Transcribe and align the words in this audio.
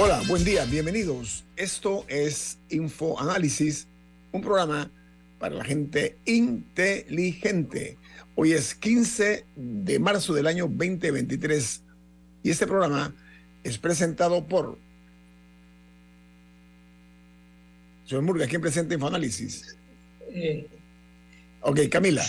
Hola, 0.00 0.22
buen 0.28 0.44
día, 0.44 0.64
bienvenidos. 0.64 1.44
Esto 1.56 2.04
es 2.06 2.56
Infoanálisis, 2.70 3.88
un 4.30 4.42
programa 4.42 4.92
para 5.40 5.56
la 5.56 5.64
gente 5.64 6.16
inteligente. 6.24 7.98
Hoy 8.36 8.52
es 8.52 8.76
15 8.76 9.44
de 9.56 9.98
marzo 9.98 10.34
del 10.34 10.46
año 10.46 10.68
2023 10.68 11.82
y 12.44 12.50
este 12.50 12.68
programa 12.68 13.12
es 13.64 13.76
presentado 13.76 14.46
por... 14.46 14.78
Señor 18.06 18.22
Murga, 18.22 18.46
¿quién 18.46 18.60
presenta 18.60 18.94
Infoanálisis? 18.94 19.76
Ok, 21.62 21.80
Camila. 21.90 22.24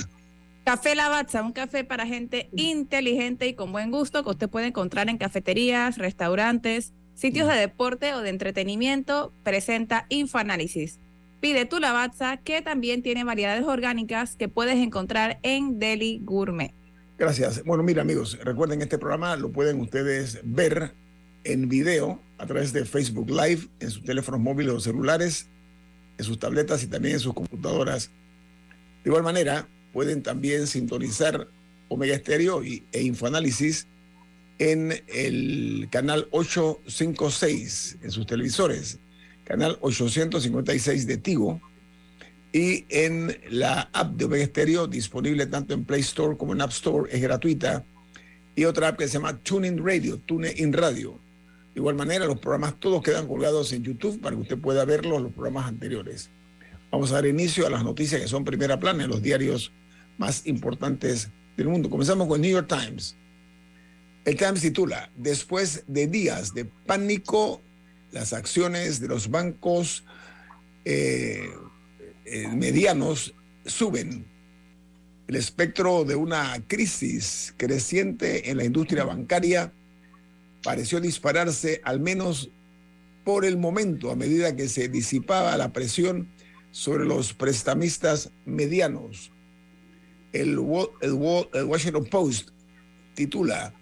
Café 0.64 0.95
Lavazza, 0.95 1.44
un 1.44 1.52
café 1.52 1.83
para 1.83 2.08
gente 2.08 2.50
inteligente 2.56 3.48
y 3.48 3.54
con 3.54 3.72
buen 3.72 3.92
gusto 3.92 4.23
que 4.23 4.31
usted 4.31 4.50
puede 4.50 4.66
encontrar 4.66 5.08
en 5.08 5.20
cafeterías, 5.20 6.00
restaurantes, 6.00 6.94
sitios 7.20 7.50
de 7.50 7.56
deporte 7.56 8.14
o 8.14 8.22
de 8.22 8.30
entretenimiento, 8.30 9.34
presenta 9.44 10.06
Infoanálisis. 10.08 11.00
Pide 11.42 11.66
tu 11.66 11.80
Lavazza, 11.80 12.38
que 12.38 12.61
también 12.61 13.03
tiene 13.03 13.26
variedades 13.26 13.66
orgánicas 13.66 14.38
que 14.38 14.48
puedes 14.48 14.78
encontrar 14.78 15.38
en 15.44 15.80
Deli 15.80 16.22
Gourmet. 16.23 16.73
Gracias. 17.17 17.61
Bueno, 17.66 17.84
mira 17.84 18.03
amigos, 18.03 18.39
recuerden 18.42 18.81
este 18.81 18.98
programa 18.98 19.36
lo 19.36 19.52
pueden 19.52 19.81
ustedes 19.81 20.39
ver 20.45 20.94
en 21.44 21.67
video 21.67 22.22
a 22.38 22.45
través 22.45 22.72
de 22.72 22.86
Facebook 22.86 23.30
Live, 23.30 23.67
en 23.81 23.92
sus 23.92 24.04
teléfonos 24.06 24.39
móviles 24.39 24.73
o 24.73 24.80
celulares, 24.80 25.50
en 26.17 26.23
sus 26.23 26.39
tabletas 26.39 26.83
y 26.83 26.88
también 26.88 27.16
en 27.16 27.20
sus 27.20 27.33
computadoras. 27.33 28.11
De 29.04 29.09
igual 29.09 29.23
manera, 29.23 29.67
pueden 29.92 30.23
también 30.23 30.67
sintonizar 30.67 31.50
Omega 31.89 32.16
Estéreo 32.16 32.64
y, 32.64 32.86
e 32.94 33.02
Infoanálisis 33.02 33.88
en 34.59 35.02
el 35.07 35.88
canal 35.89 36.27
856 36.31 37.99
en 38.03 38.11
sus 38.11 38.27
televisores, 38.27 38.99
canal 39.45 39.77
856 39.81 41.07
de 41.07 41.17
Tigo, 41.17 41.61
y 42.52 42.86
en 42.89 43.37
la 43.49 43.89
app 43.93 44.15
de 44.15 44.25
Omega 44.25 44.45
Stereo, 44.45 44.87
disponible 44.87 45.48
tanto 45.48 45.73
en 45.73 45.86
Play 45.86 46.02
Store 46.02 46.36
como 46.36 46.53
en 46.53 46.61
App 46.61 46.71
Store, 46.71 47.09
es 47.11 47.21
gratuita, 47.21 47.86
y 48.55 48.65
otra 48.65 48.89
app 48.89 48.98
que 48.98 49.08
se 49.08 49.14
llama 49.14 49.37
TuneIn 49.37 49.83
Radio, 49.83 50.19
TuneIn 50.19 50.73
Radio. 50.73 51.19
De 51.73 51.80
igual 51.80 51.95
manera, 51.95 52.25
los 52.25 52.39
programas 52.39 52.77
todos 52.80 53.02
quedan 53.02 53.27
colgados 53.27 53.71
en 53.71 53.83
YouTube 53.83 54.19
para 54.19 54.36
que 54.36 54.42
usted 54.42 54.58
pueda 54.58 54.83
verlos, 54.83 55.21
los 55.21 55.31
programas 55.31 55.67
anteriores. 55.67 56.30
Vamos 56.92 57.11
a 57.11 57.15
dar 57.15 57.27
inicio 57.27 57.67
a 57.67 57.69
las 57.69 57.83
noticias 57.83 58.19
que 58.19 58.27
son 58.27 58.43
primera 58.43 58.80
plana 58.80 59.03
en 59.03 59.09
los 59.09 59.21
diarios 59.21 59.71
más 60.17 60.45
importantes 60.48 61.30
del 61.55 61.67
mundo. 61.69 61.89
Comenzamos 61.89 62.27
con 62.27 62.42
New 62.42 62.52
York 62.52 62.67
Times. 62.67 63.15
El 64.25 64.35
Times 64.35 64.61
titula, 64.61 65.11
después 65.15 65.83
de 65.87 66.07
días 66.07 66.53
de 66.53 66.65
pánico, 66.65 67.61
las 68.11 68.33
acciones 68.33 68.99
de 68.99 69.07
los 69.07 69.30
bancos 69.30 70.03
eh, 70.85 71.49
eh, 72.25 72.47
medianos 72.49 73.33
suben. 73.65 74.27
El 75.27 75.35
espectro 75.35 76.05
de 76.05 76.15
una 76.15 76.63
crisis 76.67 77.53
creciente 77.57 78.49
en 78.49 78.57
la 78.57 78.65
industria 78.65 79.03
bancaria 79.03 79.73
pareció 80.63 80.99
dispararse 80.99 81.81
al 81.83 81.99
menos 81.99 82.51
por 83.23 83.45
el 83.45 83.57
momento 83.57 84.11
a 84.11 84.15
medida 84.15 84.55
que 84.55 84.67
se 84.67 84.89
disipaba 84.89 85.55
la 85.55 85.71
presión 85.71 86.33
sobre 86.71 87.05
los 87.05 87.33
prestamistas 87.33 88.31
medianos. 88.45 89.31
El, 90.31 90.59
Washington 90.59 92.05
Post 92.05 92.49
titula 93.15 93.73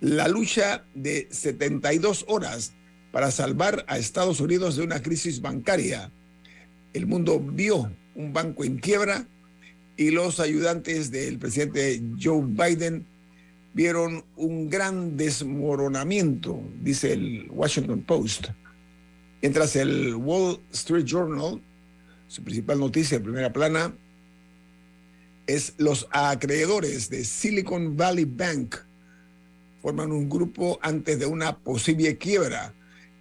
la 0.00 0.28
lucha 0.28 0.84
de 0.94 1.28
72 1.30 2.24
horas 2.28 2.74
para 3.12 3.30
salvar 3.30 3.84
a 3.88 3.98
Estados 3.98 4.40
Unidos 4.40 4.76
de 4.76 4.82
una 4.82 5.00
crisis 5.02 5.40
bancaria. 5.40 6.12
El 6.92 7.06
mundo 7.06 7.40
vio 7.40 7.90
un 8.14 8.32
banco 8.32 8.64
en 8.64 8.78
quiebra 8.78 9.26
y 9.96 10.10
los 10.10 10.40
ayudantes 10.40 11.10
del 11.10 11.38
presidente 11.38 12.02
Joe 12.20 12.44
Biden 12.44 13.06
vieron 13.72 14.24
un 14.36 14.68
gran 14.68 15.16
desmoronamiento, 15.16 16.62
dice 16.82 17.12
el 17.12 17.46
Washington 17.50 18.02
Post. 18.02 18.48
Mientras 19.42 19.76
el 19.76 20.14
Wall 20.14 20.60
Street 20.72 21.04
Journal, 21.04 21.62
su 22.26 22.42
principal 22.42 22.80
noticia 22.80 23.16
en 23.16 23.22
primera 23.22 23.52
plana, 23.52 23.94
es 25.46 25.74
los 25.78 26.08
acreedores 26.10 27.08
de 27.08 27.24
Silicon 27.24 27.96
Valley 27.96 28.24
Bank 28.24 28.76
forman 29.86 30.10
un 30.10 30.28
grupo 30.28 30.80
antes 30.82 31.16
de 31.16 31.26
una 31.26 31.60
posible 31.60 32.18
quiebra 32.18 32.74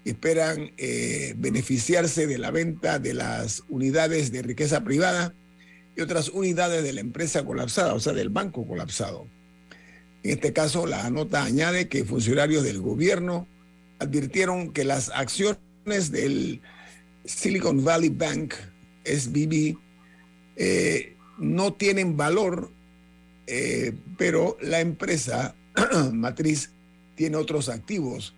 esperan 0.03 0.71
eh, 0.77 1.35
beneficiarse 1.37 2.25
de 2.25 2.39
la 2.39 2.49
venta 2.49 2.97
de 2.97 3.13
las 3.13 3.61
unidades 3.69 4.31
de 4.31 4.41
riqueza 4.41 4.83
privada 4.83 5.35
y 5.95 6.01
otras 6.01 6.29
unidades 6.29 6.83
de 6.83 6.91
la 6.91 7.01
empresa 7.01 7.45
colapsada, 7.45 7.93
o 7.93 7.99
sea, 7.99 8.13
del 8.13 8.29
banco 8.29 8.65
colapsado. 8.65 9.27
En 10.23 10.31
este 10.31 10.53
caso, 10.53 10.87
la 10.87 11.07
nota 11.11 11.43
añade 11.43 11.87
que 11.87 12.03
funcionarios 12.03 12.63
del 12.63 12.81
gobierno 12.81 13.47
advirtieron 13.99 14.73
que 14.73 14.85
las 14.85 15.09
acciones 15.09 16.11
del 16.11 16.61
Silicon 17.25 17.85
Valley 17.85 18.09
Bank, 18.09 18.55
SBB, 19.03 19.77
eh, 20.55 21.15
no 21.37 21.73
tienen 21.73 22.17
valor, 22.17 22.71
eh, 23.45 23.93
pero 24.17 24.57
la 24.61 24.79
empresa 24.79 25.53
matriz 26.13 26.71
tiene 27.15 27.37
otros 27.37 27.69
activos 27.69 28.35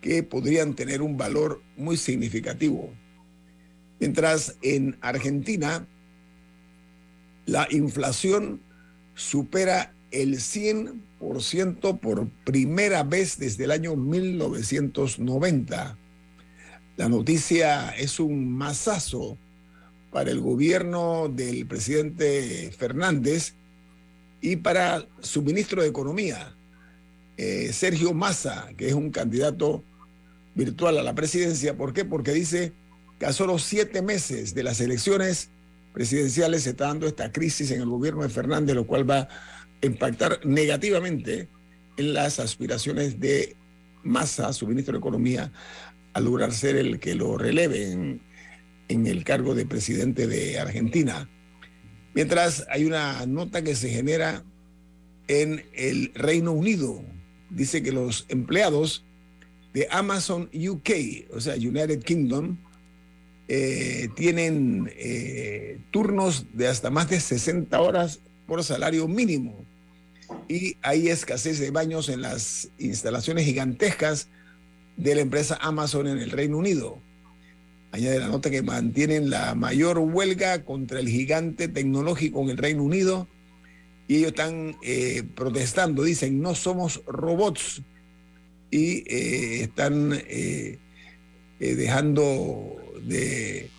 que 0.00 0.22
podrían 0.22 0.74
tener 0.74 1.02
un 1.02 1.16
valor 1.16 1.60
muy 1.76 1.96
significativo. 1.96 2.92
Mientras 3.98 4.56
en 4.62 4.96
Argentina 5.00 5.86
la 7.46 7.66
inflación 7.70 8.60
supera 9.14 9.94
el 10.10 10.36
100% 10.36 11.98
por 11.98 12.28
primera 12.44 13.02
vez 13.02 13.38
desde 13.38 13.64
el 13.64 13.70
año 13.70 13.96
1990. 13.96 15.96
La 16.98 17.08
noticia 17.08 17.88
es 17.90 18.20
un 18.20 18.52
masazo 18.52 19.38
para 20.10 20.30
el 20.30 20.40
gobierno 20.40 21.28
del 21.28 21.66
presidente 21.66 22.70
Fernández 22.76 23.54
y 24.40 24.56
para 24.56 25.06
su 25.20 25.42
ministro 25.42 25.82
de 25.82 25.88
Economía, 25.88 26.54
eh, 27.38 27.72
Sergio 27.72 28.12
Massa, 28.12 28.68
que 28.76 28.88
es 28.88 28.94
un 28.94 29.10
candidato 29.10 29.84
virtual 30.56 30.98
a 30.98 31.04
la 31.04 31.14
presidencia. 31.14 31.76
¿Por 31.76 31.92
qué? 31.92 32.04
Porque 32.04 32.32
dice 32.32 32.72
que 33.18 33.26
a 33.26 33.32
solo 33.32 33.60
siete 33.60 34.02
meses 34.02 34.54
de 34.54 34.64
las 34.64 34.80
elecciones 34.80 35.50
presidenciales 35.94 36.64
se 36.64 36.70
está 36.70 36.88
dando 36.88 37.06
esta 37.06 37.30
crisis 37.30 37.70
en 37.70 37.80
el 37.80 37.88
gobierno 37.88 38.22
de 38.22 38.28
Fernández, 38.28 38.74
lo 38.74 38.88
cual 38.88 39.08
va 39.08 39.20
a 39.20 39.86
impactar 39.86 40.44
negativamente 40.44 41.48
en 41.96 42.12
las 42.12 42.40
aspiraciones 42.40 43.20
de 43.20 43.56
Massa, 44.02 44.52
su 44.52 44.66
ministro 44.66 44.92
de 44.92 44.98
Economía, 44.98 45.52
a 46.14 46.20
lograr 46.20 46.52
ser 46.52 46.74
el 46.74 46.98
que 46.98 47.14
lo 47.14 47.38
releve 47.38 47.92
en 48.88 49.06
el 49.06 49.22
cargo 49.22 49.54
de 49.54 49.64
presidente 49.64 50.26
de 50.26 50.58
Argentina. 50.58 51.28
Mientras 52.14 52.66
hay 52.68 52.84
una 52.84 53.24
nota 53.26 53.62
que 53.62 53.76
se 53.76 53.90
genera 53.90 54.42
en 55.28 55.64
el 55.74 56.10
Reino 56.14 56.52
Unido, 56.52 57.04
dice 57.50 57.82
que 57.82 57.92
los 57.92 58.26
empleados 58.28 59.04
de 59.72 59.86
Amazon 59.90 60.50
UK, 60.52 61.30
o 61.34 61.40
sea, 61.40 61.54
United 61.54 62.02
Kingdom, 62.02 62.56
eh, 63.48 64.08
tienen 64.14 64.90
eh, 64.96 65.78
turnos 65.90 66.46
de 66.52 66.68
hasta 66.68 66.90
más 66.90 67.08
de 67.08 67.20
60 67.20 67.80
horas 67.80 68.20
por 68.46 68.62
salario 68.62 69.08
mínimo. 69.08 69.64
Y 70.48 70.76
hay 70.82 71.08
escasez 71.08 71.58
de 71.58 71.70
baños 71.70 72.08
en 72.08 72.22
las 72.22 72.68
instalaciones 72.78 73.44
gigantescas 73.44 74.28
de 74.96 75.14
la 75.14 75.22
empresa 75.22 75.58
Amazon 75.60 76.06
en 76.06 76.18
el 76.18 76.30
Reino 76.30 76.58
Unido. 76.58 76.98
Añade 77.92 78.18
la 78.18 78.28
nota 78.28 78.50
que 78.50 78.62
mantienen 78.62 79.30
la 79.30 79.54
mayor 79.54 79.98
huelga 79.98 80.64
contra 80.64 81.00
el 81.00 81.08
gigante 81.08 81.68
tecnológico 81.68 82.42
en 82.42 82.50
el 82.50 82.58
Reino 82.58 82.82
Unido 82.82 83.26
y 84.08 84.16
ellos 84.16 84.28
están 84.28 84.76
eh, 84.82 85.22
protestando, 85.34 86.02
dicen, 86.02 86.40
no 86.40 86.54
somos 86.54 87.02
robots 87.06 87.82
y 88.70 89.04
eh, 89.06 89.62
están 89.64 90.18
eh, 90.26 90.78
dejando 91.58 92.74
de, 93.02 93.70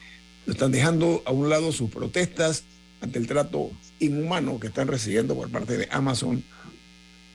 están 0.46 0.72
dejando 0.72 1.24
a 1.26 1.32
un 1.32 1.50
lado 1.50 1.72
sus 1.72 1.90
protestas 1.90 2.64
ante 3.02 3.18
el 3.18 3.26
trato 3.26 3.72
inhumano 4.00 4.60
que 4.60 4.68
están 4.68 4.88
recibiendo 4.88 5.34
por 5.34 5.50
parte 5.50 5.78
de 5.78 5.88
Amazon 5.90 6.44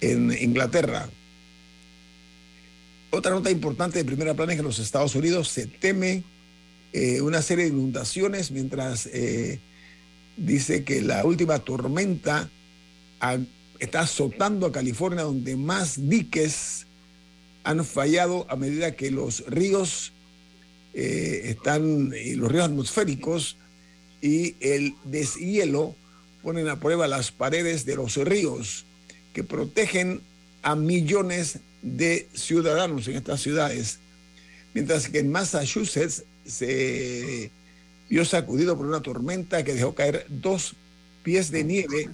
en 0.00 0.30
Inglaterra. 0.40 1.08
Otra 3.10 3.32
nota 3.32 3.50
importante 3.50 3.98
de 3.98 4.04
primera 4.04 4.34
plana 4.34 4.52
es 4.52 4.56
que 4.56 4.60
en 4.60 4.66
los 4.66 4.78
Estados 4.78 5.16
Unidos 5.16 5.48
se 5.48 5.66
teme 5.66 6.22
una 7.22 7.42
serie 7.42 7.64
de 7.64 7.70
inundaciones 7.70 8.52
mientras 8.52 9.08
dice 10.36 10.84
que 10.84 11.02
la 11.02 11.24
última 11.24 11.58
tormenta 11.58 12.50
está 13.78 14.00
azotando 14.00 14.66
a 14.66 14.72
California 14.72 15.22
donde 15.22 15.56
más 15.56 16.08
diques 16.08 16.86
han 17.64 17.84
fallado 17.84 18.46
a 18.50 18.56
medida 18.56 18.94
que 18.94 19.10
los 19.10 19.44
ríos 19.46 20.12
eh, 20.92 21.42
están, 21.46 22.10
los 22.10 22.52
ríos 22.52 22.64
atmosféricos 22.66 23.56
y 24.20 24.56
el 24.60 24.94
deshielo 25.04 25.94
ponen 26.42 26.68
a 26.68 26.78
prueba 26.78 27.08
las 27.08 27.32
paredes 27.32 27.84
de 27.86 27.96
los 27.96 28.16
ríos 28.16 28.84
que 29.32 29.42
protegen 29.42 30.20
a 30.62 30.76
millones 30.76 31.58
de 31.82 32.28
ciudadanos 32.32 33.08
en 33.08 33.16
estas 33.16 33.40
ciudades, 33.42 33.98
mientras 34.72 35.08
que 35.08 35.18
en 35.18 35.30
Massachusetts 35.30 36.24
se 36.46 37.50
vio 38.08 38.24
sacudido 38.24 38.76
por 38.76 38.86
una 38.86 39.02
tormenta 39.02 39.64
que 39.64 39.74
dejó 39.74 39.94
caer 39.94 40.26
dos 40.28 40.76
pies 41.22 41.50
de 41.50 41.64
nieve 41.64 42.10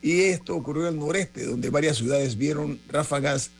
y 0.00 0.20
esto 0.20 0.54
ocurrió 0.54 0.88
el 0.88 0.98
noreste, 0.98 1.44
donde 1.44 1.70
varias 1.70 1.96
ciudades 1.96 2.36
vieron 2.36 2.78
ráfagas 2.88 3.50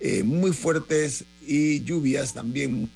eh, 0.00 0.22
muy 0.22 0.52
fuertes 0.52 1.24
y 1.46 1.82
lluvias 1.82 2.34
también 2.34 2.90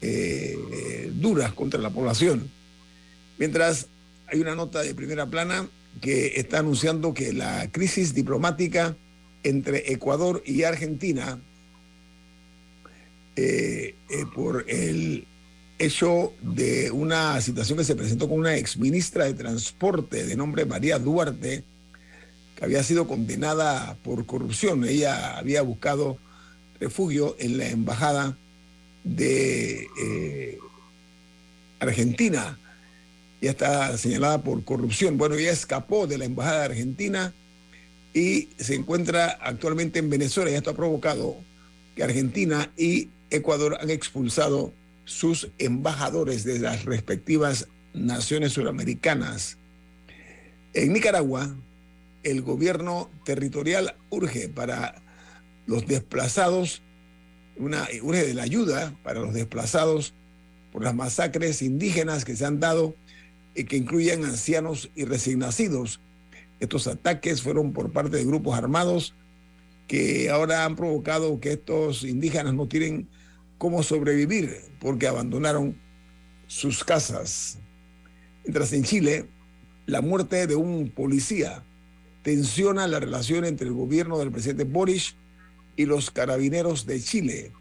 eh, 0.00 1.10
duras 1.14 1.52
contra 1.52 1.80
la 1.80 1.90
población. 1.90 2.50
Mientras 3.38 3.88
hay 4.26 4.40
una 4.40 4.54
nota 4.54 4.82
de 4.82 4.94
primera 4.94 5.26
plana 5.26 5.68
que 6.00 6.38
está 6.38 6.58
anunciando 6.58 7.14
que 7.14 7.32
la 7.32 7.70
crisis 7.70 8.14
diplomática 8.14 8.96
entre 9.42 9.92
Ecuador 9.92 10.42
y 10.44 10.64
Argentina 10.64 11.38
eh, 13.36 13.94
por 14.34 14.64
el 14.68 15.26
hecho 15.78 16.32
de 16.40 16.90
una 16.90 17.40
situación 17.40 17.78
que 17.78 17.84
se 17.84 17.96
presentó 17.96 18.28
con 18.28 18.38
una 18.38 18.56
exministra 18.56 19.24
de 19.24 19.34
Transporte 19.34 20.24
de 20.24 20.36
nombre 20.36 20.64
María 20.64 20.98
Duarte, 20.98 21.64
que 22.54 22.64
había 22.64 22.82
sido 22.82 23.06
condenada 23.06 23.96
por 24.02 24.26
corrupción. 24.26 24.84
Ella 24.84 25.36
había 25.36 25.62
buscado 25.62 26.18
refugio 26.80 27.36
en 27.38 27.58
la 27.58 27.68
embajada 27.68 28.38
de 29.04 29.86
eh, 30.02 30.58
Argentina 31.78 32.58
ya 33.40 33.50
está 33.50 33.96
señalada 33.98 34.42
por 34.42 34.64
corrupción. 34.64 35.18
Bueno, 35.18 35.34
ella 35.34 35.52
escapó 35.52 36.06
de 36.06 36.18
la 36.18 36.24
Embajada 36.24 36.60
de 36.60 36.64
Argentina 36.66 37.34
y 38.14 38.48
se 38.56 38.74
encuentra 38.74 39.38
actualmente 39.40 39.98
en 39.98 40.10
Venezuela. 40.10 40.50
Y 40.50 40.54
esto 40.54 40.70
ha 40.70 40.76
provocado 40.76 41.36
que 41.94 42.02
Argentina 42.02 42.72
y 42.76 43.10
Ecuador 43.30 43.78
han 43.80 43.90
expulsado 43.90 44.72
sus 45.06 45.50
embajadores 45.58 46.44
de 46.44 46.58
las 46.58 46.84
respectivas 46.84 47.68
naciones 47.94 48.52
suramericanas. 48.52 49.56
En 50.74 50.92
Nicaragua, 50.92 51.56
el 52.22 52.42
gobierno 52.42 53.08
territorial 53.24 53.96
urge 54.10 54.48
para 54.48 55.00
los 55.66 55.86
desplazados, 55.86 56.82
una, 57.56 57.88
urge 58.02 58.26
de 58.26 58.34
la 58.34 58.42
ayuda 58.42 58.94
para 59.02 59.20
los 59.20 59.32
desplazados 59.32 60.12
por 60.72 60.82
las 60.82 60.94
masacres 60.94 61.62
indígenas 61.62 62.24
que 62.24 62.36
se 62.36 62.44
han 62.44 62.60
dado 62.60 62.94
y 63.54 63.64
que 63.64 63.76
incluyen 63.76 64.24
ancianos 64.24 64.90
y 64.94 65.04
recién 65.04 65.38
nacidos. 65.38 66.00
Estos 66.58 66.88
ataques 66.88 67.42
fueron 67.42 67.72
por 67.72 67.92
parte 67.92 68.16
de 68.16 68.24
grupos 68.24 68.58
armados 68.58 69.14
que 69.86 70.30
ahora 70.30 70.64
han 70.64 70.74
provocado 70.74 71.38
que 71.40 71.52
estos 71.52 72.02
indígenas 72.02 72.54
no 72.54 72.66
tienen 72.66 73.08
cómo 73.58 73.82
sobrevivir 73.82 74.60
porque 74.80 75.06
abandonaron 75.06 75.76
sus 76.46 76.84
casas. 76.84 77.58
Mientras 78.44 78.72
en 78.72 78.84
Chile, 78.84 79.26
la 79.86 80.00
muerte 80.00 80.46
de 80.46 80.56
un 80.56 80.90
policía 80.90 81.62
tensiona 82.22 82.86
la 82.88 83.00
relación 83.00 83.44
entre 83.44 83.68
el 83.68 83.74
gobierno 83.74 84.18
del 84.18 84.32
presidente 84.32 84.64
Boris 84.64 85.14
y 85.76 85.86
los 85.86 86.10
carabineros 86.10 86.86
de 86.86 87.00
Chile. 87.00 87.52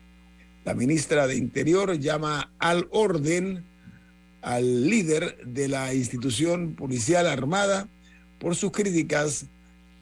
La 0.64 0.74
ministra 0.74 1.28
de 1.28 1.36
Interior 1.36 2.00
llama 2.00 2.52
al 2.60 2.88
orden 2.92 3.64
al 4.42 4.88
líder 4.88 5.38
de 5.46 5.68
la 5.68 5.94
institución 5.94 6.76
policial 6.76 7.26
armada 7.26 7.88
por 8.40 8.56
sus 8.56 8.72
críticas 8.72 9.48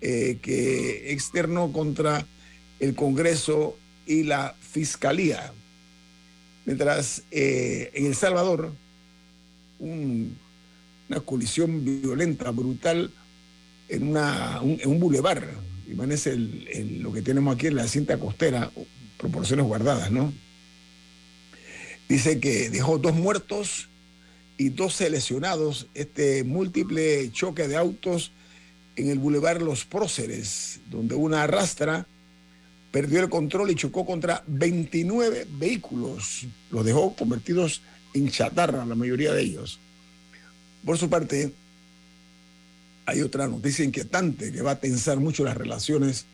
eh, 0.02 0.40
que 0.42 1.14
externó 1.14 1.72
contra 1.72 2.26
el 2.80 2.94
Congreso 2.94 3.78
y 4.06 4.24
la 4.24 4.56
Fiscalía. 4.60 5.54
Mientras 6.66 7.24
eh, 7.32 7.92
en 7.94 8.06
El 8.06 8.16
Salvador, 8.16 8.72
un- 9.80 10.38
una 11.10 11.20
colisión 11.20 11.84
violenta, 11.84 12.52
brutal, 12.52 13.12
en, 13.90 14.08
una, 14.08 14.62
un, 14.62 14.80
en 14.82 14.90
un 14.90 15.00
bulevar, 15.00 15.46
es 16.12 16.28
el- 16.28 17.02
lo 17.04 17.12
que 17.12 17.22
tenemos 17.22 17.54
aquí 17.56 17.68
en 17.68 17.76
la 17.76 17.88
cinta 17.88 18.18
costera, 18.18 18.72
proporciones 19.18 19.66
guardadas, 19.66 20.10
¿no? 20.12 20.34
Dice 22.10 22.40
que 22.40 22.70
dejó 22.70 22.98
dos 22.98 23.14
muertos 23.16 23.90
y 24.58 24.70
12 24.70 25.10
lesionados 25.10 25.88
este 25.94 26.44
múltiple 26.44 27.32
choque 27.32 27.68
de 27.68 27.76
autos 27.76 28.32
en 28.96 29.10
el 29.10 29.20
bulevar 29.20 29.62
Los 29.62 29.86
Próceres, 29.86 30.80
donde 30.90 31.16
una 31.16 31.44
arrastra 31.44 32.06
perdió 32.94 33.22
el 33.22 33.30
control 33.30 33.72
y 33.72 33.76
chocó 33.76 34.06
contra 34.06 34.44
29 34.46 35.48
vehículos. 35.58 36.46
Los 36.70 36.86
dejó 36.86 37.16
convertidos 37.16 37.82
en 38.14 38.30
chatarra, 38.30 38.86
la 38.86 38.94
mayoría 38.94 39.34
de 39.34 39.42
ellos. 39.42 39.80
Por 40.86 41.00
su 41.00 41.10
parte, 41.10 41.52
hay 43.08 43.22
otra 43.24 43.48
noticia 43.48 43.84
inquietante 43.84 44.52
que 44.52 44.62
va 44.62 44.72
a 44.72 44.80
tensar 44.80 45.18
mucho 45.20 45.44
las 45.44 45.58
relaciones 45.58 46.28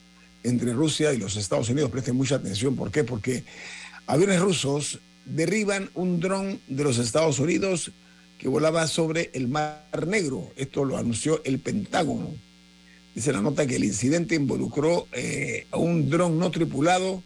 entre 0.44 0.74
Rusia 0.74 1.14
y 1.14 1.18
los 1.18 1.38
Estados 1.38 1.70
Unidos. 1.70 1.92
Presten 1.92 2.18
mucha 2.18 2.36
atención. 2.36 2.76
¿Por 2.76 2.92
qué? 2.92 3.06
Porque 3.06 3.46
aviones 4.06 4.42
rusos 4.42 5.00
derriban 5.24 5.90
un 5.94 6.20
dron 6.20 6.60
de 6.68 6.84
los 6.84 6.98
Estados 6.98 7.40
Unidos 7.40 7.94
que 8.38 8.50
volaba 8.50 8.86
sobre 8.88 9.32
el 9.34 9.48
Mar 9.48 10.06
Negro. 10.06 10.52
Esto 10.58 10.84
lo 10.84 10.98
anunció 10.98 11.42
el 11.46 11.60
Pentágono. 11.60 12.34
Dice 13.20 13.34
la 13.34 13.42
nota 13.42 13.68
que 13.68 13.76
el 13.76 13.84
incidente 13.84 14.36
involucró 14.36 15.06
eh, 15.12 15.68
a 15.72 15.78
un 15.78 16.10
dron 16.10 16.40
no 16.40 16.52
tripulado 16.52 17.22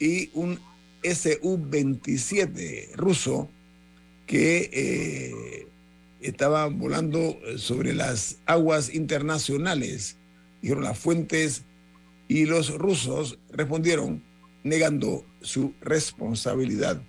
y 0.00 0.28
un 0.34 0.58
Su-27 1.04 2.96
ruso 2.96 3.48
que 4.26 4.68
eh, 4.72 5.68
estaba 6.20 6.66
volando 6.66 7.38
sobre 7.58 7.94
las 7.94 8.38
aguas 8.44 8.92
internacionales, 8.92 10.16
dijeron 10.62 10.82
las 10.82 10.98
fuentes, 10.98 11.62
y 12.26 12.46
los 12.46 12.76
rusos 12.76 13.38
respondieron 13.52 14.24
negando 14.64 15.24
su 15.42 15.74
responsabilidad 15.80 17.00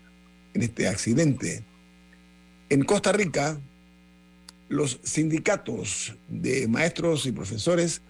en 0.54 0.62
este 0.62 0.88
accidente. 0.88 1.64
En 2.70 2.84
Costa 2.84 3.12
Rica, 3.14 3.60
los 4.70 5.00
sindicatos 5.04 6.16
de 6.30 6.68
maestros 6.68 7.26
y 7.26 7.32
profesores 7.32 8.02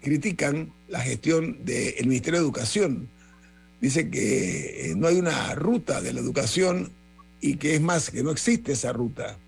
critican 0.00 0.72
la 0.88 1.00
gestión 1.00 1.64
del 1.64 2.06
Ministerio 2.06 2.40
de 2.40 2.44
Educación. 2.44 3.08
Dice 3.80 4.10
que 4.10 4.90
eh, 4.90 4.94
no 4.94 5.08
hay 5.08 5.16
una 5.16 5.54
ruta 5.54 6.00
de 6.00 6.12
la 6.12 6.20
educación 6.20 6.92
y 7.40 7.56
que 7.56 7.74
es 7.74 7.80
más, 7.80 8.10
que 8.10 8.22
no 8.22 8.30
existe 8.30 8.72
esa 8.72 8.92
ruta. 8.92 9.38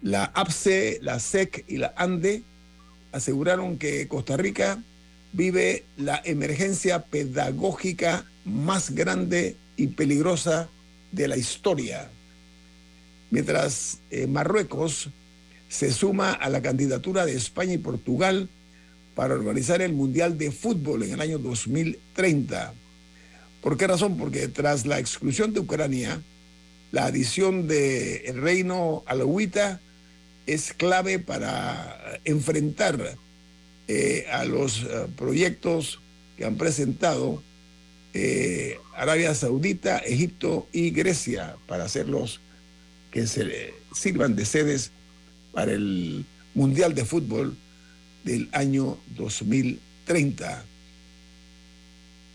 La 0.00 0.24
APSE, 0.24 0.98
la 1.02 1.20
SEC 1.20 1.64
y 1.68 1.76
la 1.76 1.92
ANDE 1.96 2.42
aseguraron 3.12 3.76
que 3.76 4.08
Costa 4.08 4.36
Rica 4.36 4.82
vive 5.32 5.84
la 5.96 6.20
emergencia 6.24 7.04
pedagógica 7.04 8.24
más 8.44 8.90
grande 8.90 9.56
y 9.76 9.88
peligrosa 9.88 10.68
de 11.10 11.28
la 11.28 11.36
historia. 11.36 12.10
Mientras 13.30 14.00
eh, 14.10 14.26
Marruecos 14.26 15.10
se 15.72 15.90
suma 15.90 16.32
a 16.32 16.50
la 16.50 16.60
candidatura 16.60 17.24
de 17.24 17.32
España 17.32 17.72
y 17.72 17.78
Portugal 17.78 18.50
para 19.14 19.32
organizar 19.32 19.80
el 19.80 19.94
Mundial 19.94 20.36
de 20.36 20.50
Fútbol 20.52 21.02
en 21.02 21.14
el 21.14 21.20
año 21.22 21.38
2030. 21.38 22.74
¿Por 23.62 23.78
qué 23.78 23.86
razón? 23.86 24.18
Porque 24.18 24.48
tras 24.48 24.84
la 24.84 24.98
exclusión 24.98 25.54
de 25.54 25.60
Ucrania, 25.60 26.20
la 26.90 27.06
adición 27.06 27.68
del 27.68 28.38
reino 28.42 29.02
alawita 29.06 29.80
es 30.44 30.74
clave 30.74 31.18
para 31.18 32.20
enfrentar 32.26 33.16
eh, 33.88 34.26
a 34.30 34.44
los 34.44 34.82
eh, 34.82 35.06
proyectos 35.16 36.00
que 36.36 36.44
han 36.44 36.56
presentado 36.56 37.42
eh, 38.12 38.76
Arabia 38.94 39.34
Saudita, 39.34 39.96
Egipto 40.00 40.68
y 40.70 40.90
Grecia 40.90 41.56
para 41.66 41.84
hacerlos 41.84 42.42
que 43.10 43.26
se 43.26 43.72
sirvan 43.94 44.36
de 44.36 44.44
sedes 44.44 44.92
para 45.52 45.72
el 45.72 46.24
Mundial 46.54 46.94
de 46.94 47.04
Fútbol 47.04 47.56
del 48.24 48.48
año 48.52 48.98
2030. 49.16 50.64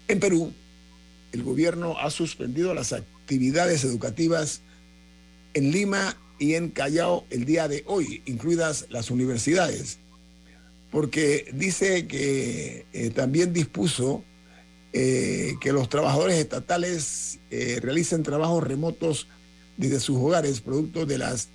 En 0.07 0.19
Perú, 0.19 0.53
el 1.31 1.43
gobierno 1.43 1.97
ha 1.99 2.09
suspendido 2.09 2.73
las 2.73 2.93
actividades 2.93 3.83
educativas 3.83 4.61
en 5.53 5.71
Lima 5.71 6.15
y 6.39 6.53
en 6.53 6.69
Callao 6.69 7.25
el 7.29 7.45
día 7.45 7.67
de 7.67 7.83
hoy, 7.87 8.21
incluidas 8.25 8.85
las 8.89 9.11
universidades, 9.11 9.99
porque 10.91 11.49
dice 11.53 12.07
que 12.07 12.85
eh, 12.93 13.09
también 13.09 13.53
dispuso 13.53 14.23
eh, 14.93 15.55
que 15.59 15.73
los 15.73 15.89
trabajadores 15.89 16.37
estatales 16.37 17.39
eh, 17.51 17.79
realicen 17.81 18.23
trabajos 18.23 18.63
remotos 18.63 19.27
desde 19.75 19.99
sus 19.99 20.17
hogares, 20.17 20.61
producto 20.61 21.05
de 21.05 21.17
las 21.17 21.49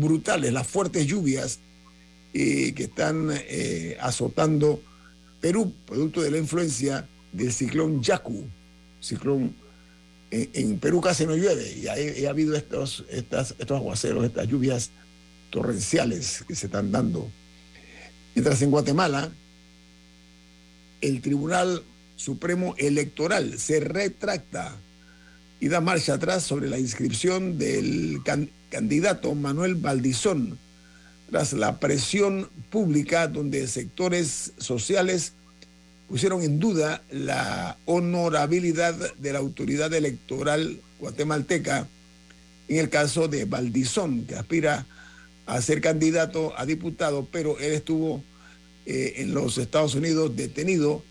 brutales, 0.00 0.52
las 0.52 0.66
fuertes 0.66 1.06
lluvias 1.06 1.60
que 2.32 2.74
están 2.76 3.30
azotando 4.00 4.82
Perú, 5.40 5.72
producto 5.86 6.22
de 6.22 6.30
la 6.30 6.38
influencia 6.38 7.08
del 7.32 7.52
ciclón 7.52 8.02
Yaku, 8.02 8.44
ciclón 9.00 9.54
en, 10.30 10.78
Perú 10.78 11.00
casi 11.00 11.26
no 11.26 11.36
llueve 11.36 11.70
y 11.72 11.86
ha, 12.24 12.30
habido 12.30 12.56
estos, 12.56 13.04
estos 13.10 13.70
aguaceros, 13.70 14.24
estas 14.24 14.48
lluvias 14.48 14.90
torrenciales 15.50 16.44
que 16.48 16.54
se 16.54 16.66
están 16.66 16.90
dando. 16.90 17.30
Mientras 18.34 18.60
en 18.62 18.70
Guatemala, 18.70 19.30
el 21.00 21.20
Tribunal 21.20 21.82
Supremo 22.16 22.74
Electoral 22.78 23.58
se 23.58 23.80
retracta 23.80 24.74
y 25.60 25.68
da 25.68 25.80
marcha 25.80 26.14
atrás 26.14 26.42
sobre 26.42 26.68
la 26.68 26.78
inscripción 26.78 27.58
del 27.58 28.20
candidato 28.70 29.34
Manuel 29.34 29.76
Valdizón, 29.76 30.58
tras 31.30 31.52
la 31.52 31.80
presión 31.80 32.48
pública 32.70 33.28
donde 33.28 33.66
sectores 33.66 34.52
sociales 34.58 35.32
pusieron 36.08 36.42
en 36.42 36.60
duda 36.60 37.02
la 37.10 37.78
honorabilidad 37.86 38.94
de 39.16 39.32
la 39.32 39.38
autoridad 39.38 39.92
electoral 39.94 40.80
guatemalteca 40.98 41.88
en 42.68 42.78
el 42.78 42.88
caso 42.88 43.28
de 43.28 43.44
Valdizón, 43.44 44.24
que 44.26 44.34
aspira 44.34 44.86
a 45.46 45.60
ser 45.60 45.80
candidato 45.80 46.58
a 46.58 46.64
diputado, 46.66 47.28
pero 47.30 47.58
él 47.58 47.72
estuvo 47.72 48.22
eh, 48.86 49.14
en 49.18 49.34
los 49.34 49.58
Estados 49.58 49.94
Unidos 49.94 50.36
detenido 50.36 51.02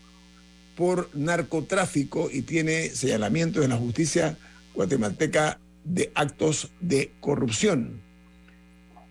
por 0.76 1.08
narcotráfico 1.14 2.28
y 2.30 2.42
tiene 2.42 2.90
señalamientos 2.90 3.64
en 3.64 3.70
la 3.70 3.76
justicia 3.76 4.36
guatemalteca 4.74 5.60
de 5.84 6.10
actos 6.14 6.70
de 6.80 7.12
corrupción. 7.20 8.00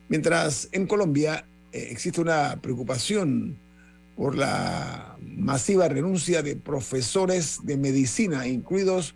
Mientras 0.10 0.70
en 0.72 0.88
Colombia 0.88 1.46
eh, 1.72 1.88
existe 1.92 2.22
una 2.22 2.60
preocupación 2.62 3.58
por 4.16 4.36
la 4.36 5.18
masiva 5.22 5.88
renuncia 5.88 6.44
de 6.44 6.56
profesores 6.56 7.60
de 7.64 7.78
medicina, 7.78 8.48
incluidos 8.48 9.16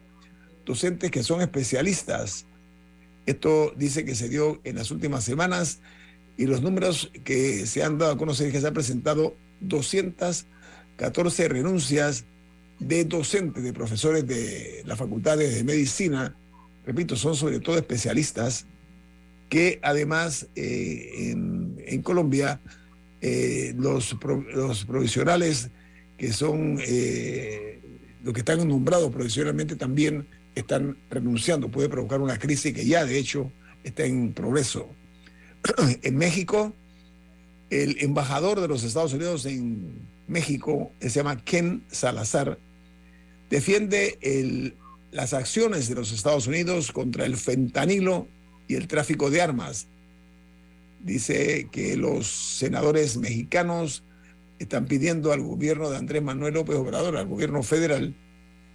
docentes 0.66 1.12
que 1.12 1.24
son 1.24 1.42
especialistas. 1.42 2.46
Esto 3.26 3.74
dice 3.78 4.06
que 4.06 4.16
se 4.16 4.30
dio 4.30 4.60
en 4.64 4.76
las 4.76 4.90
últimas 4.90 5.24
semanas 5.24 5.82
y 6.38 6.46
los 6.46 6.62
números 6.62 7.12
que 7.24 7.66
se 7.66 7.84
han 7.84 7.98
dado 7.98 8.14
a 8.14 8.18
conocer 8.18 8.48
es 8.48 8.54
que 8.54 8.62
se 8.62 8.68
han 8.68 8.74
presentado 8.74 9.36
214 9.62 11.48
renuncias 11.50 12.26
de 12.80 13.06
docentes, 13.06 13.64
de 13.64 13.74
profesores 13.74 14.26
de 14.28 14.84
las 14.86 14.98
facultades 14.98 15.56
de 15.56 15.64
medicina, 15.64 16.36
repito, 16.86 17.16
son 17.16 17.36
sobre 17.36 17.60
todo 17.60 17.78
especialistas, 17.78 18.66
que 19.50 19.80
además 19.82 20.48
eh, 20.56 21.32
en, 21.32 22.02
Colombia 22.02 22.60
eh, 23.22 23.74
los, 23.78 24.16
los, 24.54 24.86
provisionales 24.86 25.70
que 26.18 26.34
son 26.34 26.80
eh, 26.86 27.80
los 28.24 28.34
que 28.34 28.42
están 28.42 28.68
nombrados 28.68 29.12
provisionalmente 29.12 29.76
también 29.76 30.28
están 30.56 30.98
renunciando. 31.10 31.70
Puede 31.70 31.90
provocar 31.90 32.20
una 32.20 32.38
crisis 32.38 32.74
que 32.74 32.86
ya 32.86 33.06
de 33.06 33.18
hecho 33.18 33.52
está 33.84 34.06
en 34.06 34.34
progreso. 34.34 34.90
en 36.02 36.18
México, 36.18 36.74
el 37.70 37.98
embajador 38.00 38.60
de 38.60 38.68
los 38.68 38.84
Estados 38.84 39.14
Unidos 39.14 39.46
en 39.46 40.08
México, 40.28 40.92
se 41.00 41.10
llama 41.10 41.44
Ken 41.44 41.84
Salazar, 41.90 42.58
defiende 43.50 44.74
las 45.12 45.34
acciones 45.34 45.88
de 45.90 45.96
los 45.96 46.12
Estados 46.12 46.48
Unidos 46.48 46.92
contra 46.92 47.26
el 47.26 47.38
fentanilo 47.38 48.28
y 48.68 48.76
el 48.76 48.88
tráfico 48.88 49.30
de 49.30 49.42
armas 49.42 49.88
dice 51.00 51.70
que 51.72 51.96
los 51.96 52.28
senadores 52.28 53.18
mexicanos 53.18 54.04
están 54.60 54.86
pidiendo 54.86 55.32
al 55.32 55.42
gobierno 55.42 55.90
de 55.90 55.98
Andrés 55.98 56.22
Manuel 56.24 56.56
López 56.56 56.76
Obrador, 56.76 57.18
al 57.18 57.28
gobierno 57.28 57.64
federal, 57.64 58.16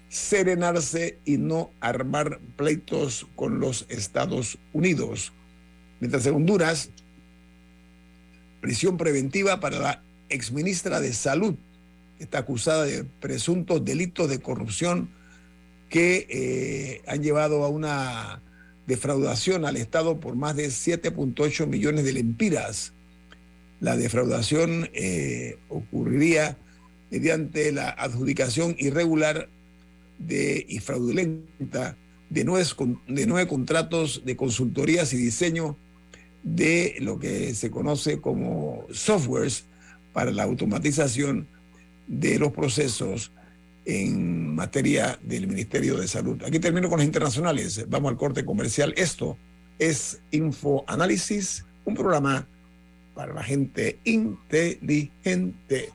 serenarse 0.09 1.19
y 1.25 1.39
no 1.39 1.71
armar 1.81 2.39
pleitos 2.57 3.27
con 3.35 3.61
los 3.61 3.87
Estados 3.89 4.59
Unidos. 4.73 5.33
Mientras 6.01 6.27
en 6.27 6.35
Honduras, 6.35 6.91
prisión 8.61 8.97
preventiva 8.97 9.61
para 9.61 9.79
la 9.79 10.03
exministra 10.29 11.01
de 11.01 11.13
Salud, 11.13 11.57
está 12.23 12.39
acusada 12.39 12.85
de 12.85 13.05
presuntos 13.05 13.85
delitos 13.85 14.29
de 14.29 14.41
corrupción 14.41 15.11
que 15.89 16.27
eh, 16.31 17.03
han 17.07 17.23
llevado 17.23 17.65
a 17.65 17.69
una 17.69 18.43
defraudación 18.87 19.65
al 19.65 19.77
Estado 19.77 20.19
por 20.21 20.37
más 20.37 20.57
de 20.57 20.67
7.8 20.69 21.67
millones 21.67 22.05
de 22.05 22.13
lempiras. 22.13 22.93
La 23.81 23.97
defraudación 23.97 24.89
eh, 24.95 25.59
ocurriría 25.69 26.57
mediante 27.11 27.73
la 27.73 27.91
adjudicación 27.91 28.75
irregular 28.79 29.49
de, 30.19 30.65
y 30.69 30.79
fraudulenta 30.79 31.97
de 32.31 32.45
nueve, 32.45 32.67
de 33.09 33.27
nueve 33.27 33.49
contratos 33.49 34.23
de 34.25 34.37
consultorías 34.37 35.13
y 35.13 35.19
diseño 35.19 35.77
de 36.43 36.97
lo 37.01 37.19
que 37.19 37.55
se 37.55 37.71
conoce 37.71 38.21
como 38.21 38.87
softwares 38.91 39.67
para 40.13 40.31
la 40.31 40.45
automatización 40.45 41.49
de 42.13 42.39
los 42.39 42.53
procesos 42.53 43.33
en 43.87 44.55
materia 44.55 45.19
del 45.23 45.49
Ministerio 45.49 45.97
de 45.97 46.07
Salud. 46.07 46.43
Aquí 46.45 46.61
termino 46.61 46.89
con 46.89 46.99
los 46.99 47.07
internacionales. 47.07 47.87
Vamos 47.89 48.11
al 48.11 48.19
corte 48.19 48.45
comercial. 48.45 48.93
Esto 48.97 49.39
es 49.79 50.21
Infoanálisis, 50.31 51.65
un 51.85 51.95
programa 51.95 52.47
para 53.15 53.33
la 53.33 53.43
gente 53.43 53.99
inteligente. 54.05 55.91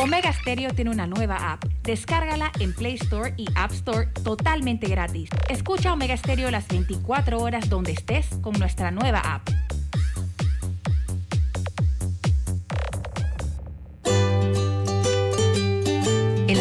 Omega 0.00 0.32
Stereo 0.32 0.74
tiene 0.74 0.90
una 0.90 1.06
nueva 1.06 1.52
app. 1.52 1.64
Descárgala 1.84 2.50
en 2.58 2.74
Play 2.74 2.96
Store 2.96 3.32
y 3.36 3.46
App 3.54 3.70
Store 3.70 4.08
totalmente 4.24 4.88
gratis. 4.88 5.30
Escucha 5.48 5.92
Omega 5.92 6.16
Stereo 6.16 6.50
las 6.50 6.66
24 6.66 7.38
horas 7.38 7.70
donde 7.70 7.92
estés 7.92 8.26
con 8.42 8.54
nuestra 8.58 8.90
nueva 8.90 9.20
app. 9.20 9.48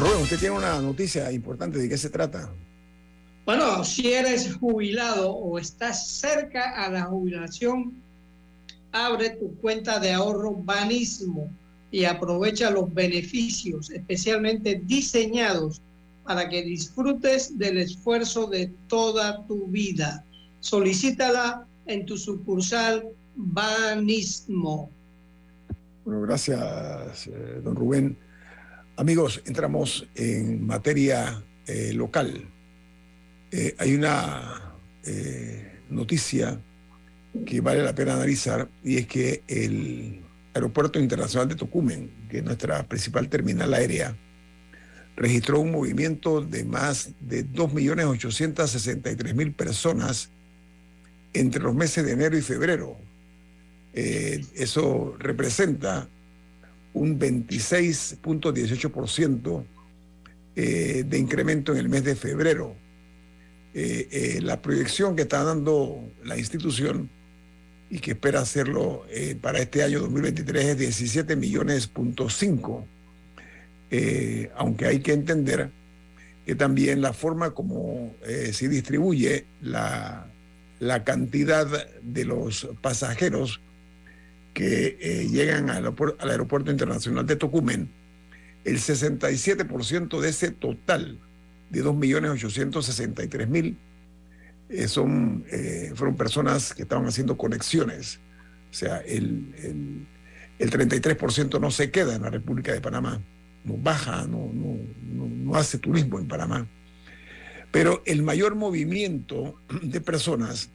Rubén, 0.00 0.22
usted 0.22 0.38
tiene 0.38 0.56
una 0.56 0.80
noticia 0.80 1.30
importante. 1.32 1.78
¿De 1.78 1.88
qué 1.88 1.98
se 1.98 2.10
trata? 2.10 2.50
Bueno, 3.44 3.84
si 3.84 4.12
eres 4.12 4.54
jubilado 4.54 5.32
o 5.32 5.58
estás 5.58 6.06
cerca 6.06 6.84
a 6.84 6.90
la 6.90 7.04
jubilación, 7.04 7.94
abre 8.92 9.30
tu 9.30 9.56
cuenta 9.56 9.98
de 9.98 10.12
ahorro 10.12 10.52
Banismo 10.52 11.50
y 11.90 12.04
aprovecha 12.04 12.70
los 12.70 12.92
beneficios 12.92 13.90
especialmente 13.90 14.82
diseñados 14.84 15.80
para 16.24 16.48
que 16.48 16.62
disfrutes 16.62 17.58
del 17.58 17.78
esfuerzo 17.78 18.46
de 18.46 18.70
toda 18.86 19.46
tu 19.46 19.66
vida. 19.68 20.24
Solicítala 20.60 21.66
en 21.86 22.04
tu 22.04 22.18
sucursal 22.18 23.08
Banismo. 23.34 24.90
Bueno, 26.04 26.22
gracias, 26.22 27.26
eh, 27.28 27.60
don 27.64 27.74
Rubén. 27.74 28.27
Amigos, 28.98 29.40
entramos 29.46 30.06
en 30.16 30.66
materia 30.66 31.40
eh, 31.68 31.92
local. 31.94 32.44
Eh, 33.52 33.76
hay 33.78 33.94
una 33.94 34.74
eh, 35.04 35.82
noticia 35.88 36.60
que 37.46 37.60
vale 37.60 37.84
la 37.84 37.94
pena 37.94 38.14
analizar 38.14 38.68
y 38.82 38.96
es 38.96 39.06
que 39.06 39.44
el 39.46 40.20
Aeropuerto 40.52 40.98
Internacional 40.98 41.48
de 41.48 41.54
Tocumen, 41.54 42.10
que 42.28 42.38
es 42.38 42.44
nuestra 42.44 42.82
principal 42.88 43.28
terminal 43.28 43.72
aérea, 43.72 44.16
registró 45.14 45.60
un 45.60 45.70
movimiento 45.70 46.40
de 46.40 46.64
más 46.64 47.12
de 47.20 47.46
2.863.000 47.46 49.54
personas 49.54 50.30
entre 51.34 51.62
los 51.62 51.72
meses 51.72 52.04
de 52.04 52.14
enero 52.14 52.36
y 52.36 52.42
febrero. 52.42 52.96
Eso 53.94 55.14
representa 55.20 56.08
un 56.94 57.18
26.18% 57.18 59.64
eh, 60.56 61.04
de 61.06 61.18
incremento 61.18 61.72
en 61.72 61.78
el 61.78 61.88
mes 61.88 62.04
de 62.04 62.16
febrero. 62.16 62.76
Eh, 63.74 64.08
eh, 64.10 64.40
la 64.42 64.60
proyección 64.60 65.14
que 65.14 65.22
está 65.22 65.44
dando 65.44 66.10
la 66.24 66.36
institución 66.36 67.10
y 67.90 68.00
que 68.00 68.12
espera 68.12 68.40
hacerlo 68.40 69.04
eh, 69.08 69.36
para 69.40 69.60
este 69.60 69.82
año 69.82 70.00
2023 70.00 70.64
es 70.64 70.78
17 70.78 71.36
millones 71.36 71.86
punto 71.86 72.28
cinco. 72.28 72.86
Eh, 73.90 74.50
aunque 74.56 74.86
hay 74.86 75.00
que 75.00 75.12
entender 75.12 75.70
que 76.44 76.54
también 76.54 77.02
la 77.02 77.12
forma 77.12 77.52
como 77.52 78.14
se 78.24 78.68
distribuye 78.68 79.46
la, 79.60 80.26
la 80.80 81.04
cantidad 81.04 81.66
de 82.02 82.24
los 82.24 82.68
pasajeros 82.80 83.60
que 84.58 84.98
eh, 85.00 85.28
llegan 85.28 85.70
al 85.70 85.84
aeropuer- 85.84 86.16
al 86.18 86.30
Aeropuerto 86.30 86.72
Internacional 86.72 87.24
de 87.24 87.36
Tocumen, 87.36 87.88
el 88.64 88.78
67% 88.80 90.20
de 90.20 90.28
ese 90.28 90.50
total 90.50 91.20
de 91.70 91.84
2.863.000 91.84 93.76
eh, 94.70 94.88
son, 94.88 95.44
eh, 95.48 95.92
fueron 95.94 96.16
personas 96.16 96.74
que 96.74 96.82
estaban 96.82 97.06
haciendo 97.06 97.36
conexiones. 97.36 98.18
O 98.68 98.74
sea, 98.74 98.98
el, 98.98 99.54
el, 99.62 100.06
el 100.58 100.70
33% 100.72 101.60
no 101.60 101.70
se 101.70 101.92
queda 101.92 102.16
en 102.16 102.22
la 102.22 102.30
República 102.30 102.72
de 102.72 102.80
Panamá, 102.80 103.22
no 103.62 103.76
baja, 103.76 104.26
no, 104.26 104.50
no, 104.52 104.76
no, 105.04 105.28
no 105.28 105.54
hace 105.54 105.78
turismo 105.78 106.18
en 106.18 106.26
Panamá. 106.26 106.66
Pero 107.70 108.02
el 108.06 108.24
mayor 108.24 108.56
movimiento 108.56 109.54
de 109.82 110.00
personas, 110.00 110.68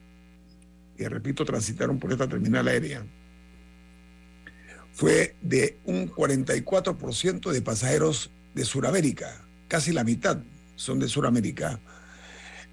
que 0.95 1.09
repito, 1.09 1.43
transitaron 1.43 1.99
por 1.99 2.13
esta 2.13 2.29
terminal 2.29 2.65
aérea, 2.69 3.05
fue 4.93 5.35
de 5.41 5.77
un 5.85 6.09
44% 6.09 7.51
de 7.51 7.61
pasajeros 7.61 8.29
de 8.53 8.63
Sudamérica, 8.63 9.41
casi 9.67 9.91
la 9.91 10.03
mitad 10.03 10.37
son 10.75 10.99
de 10.99 11.07
Sudamérica. 11.07 11.79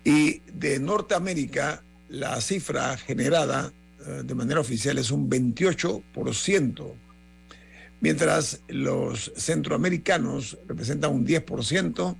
Y 0.05 0.41
de 0.53 0.79
Norteamérica, 0.79 1.83
la 2.09 2.41
cifra 2.41 2.97
generada 2.97 3.73
eh, 4.07 4.23
de 4.25 4.35
manera 4.35 4.61
oficial 4.61 4.99
es 4.99 5.11
un 5.11 5.29
28%, 5.29 6.95
mientras 8.01 8.61
los 8.69 9.33
centroamericanos 9.37 10.59
representan 10.67 11.13
un 11.13 11.27
10% 11.27 12.17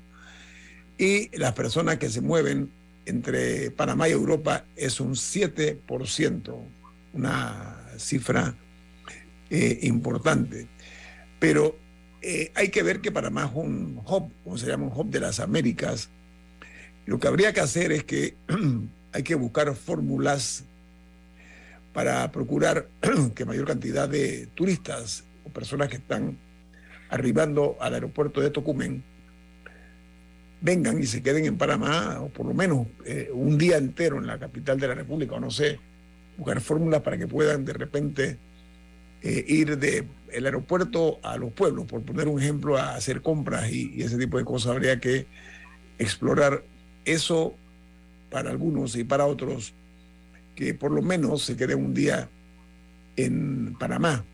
y 0.99 1.37
las 1.39 1.55
personas 1.55 1.97
que 1.97 2.11
se 2.11 2.21
mueven 2.21 2.71
entre 3.07 3.71
Panamá 3.71 4.09
y 4.09 4.13
Europa 4.13 4.67
es 4.77 5.01
un 5.01 5.15
7%, 5.15 6.55
una 7.15 7.77
cifra 7.97 8.55
eh, 9.51 9.81
importante. 9.83 10.69
Pero 11.39 11.77
eh, 12.23 12.53
hay 12.55 12.69
que 12.69 12.83
ver 12.83 13.01
que 13.01 13.13
Panamá 13.13 13.47
es 13.47 13.53
un 13.55 14.01
hub, 14.07 14.33
como 14.45 14.59
se 14.59 14.67
llama, 14.67 14.87
un 14.87 14.93
hub 14.95 15.11
de 15.11 15.21
las 15.21 15.41
Américas. 15.41 16.11
Lo 17.07 17.19
que 17.19 17.29
habría 17.29 17.53
que 17.53 17.61
hacer 17.61 17.93
es 17.93 18.05
que 18.05 18.37
hay 19.13 19.23
que 19.23 19.35
buscar 19.35 19.75
fórmulas 19.75 20.65
para 21.93 22.31
procurar 22.31 22.89
que 23.35 23.45
mayor 23.45 23.67
cantidad 23.67 24.09
de 24.09 24.47
turistas 24.55 25.25
o 25.45 25.51
personas 25.51 25.89
que 25.89 25.97
están 25.97 26.39
arribando 27.09 27.77
al 27.81 27.95
aeropuerto 27.95 28.41
de 28.41 28.51
Tocumen 28.51 29.03
vengan 30.61 31.01
y 31.01 31.07
se 31.07 31.23
queden 31.23 31.47
en 31.47 31.57
Panamá, 31.57 32.21
o 32.21 32.29
por 32.29 32.47
lo 32.47 32.55
menos 32.55 32.87
eh, 33.05 33.31
un 33.33 33.57
día 33.57 33.79
entero 33.79 34.19
en 34.19 34.27
la 34.27 34.39
capital 34.39 34.79
de 34.79 34.89
la 34.89 34.95
República, 34.95 35.37
o 35.37 35.41
no 35.41 35.51
sé, 35.51 35.81
buscar 36.37 36.61
fórmulas 36.61 37.01
para 37.01 37.17
que 37.17 37.27
puedan 37.27 37.65
de 37.65 37.73
repente 37.73 38.39
eh, 39.23 39.45
ir 39.47 39.79
del 39.79 40.07
el 40.33 40.47
aeropuerto 40.47 41.19
a 41.25 41.37
los 41.37 41.53
pueblos, 41.53 41.87
por 41.87 42.03
poner 42.03 42.29
un 42.29 42.41
ejemplo, 42.41 42.77
a 42.79 42.95
hacer 42.95 43.21
compras 43.21 43.71
y, 43.73 43.93
y 43.97 44.03
ese 44.03 44.17
tipo 44.17 44.39
de 44.39 44.45
cosas. 44.45 44.73
Habría 44.73 45.01
que 45.01 45.27
explorar 45.99 46.63
eso 47.05 47.55
para 48.31 48.51
algunos 48.51 48.95
y 48.95 49.03
para 49.03 49.27
otros, 49.27 49.75
que 50.55 50.73
por 50.75 50.93
lo 50.93 51.03
menos 51.03 51.43
se 51.43 51.57
queden 51.57 51.85
un 51.85 51.95
día 51.95 52.29
en 53.17 53.75
Panamá. 53.79 54.25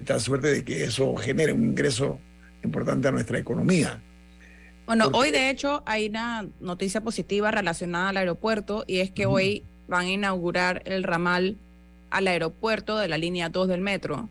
Esta 0.00 0.18
suerte 0.18 0.48
de 0.48 0.64
que 0.64 0.84
eso 0.84 1.14
genere 1.16 1.52
un 1.52 1.62
ingreso 1.64 2.18
importante 2.64 3.06
a 3.08 3.12
nuestra 3.12 3.38
economía. 3.38 4.02
Bueno, 4.86 5.04
Porque- 5.04 5.18
hoy 5.18 5.30
de 5.30 5.50
hecho 5.50 5.82
hay 5.86 6.08
una 6.08 6.46
noticia 6.60 7.00
positiva 7.00 7.50
relacionada 7.52 8.08
al 8.08 8.16
aeropuerto 8.16 8.84
y 8.86 8.98
es 8.98 9.10
que 9.10 9.26
hoy 9.26 9.64
van 9.88 10.06
a 10.06 10.10
inaugurar 10.10 10.82
el 10.84 11.02
ramal 11.04 11.58
al 12.10 12.28
aeropuerto 12.28 12.98
de 12.98 13.08
la 13.08 13.18
línea 13.18 13.48
2 13.48 13.68
del 13.68 13.80
metro, 13.80 14.28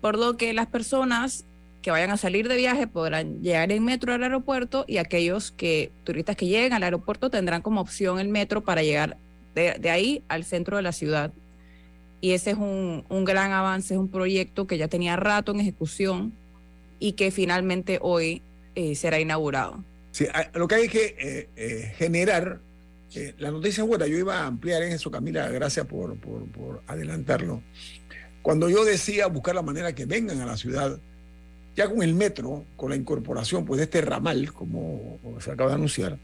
por 0.00 0.18
lo 0.18 0.36
que 0.36 0.52
las 0.52 0.66
personas 0.66 1.44
que 1.82 1.90
vayan 1.90 2.10
a 2.10 2.16
salir 2.16 2.48
de 2.48 2.56
viaje 2.56 2.86
podrán 2.86 3.42
llegar 3.42 3.70
en 3.70 3.84
metro 3.84 4.12
al 4.12 4.22
aeropuerto 4.22 4.84
y 4.88 4.96
aquellos 4.98 5.52
que 5.52 5.90
turistas 6.04 6.36
que 6.36 6.46
lleguen 6.46 6.72
al 6.72 6.82
aeropuerto 6.82 7.30
tendrán 7.30 7.62
como 7.62 7.80
opción 7.80 8.18
el 8.18 8.28
metro 8.28 8.64
para 8.64 8.82
llegar 8.82 9.16
de, 9.54 9.88
ahí 9.90 10.22
al 10.28 10.44
centro 10.44 10.76
de 10.76 10.82
la 10.82 10.92
ciudad. 10.92 11.32
Y 12.20 12.32
ese 12.32 12.50
es 12.50 12.56
un, 12.56 13.04
un 13.08 13.24
gran 13.24 13.52
avance, 13.52 13.94
es 13.94 14.00
un 14.00 14.08
proyecto 14.08 14.66
que 14.66 14.78
ya 14.78 14.88
tenía 14.88 15.16
rato 15.16 15.52
en 15.52 15.60
ejecución 15.60 16.32
y 16.98 17.12
que 17.12 17.30
finalmente 17.30 17.98
hoy 18.02 18.42
eh, 18.74 18.94
será 18.96 19.20
inaugurado. 19.20 19.82
Sí, 20.10 20.26
a- 20.32 20.50
lo 20.58 20.66
que 20.66 20.74
hay 20.74 20.88
que 20.88 21.14
eh, 21.18 21.48
eh, 21.56 21.92
generar, 21.98 22.60
eh, 23.14 23.34
la 23.38 23.50
noticia 23.50 23.82
es 23.82 23.88
buena, 23.88 24.06
yo 24.06 24.18
iba 24.18 24.40
a 24.40 24.46
ampliar 24.46 24.82
en 24.82 24.92
eso, 24.92 25.10
Camila, 25.10 25.48
gracias 25.50 25.86
por, 25.86 26.16
por, 26.18 26.46
por 26.50 26.82
adelantarlo. 26.86 27.62
Cuando 28.42 28.68
yo 28.68 28.84
decía 28.84 29.26
buscar 29.28 29.54
la 29.54 29.62
manera 29.62 29.94
que 29.94 30.06
vengan 30.06 30.40
a 30.40 30.46
la 30.46 30.56
ciudad, 30.56 30.98
ya 31.74 31.88
con 31.88 32.02
el 32.02 32.14
metro, 32.14 32.64
con 32.76 32.90
la 32.90 32.96
incorporación 32.96 33.64
pues, 33.64 33.78
de 33.78 33.84
este 33.84 34.00
ramal, 34.00 34.52
como 34.52 35.18
se 35.40 35.50
acaba 35.50 35.70
de 35.70 35.76
anunciar, 35.76 36.18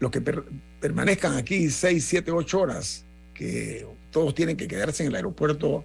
los 0.00 0.10
que 0.10 0.20
per- 0.20 0.44
permanezcan 0.80 1.36
aquí 1.36 1.70
6, 1.70 2.04
7, 2.04 2.30
8 2.30 2.60
horas, 2.60 3.04
que 3.34 3.86
todos 4.10 4.34
tienen 4.34 4.56
que 4.56 4.68
quedarse 4.68 5.02
en 5.02 5.10
el 5.10 5.16
aeropuerto 5.16 5.84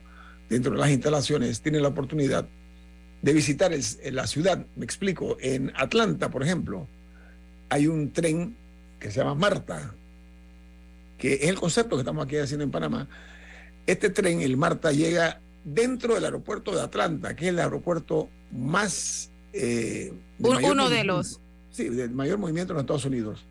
dentro 0.50 0.72
de 0.72 0.78
las 0.78 0.92
instalaciones, 0.92 1.62
tienen 1.62 1.82
la 1.82 1.88
oportunidad 1.90 2.48
de 3.22 3.34
visitar 3.34 3.74
el- 3.74 3.84
la 4.16 4.28
ciudad. 4.28 4.66
Me 4.76 4.86
explico, 4.86 5.38
en 5.42 5.72
Atlanta, 5.76 6.30
por 6.30 6.44
ejemplo, 6.44 6.88
hay 7.70 7.88
un 7.88 8.12
tren 8.14 8.56
que 9.04 9.12
se 9.12 9.20
llama 9.20 9.36
Marta, 9.36 9.94
que 11.18 11.34
es 11.34 11.44
el 11.50 11.56
concepto 11.60 11.96
que 11.98 12.02
estamos 12.02 12.26
aquí 12.26 12.38
haciendo 12.38 12.64
en 12.64 12.72
Panamá, 12.72 13.08
Este 13.86 14.10
tren, 14.10 14.42
el 14.42 14.56
Marta, 14.56 14.94
llega 14.94 15.42
dentro 15.66 16.16
del 16.16 16.24
aeropuerto 16.24 16.74
de 16.74 16.82
Atlanta, 16.82 17.36
que 17.36 17.46
es 17.46 17.50
el 17.50 17.60
aeropuerto 17.60 18.30
más... 18.52 19.30
eh, 19.52 20.14
de 20.40 20.48
Un- 20.50 20.56
mayor 20.56 20.72
uno 20.72 20.90
de 20.90 21.04
los. 21.04 21.40
Sí, 21.72 21.90
del 21.90 22.12
mayor 22.12 22.38
movimiento 22.38 22.72
en 22.72 22.76
los 22.76 22.84
Estados 22.84 23.06
Unidos. 23.06 23.46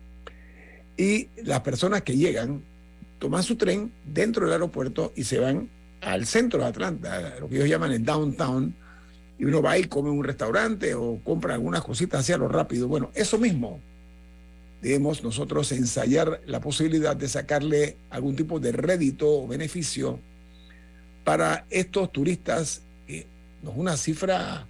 Y 0.97 1.27
las 1.43 1.61
personas 1.61 2.01
que 2.01 2.17
llegan 2.17 2.63
toman 3.19 3.43
su 3.43 3.55
tren 3.57 3.91
dentro 4.05 4.45
del 4.45 4.53
aeropuerto 4.53 5.13
y 5.15 5.23
se 5.25 5.39
van 5.39 5.69
al 6.01 6.25
centro 6.25 6.61
de 6.61 6.65
Atlanta, 6.65 7.35
lo 7.39 7.47
que 7.47 7.55
ellos 7.57 7.69
llaman 7.69 7.91
el 7.91 8.03
downtown, 8.03 8.75
y 9.37 9.45
uno 9.45 9.61
va 9.61 9.77
y 9.77 9.83
come 9.85 10.09
en 10.09 10.17
un 10.17 10.23
restaurante 10.23 10.95
o 10.95 11.19
compra 11.23 11.53
algunas 11.53 11.83
cositas 11.83 12.21
hacia 12.21 12.37
lo 12.37 12.47
rápido. 12.47 12.87
Bueno, 12.87 13.11
eso 13.13 13.37
mismo 13.37 13.79
debemos 14.83 15.23
nosotros 15.23 15.71
ensayar 15.71 16.41
la 16.45 16.59
posibilidad 16.59 17.15
de 17.15 17.29
sacarle 17.29 17.95
algún 18.09 18.35
tipo 18.35 18.59
de 18.59 18.73
rédito 18.73 19.43
o 19.43 19.47
beneficio 19.47 20.19
para 21.23 21.65
estos 21.69 22.11
turistas, 22.11 22.81
que 23.07 23.25
no 23.63 23.71
es 23.71 23.77
una 23.77 23.95
cifra 23.95 24.67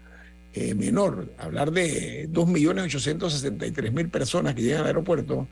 eh, 0.54 0.76
menor, 0.76 1.34
hablar 1.40 1.72
de 1.72 2.30
2.863.000 2.32 4.12
personas 4.12 4.54
que 4.54 4.62
llegan 4.62 4.82
al 4.82 4.88
aeropuerto, 4.88 5.48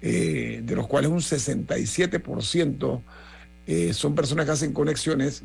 eh, 0.00 0.62
de 0.64 0.76
los 0.76 0.86
cuales 0.86 1.10
un 1.10 1.20
67% 1.20 3.02
eh, 3.66 3.92
son 3.92 4.14
personas 4.14 4.46
que 4.46 4.52
hacen 4.52 4.72
conexiones, 4.72 5.42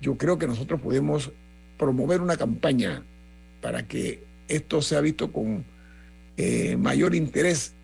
yo 0.00 0.16
creo 0.16 0.38
que 0.38 0.46
nosotros 0.46 0.80
podemos 0.80 1.32
promover 1.76 2.22
una 2.22 2.38
campaña 2.38 3.02
para 3.60 3.86
que 3.86 4.24
esto 4.48 4.80
sea 4.80 5.02
visto 5.02 5.30
con 5.30 5.66
eh, 6.38 6.76
mayor 6.76 7.16
interés 7.16 7.74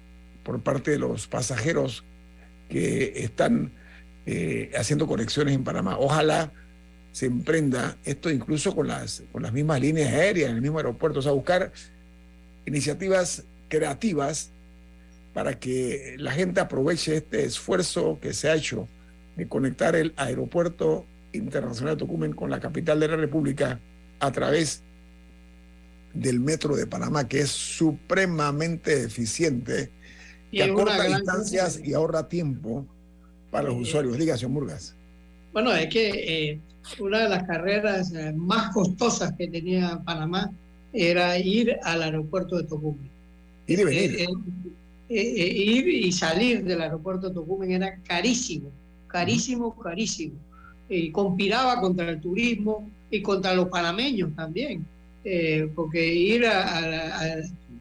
por 0.45 0.63
parte 0.63 0.93
de 0.93 0.99
los 1.01 1.27
pasajeros 1.27 2.05
que 2.69 3.13
están 3.17 3.73
eh, 4.27 4.71
haciendo 4.77 5.09
conexiones 5.09 5.55
en 5.55 5.65
Panamá. 5.65 5.99
Ojalá 5.99 6.53
se 7.11 7.27
emprenda 7.27 7.97
esto 8.05 8.31
incluso 8.31 8.75
con 8.75 8.87
las, 8.87 9.25
con 9.33 9.43
las 9.43 9.53
mismas 9.53 9.81
líneas 9.81 10.13
aéreas 10.13 10.51
en 10.51 10.57
el 10.57 10.63
mismo 10.63 10.79
aeropuerto, 10.79 11.19
o 11.19 11.23
sea, 11.23 11.33
buscar 11.33 11.73
iniciativas 12.65 13.45
creativas 13.69 14.51
para 15.33 15.59
que 15.59 16.15
la 16.19 16.31
gente 16.31 16.61
aproveche 16.61 17.17
este 17.17 17.45
esfuerzo 17.45 18.21
que 18.23 18.33
se 18.33 18.49
ha 18.49 18.55
hecho 18.55 18.89
de 19.37 19.49
conectar 19.49 19.97
el 19.97 20.15
aeropuerto 20.17 21.07
internacional 21.33 21.97
de 21.97 21.99
Tocumen 21.99 22.33
con 22.35 22.51
la 22.51 22.61
capital 22.61 23.01
de 23.01 23.09
la 23.09 23.17
República 23.17 23.81
a 24.21 24.31
través 24.31 24.85
del 26.15 26.41
metro 26.41 26.77
de 26.77 26.87
Panamá, 26.87 27.29
que 27.29 27.41
es 27.41 27.51
supremamente 27.51 29.05
eficiente, 29.05 29.91
Y 30.51 30.59
que 30.59 30.63
acorta 30.65 30.97
gran 30.97 31.17
distancias 31.21 31.81
y 31.83 31.95
ahorra 31.95 32.29
tiempo 32.29 32.87
para 33.51 33.69
los 33.69 33.77
Eh, 33.77 33.81
usuarios. 33.83 34.17
Diga, 34.17 34.37
señor 34.37 34.53
Murgas. 34.53 34.95
Bueno, 35.53 35.73
es 35.75 35.89
que 35.89 36.53
eh, 36.53 36.61
una 37.01 37.21
de 37.25 37.29
las 37.29 37.45
carreras 37.45 38.13
eh, 38.13 38.33
más 38.37 38.73
costosas 38.73 39.33
que 39.37 39.49
tenía 39.49 40.01
Panamá 40.05 40.51
era 40.93 41.37
ir 41.39 41.77
al 41.83 42.03
aeropuerto 42.03 42.57
de 42.57 42.65
Tocumen. 42.65 43.11
Ir 43.67 43.81
y 43.81 43.85
venir. 43.85 44.15
Eh, 44.21 44.27
eh, 45.09 45.35
eh, 45.37 45.53
ir 45.57 45.89
y 45.89 46.13
salir 46.13 46.65
del 46.65 46.81
aeropuerto 46.83 47.29
de 47.29 47.35
Tocumen 47.35 47.73
era 47.73 47.99
carísimo, 48.07 48.71
carísimo, 49.09 49.77
carísimo. 49.77 50.35
Y 50.89 51.11
conspiraba 51.11 51.81
contra 51.81 52.09
el 52.11 52.21
turismo 52.21 52.89
y 53.11 53.23
contra 53.23 53.55
los 53.55 53.69
panameños 53.69 54.35
también, 54.37 54.87
eh, 55.25 55.69
porque 55.75 56.07
ir 56.15 56.47
a- 56.47 56.63
a- 56.79 57.39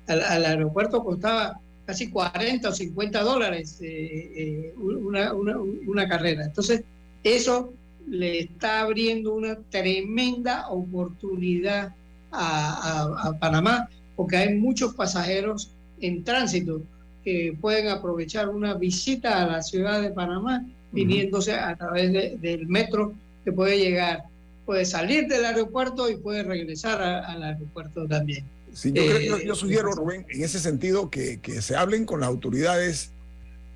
a- 0.08 0.14
al, 0.36 0.46
aeropuerto 0.46 1.04
costaba 1.04 1.60
casi 1.86 2.10
40 2.10 2.70
o 2.70 2.72
50 2.74 3.22
dólares 3.22 3.78
eh, 3.82 4.32
eh, 4.36 4.74
una, 4.78 5.34
una- 5.34 5.58
una 5.60 6.08
carrera. 6.08 6.46
Entonces, 6.46 6.84
eso 7.24 7.74
le 8.08 8.40
está 8.40 8.82
abriendo 8.82 9.34
una 9.34 9.58
tremenda 9.70 10.68
oportunidad 10.70 11.94
a, 12.32 13.14
a- 13.22 13.30
a 13.30 13.40
Panamá, 13.40 13.90
porque 14.16 14.38
hay 14.38 14.56
muchos 14.56 14.94
pasajeros 14.96 15.72
en 16.02 16.24
tránsito 16.24 16.82
que 17.24 17.56
pueden 17.60 17.88
aprovechar 17.88 18.50
una 18.50 18.74
visita 18.74 19.42
a 19.44 19.48
la 19.48 19.62
ciudad 19.62 20.02
de 20.02 20.10
Panamá 20.12 20.66
viniéndose 20.92 21.54
a 21.54 21.76
través 21.76 22.12
de- 22.12 22.38
del 22.38 22.68
metro 22.68 23.14
que 23.46 23.52
puede 23.52 23.78
llegar, 23.80 24.24
puede 24.66 24.86
salir 24.86 25.28
del 25.28 25.46
aeropuerto 25.46 26.10
y 26.10 26.16
puede 26.18 26.44
regresar 26.44 27.02
a- 27.02 27.20
al 27.26 27.44
aeropuerto 27.44 28.08
también. 28.08 28.46
Sí, 28.74 28.92
yo, 28.92 29.02
Eh, 29.04 29.08
creo- 29.10 29.38
yo- 29.38 29.44
yo 29.46 29.56
sugiero, 29.56 29.92
Rubén, 29.92 30.26
en 30.30 30.44
ese 30.44 30.60
sentido, 30.60 31.10
que, 31.10 31.40
que 31.40 31.62
se 31.62 31.76
hablen 31.76 32.06
con 32.06 32.22
las 32.22 32.30
autoridades 32.30 33.12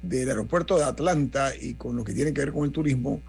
del 0.02 0.30
aeropuerto 0.30 0.78
de 0.78 0.86
Atlanta 0.86 1.54
y 1.60 1.73
con 1.76 1.95
lo 1.95 2.04
que 2.04 2.13
tiene 2.13 2.34
que 2.34 2.41
ver 2.41 2.52
con 2.54 2.63
el 2.65 2.71
turismo 2.71 3.21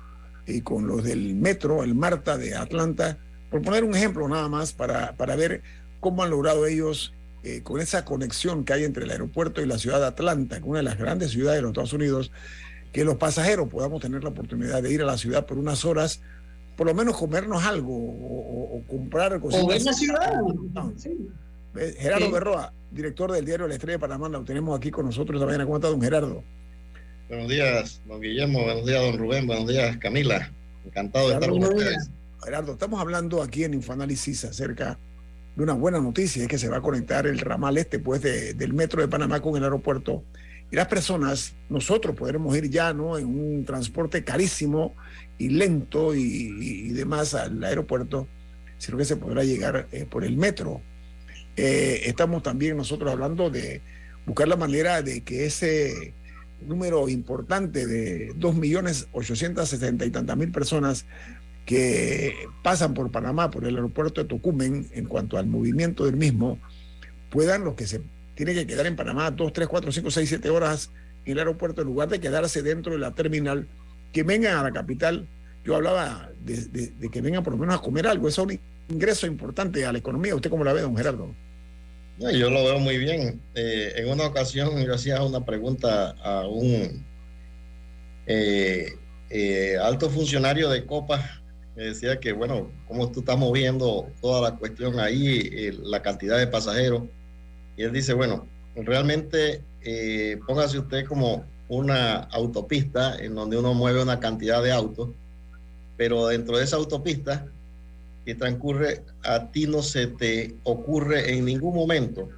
y 0.47 0.61
con 0.63 0.87
los 0.87 1.05
del 1.05 1.35
metro, 1.35 1.83
el 1.83 1.95
Marta 1.95 2.39
de 2.39 2.55
Atlanta, 2.55 3.19
por 3.51 3.61
poner 3.63 3.85
un 3.85 3.95
ejemplo 3.95 4.27
nada 4.29 4.49
más 4.49 4.73
para, 4.73 5.15
para 5.17 5.37
ver 5.37 5.63
cómo 6.01 6.23
han 6.23 6.31
logrado 6.31 6.67
ellos, 6.67 7.13
eh, 7.43 7.61
con 7.63 7.81
esa 7.81 8.05
conexión 8.05 8.65
que 8.65 8.73
hay 8.73 8.85
entre 8.85 9.05
el 9.05 9.11
aeropuerto 9.11 9.61
y 9.63 9.67
la 9.67 9.79
ciudad 9.79 10.01
de 10.01 10.07
Atlanta, 10.07 10.57
que 10.57 10.63
es 10.63 10.69
una 10.69 10.79
de 10.79 10.85
las 10.85 10.99
grandes 10.99 11.31
ciudades 11.33 11.59
de 11.59 11.63
los 11.63 11.71
Estados 11.71 11.93
Unidos, 11.93 12.31
que 12.93 13.05
los 13.05 13.17
pasajeros 13.17 13.69
podamos 13.69 14.01
tener 14.01 14.23
la 14.23 14.31
oportunidad 14.31 14.83
de 14.83 14.93
ir 14.93 15.03
a 15.03 15.07
la 15.07 15.19
ciudad 15.19 15.45
por 15.47 15.59
unas 15.59 15.85
horas, 15.85 16.21
por 16.79 16.87
lo 16.87 16.95
menos 16.95 17.17
comernos 17.17 17.63
algo 17.65 17.93
o, 17.93 18.39
o- 18.41 18.79
o 18.79 18.83
comprar 18.87 19.39
cositas. 19.41 19.65
O 19.65 19.69
ver 19.69 19.83
la 19.83 19.93
ciudad. 19.93 20.33
No. 20.73 20.93
Sí. 20.97 21.11
Eh, 21.77 21.95
Gerardo 21.99 22.27
Sí. 22.27 22.33
Berroa, 22.33 22.73
director 22.93 23.33
del 23.33 23.45
diario 23.45 23.67
La 23.67 23.75
Estrella 23.75 23.95
de 23.97 23.99
Panamá, 23.99 24.29
lo 24.29 24.45
tenemos 24.45 24.79
aquí 24.79 24.91
con 24.93 25.05
nosotros 25.07 25.37
esta 25.37 25.47
mañana. 25.47 25.65
¿Cómo 25.65 25.77
está, 25.77 25.89
don 25.89 26.01
Gerardo? 26.01 26.43
Buenos 27.29 27.49
días, 27.49 28.01
don 28.07 28.21
Guillermo. 28.21 28.63
Buenos 28.63 28.87
días, 28.87 29.03
don 29.03 29.19
Rubén. 29.19 29.47
Buenos 29.47 29.69
días, 29.69 29.97
Camila. 29.99 30.51
Encantado 30.87 31.29
de 31.29 31.35
estar 31.35 31.51
con 31.51 31.63
ustedes. 31.65 32.11
Gerardo, 32.45 32.73
estamos 32.73 33.01
hablando 33.01 33.43
aquí 33.43 33.65
en 33.65 33.75
Infoanálisis 33.75 34.45
acerca 34.45 34.99
de 35.57 35.63
una 35.65 35.73
buena 35.75 36.01
noticia, 36.01 36.43
es 36.43 36.49
que 36.49 36.57
se 36.59 36.69
va 36.69 36.77
a 36.77 36.81
conectar 36.81 37.27
el 37.27 37.41
ramal 37.41 37.77
este 37.77 37.99
pues 37.99 38.23
de- 38.23 38.55
del 38.55 38.73
metro 38.73 39.03
de 39.03 39.09
Panamá 39.09 39.41
con 39.41 39.57
el 39.57 39.65
aeropuerto. 39.65 40.23
Y 40.71 40.77
las 40.77 40.87
personas, 40.87 41.55
nosotros 41.69 42.15
podremos 42.15 42.57
ir 42.57 42.71
ya, 42.71 42.93
¿no? 42.95 43.19
En 43.19 43.27
un 43.27 43.65
transporte 43.65 44.23
carísimo 44.23 44.95
y 45.39 45.51
lento 45.51 46.15
y, 46.15 46.21
y 46.21 46.89
demás 46.91 47.35
al 47.35 47.63
aeropuerto, 47.63 48.27
sino 48.79 48.99
que 48.99 49.05
se 49.05 49.17
podrá 49.17 49.45
llegar 49.45 49.89
eh, 49.93 50.07
por 50.09 50.25
el 50.25 50.37
metro. 50.37 50.81
Eh, 51.57 52.03
estamos 52.05 52.43
también 52.43 52.77
nosotros 52.77 53.11
hablando 53.11 53.51
de 53.51 53.81
buscar 54.27 54.49
la 54.49 54.57
manera 54.57 55.03
de 55.03 55.23
que 55.23 55.47
ese 55.47 56.15
número 56.67 57.09
importante 57.09 57.87
de 57.87 58.33
2.860.000 58.35 60.07
y 60.07 60.11
tantas 60.11 60.37
mil 60.37 60.51
personas 60.51 61.07
que 61.65 62.35
pasan 62.63 62.95
por 62.95 63.11
Panamá, 63.11 63.51
por 63.51 63.65
el 63.65 63.75
aeropuerto 63.75 64.23
de 64.23 64.29
Tocumen, 64.29 64.89
en 64.93 65.05
cuanto 65.05 65.37
al 65.37 65.47
movimiento 65.47 66.07
del 66.07 66.17
mismo, 66.17 66.59
puedan 67.31 67.65
los 67.65 67.75
que 67.75 67.87
se 67.87 68.01
tienen 68.35 68.55
que 68.55 68.67
quedar 68.67 68.87
en 68.87 68.97
Panamá 68.97 69.31
dos, 69.31 69.53
tres, 69.53 69.69
cuatro, 69.69 69.93
cinco, 69.93 70.11
seis, 70.11 70.29
siete 70.29 70.49
horas 70.49 70.91
en 71.25 71.33
el 71.33 71.39
aeropuerto, 71.41 71.83
en 71.83 71.89
lugar 71.89 72.09
de 72.09 72.21
quedarse 72.21 72.63
dentro 72.63 72.93
de 72.93 72.99
la 72.99 73.15
terminal, 73.15 73.67
que 74.13 74.23
vengan 74.23 74.57
a 74.57 74.63
la 74.63 74.73
capital. 74.73 75.27
Yo 75.65 75.77
hablaba 75.77 76.31
de, 76.41 77.11
que 77.11 77.21
vengan 77.21 77.43
por 77.43 77.53
lo 77.53 77.59
menos 77.59 77.75
a 77.75 77.83
comer 77.83 78.07
algo, 78.07 78.29
eso 78.29 78.43
es 78.43 78.59
un 78.59 78.61
ingreso 78.95 79.27
importante 79.27 79.85
a 79.85 79.93
la 79.93 79.99
economía. 79.99 80.35
¿Usted 80.35 80.51
cómo 80.51 80.65
la 80.65 80.73
ve, 80.73 80.81
don 80.81 80.97
Gerardo? 80.97 81.35
Yo 82.19 82.51
lo 82.51 82.65
veo 82.65 82.81
muy 82.81 82.99
bien. 82.99 83.41
Eh, 83.55 83.93
en 83.97 84.09
una 84.09 84.27
ocasión 84.27 84.85
yo 84.85 84.95
hacía 84.95 85.23
una 85.23 85.45
pregunta 85.45 86.11
a 86.23 86.49
un 86.49 87.05
eh, 88.27 88.89
eh, 89.31 89.77
alto 89.81 90.11
funcionario 90.11 90.69
de 90.69 90.85
Copa. 90.85 91.41
Me 91.77 91.85
decía 91.85 92.19
que, 92.19 92.33
bueno, 92.33 92.73
cómo 92.89 93.13
tú 93.13 93.21
estás 93.21 93.39
moviendo 93.39 94.11
toda 94.21 94.51
la 94.51 94.57
cuestión 94.57 94.99
ahí, 94.99 95.71
la 95.85 96.03
cantidad 96.03 96.39
de 96.39 96.49
pasajeros. 96.49 97.05
Y 97.77 97.85
él 97.85 97.93
dice, 97.93 98.15
bueno, 98.15 98.49
realmente 98.75 99.63
póngase 100.45 100.81
usted 100.81 101.05
como 101.05 101.47
una 101.69 102.17
autopista 102.33 103.17
en 103.19 103.35
donde 103.35 103.59
uno 103.59 103.75
mueve 103.75 104.03
una 104.03 104.21
cantidad 104.21 104.63
de 104.63 104.73
autos, 104.73 105.11
pero 105.97 106.27
dentro 106.29 106.57
de 106.57 106.65
esa 106.65 106.77
autopista 106.77 107.47
que 108.25 108.35
transcurre, 108.35 109.03
a 109.25 109.51
ti 109.51 109.67
no 109.67 109.83
se 109.83 110.07
te 110.07 110.55
ocurre 110.65 111.35
en 111.35 111.45
ningún 111.45 111.75
momento 111.75 112.29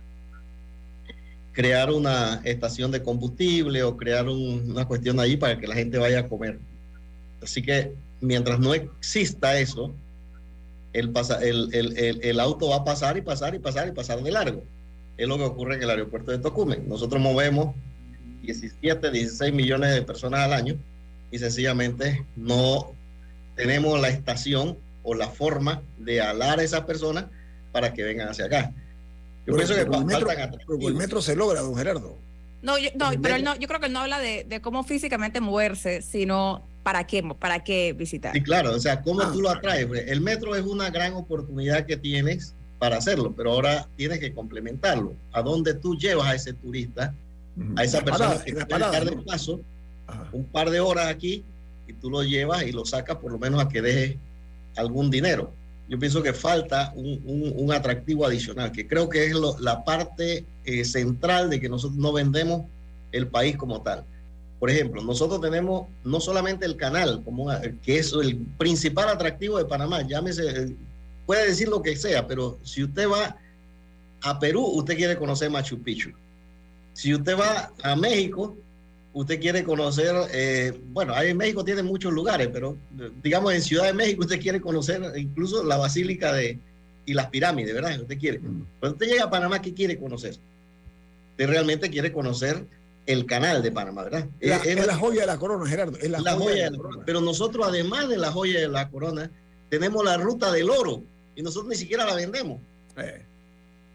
crear 1.53 1.91
una 1.91 2.41
estación 2.45 2.91
de 2.91 3.03
combustible 3.03 3.83
o 3.83 3.97
crear 3.97 4.29
un- 4.29 4.71
una 4.71 4.87
cuestión 4.87 5.19
ahí 5.21 5.37
para 5.37 5.59
que 5.59 5.67
la 5.67 5.75
gente 5.75 5.99
vaya 5.99 6.21
a 6.21 6.29
comer. 6.29 6.59
Así 7.43 7.61
que 7.63 7.93
mientras 8.21 8.59
no 8.61 8.73
exista 8.75 9.59
eso, 9.59 9.93
el, 10.93 11.11
pasa- 11.11 11.43
el- 11.43 11.69
el- 11.73 12.21
el 12.23 12.41
auto 12.41 12.69
va 12.69 12.77
a 12.77 12.85
pasar 12.85 13.17
y 13.17 13.21
pasar 13.23 13.55
y 13.55 13.59
pasar 13.59 13.89
y 13.89 13.93
pasar 13.93 14.23
de 14.23 14.31
largo. 14.31 14.63
Es 15.17 15.29
lo 15.29 15.37
que 15.39 15.45
ocurre 15.45 15.75
en 15.77 15.83
el 15.83 15.91
aeropuerto 15.91 16.31
de 16.31 16.39
Tocumen. 16.39 16.89
Nosotros 16.89 17.21
movemos 17.21 17.75
17, 18.43 19.11
16 19.11 19.53
millones 19.53 19.95
de 19.95 20.03
personas 20.03 20.41
al 20.41 20.53
año 20.53 20.77
y 21.31 21.39
sencillamente 21.39 22.25
no 22.37 22.93
tenemos 23.57 24.01
la 24.01 24.09
estación 24.09 24.77
o 25.03 25.15
la 25.15 25.29
forma 25.29 25.83
de 25.99 26.21
alar 26.21 26.59
a 26.61 26.63
esas 26.63 26.83
personas 26.83 27.27
para 27.73 27.93
que 27.93 28.03
vengan 28.03 28.29
hacia 28.29 28.47
acá. 28.47 28.73
Yo 29.47 29.55
Pero- 29.55 29.57
pienso 29.57 29.75
que 29.75 29.81
el 29.83 30.05
metro- 30.05 30.27
pero 30.67 30.89
el 30.89 30.95
metro 30.95 31.23
se 31.23 31.37
logra, 31.37 31.61
don 31.61 31.75
Gerardo. 31.77 32.19
No, 32.63 32.77
yo- 32.79 32.91
no 32.95 33.11
pero 33.23 33.37
él 33.37 33.45
no, 33.45 33.57
yo 33.57 33.67
creo 33.69 33.81
que 33.81 33.87
él 33.87 33.93
no 33.93 34.01
habla 34.01 34.19
de, 34.19 34.45
de 34.45 34.61
cómo 34.61 34.85
físicamente 34.85 35.41
moverse, 35.41 36.03
sino 36.03 36.63
¿para 36.83 37.07
qué, 37.07 37.23
para 37.39 37.65
qué 37.65 37.93
visitar? 37.95 38.33
Sí, 38.35 38.43
claro, 38.43 38.75
o 38.75 38.79
sea, 38.81 39.01
¿cómo 39.03 39.23
Ah. 39.23 39.31
tú 39.33 39.41
lo 39.41 39.51
atraes? 39.51 39.87
El 40.07 40.21
metro 40.21 40.55
es 40.55 40.63
una 40.63 40.91
gran 40.91 41.15
oportunidad 41.15 41.87
que 41.87 41.97
tienes 41.97 42.55
para 42.79 42.97
hacerlo, 42.99 43.33
pero 43.37 43.53
ahora 43.53 43.87
tienes 43.97 44.19
que 44.21 44.33
complementarlo. 44.35 45.15
¿A 45.33 45.43
dónde 45.43 45.75
tú 45.75 45.97
llevas 45.97 46.27
a 46.29 46.35
ese 46.35 46.53
turista, 46.53 47.15
a 47.77 47.85
esa 47.85 48.03
persona 48.03 48.39
que 48.39 48.53
quiere 48.53 48.67
paradas, 48.67 48.95
estar 48.95 49.11
de 49.11 49.17
¿no? 49.17 49.25
paso, 49.25 49.61
Ajá. 50.07 50.29
un 50.33 50.45
par 50.45 50.71
de 50.71 50.81
horas 50.81 51.07
aquí 51.09 51.45
y 51.87 51.93
tú 51.95 52.11
lo 52.11 52.23
llevas 52.23 52.63
y 52.65 52.73
lo 52.73 52.85
sacas 52.85 53.17
por 53.17 53.33
lo 53.33 53.39
menos 53.39 53.61
a 53.63 53.69
que 53.69 53.83
deje 53.83 54.19
algún 54.77 55.11
dinero. 55.11 55.53
Yo 55.89 55.99
pienso 55.99 56.23
que 56.23 56.33
falta 56.33 56.93
un, 56.95 57.21
un- 57.25 57.53
un 57.57 57.73
atractivo 57.73 58.25
adicional, 58.25 58.71
que 58.71 58.87
creo 58.87 59.09
que 59.09 59.27
es 59.27 59.33
lo- 59.33 59.59
la 59.59 59.85
parte 59.85 60.45
eh, 60.65 60.85
central 60.85 61.51
de 61.51 61.59
que 61.61 61.69
nosotros 61.69 61.99
no 61.99 62.13
vendemos 62.13 62.63
el 63.13 63.27
país 63.27 63.57
como 63.57 63.83
tal. 63.83 64.05
Por 64.61 64.71
ejemplo, 64.71 65.03
nosotros 65.03 65.41
tenemos 65.41 65.89
no 66.05 66.21
solamente 66.21 66.65
el 66.67 66.77
canal, 66.77 67.23
como 67.25 67.45
una- 67.45 67.61
que 67.83 67.99
es 67.99 68.13
el 68.13 68.37
principal 68.59 69.09
atractivo 69.09 69.59
de 69.59 69.65
Panamá, 69.65 70.03
llámese, 70.07 70.49
eh, 70.49 70.77
puede 71.27 71.47
decir 71.49 71.69
lo 71.69 71.83
que 71.83 71.97
sea, 71.97 72.27
pero 72.27 72.59
si 72.63 72.85
usted 72.85 73.09
va 73.09 73.37
a 74.23 74.39
Perú, 74.39 74.63
usted 74.65 74.97
quiere 74.97 75.17
conocer 75.17 75.51
Machu 75.51 75.79
Picchu. 75.83 76.11
Si 77.01 77.15
usted 77.15 77.35
va 77.39 77.73
a 77.83 77.97
México, 77.97 78.57
usted 79.15 79.41
quiere 79.41 79.65
conocer, 79.65 80.15
eh, 80.33 80.79
bueno, 80.93 81.15
ahí 81.15 81.31
en 81.31 81.37
México 81.39 81.65
tiene 81.65 81.83
muchos 81.83 82.13
lugares, 82.13 82.49
pero 82.53 82.77
eh, 82.99 83.11
digamos 83.23 83.55
en 83.55 83.63
Ciudad 83.63 83.87
de 83.87 83.95
México 83.95 84.21
usted 84.23 84.39
quiere 84.41 84.61
conocer 84.61 85.01
incluso 85.17 85.65
la 85.65 85.79
Basílica 85.79 86.33
de 86.35 86.59
y 87.07 87.15
las 87.15 87.29
pirámides, 87.29 87.73
¿verdad? 87.75 87.99
Usted 88.03 88.19
quiere. 88.19 88.39
Mm. 88.41 88.65
Cuando 88.79 88.95
usted 88.97 89.07
llega 89.07 89.25
a 89.25 89.31
Panamá, 89.31 89.63
¿qué 89.63 89.73
quiere 89.73 89.99
conocer? 89.99 90.37
Usted 91.33 91.49
realmente 91.49 91.89
quiere 91.89 92.13
conocer 92.13 92.67
el 93.07 93.25
canal 93.25 93.63
de 93.63 93.73
Panamá, 93.73 94.05
¿verdad? 94.05 94.27
La- 94.41 94.57
Es- 94.57 94.67
es 94.67 94.77
es 94.79 94.87
la 94.87 94.97
joya 94.97 95.23
de 95.23 95.27
la 95.27 95.39
corona, 95.39 95.67
Gerardo. 95.67 95.97
Es 95.97 96.11
la, 96.11 96.21
la 96.21 96.33
joya, 96.35 96.45
joya 96.45 96.55
de 96.57 96.65
de 96.65 96.71
la 96.73 96.77
corona. 96.77 97.03
Pero 97.07 97.21
nosotros, 97.23 97.67
además 97.67 98.09
de 98.11 98.19
la 98.19 98.31
joya 98.31 98.61
de 98.61 98.69
la 98.69 98.89
corona, 98.91 99.31
tenemos 99.71 100.05
la 100.05 100.19
ruta 100.19 100.53
del 100.53 100.69
oro 100.69 101.03
y 101.35 101.43
nosotros 101.43 101.71
ni 101.71 101.77
siquiera 101.77 102.05
la 102.05 102.15
vendemos. 102.15 102.61
Eh, 102.99 103.23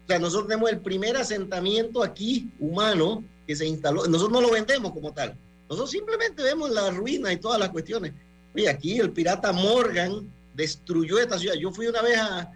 O 0.06 0.08
sea, 0.08 0.20
nosotros 0.20 0.46
tenemos 0.46 0.70
el 0.70 0.78
primer 0.78 1.16
asentamiento 1.16 2.00
aquí 2.00 2.48
humano 2.60 3.24
que 3.44 3.56
se 3.56 3.66
instaló. 3.66 4.06
Nosotros 4.06 4.40
no 4.40 4.40
lo 4.40 4.52
vendemos 4.52 4.92
como 4.92 5.12
tal. 5.12 5.36
Nosotros 5.68 5.90
simplemente 5.90 6.44
vemos 6.44 6.70
la 6.70 6.92
ruina 6.92 7.32
y 7.32 7.38
todas 7.38 7.58
las 7.58 7.70
cuestiones. 7.70 8.12
Oye, 8.54 8.68
aquí 8.68 9.00
el 9.00 9.10
pirata 9.10 9.52
Morgan 9.52 10.32
destruyó 10.54 11.18
esta 11.18 11.40
ciudad. 11.40 11.56
Yo 11.56 11.72
fui 11.72 11.88
una 11.88 12.02
vez 12.02 12.18
a, 12.18 12.52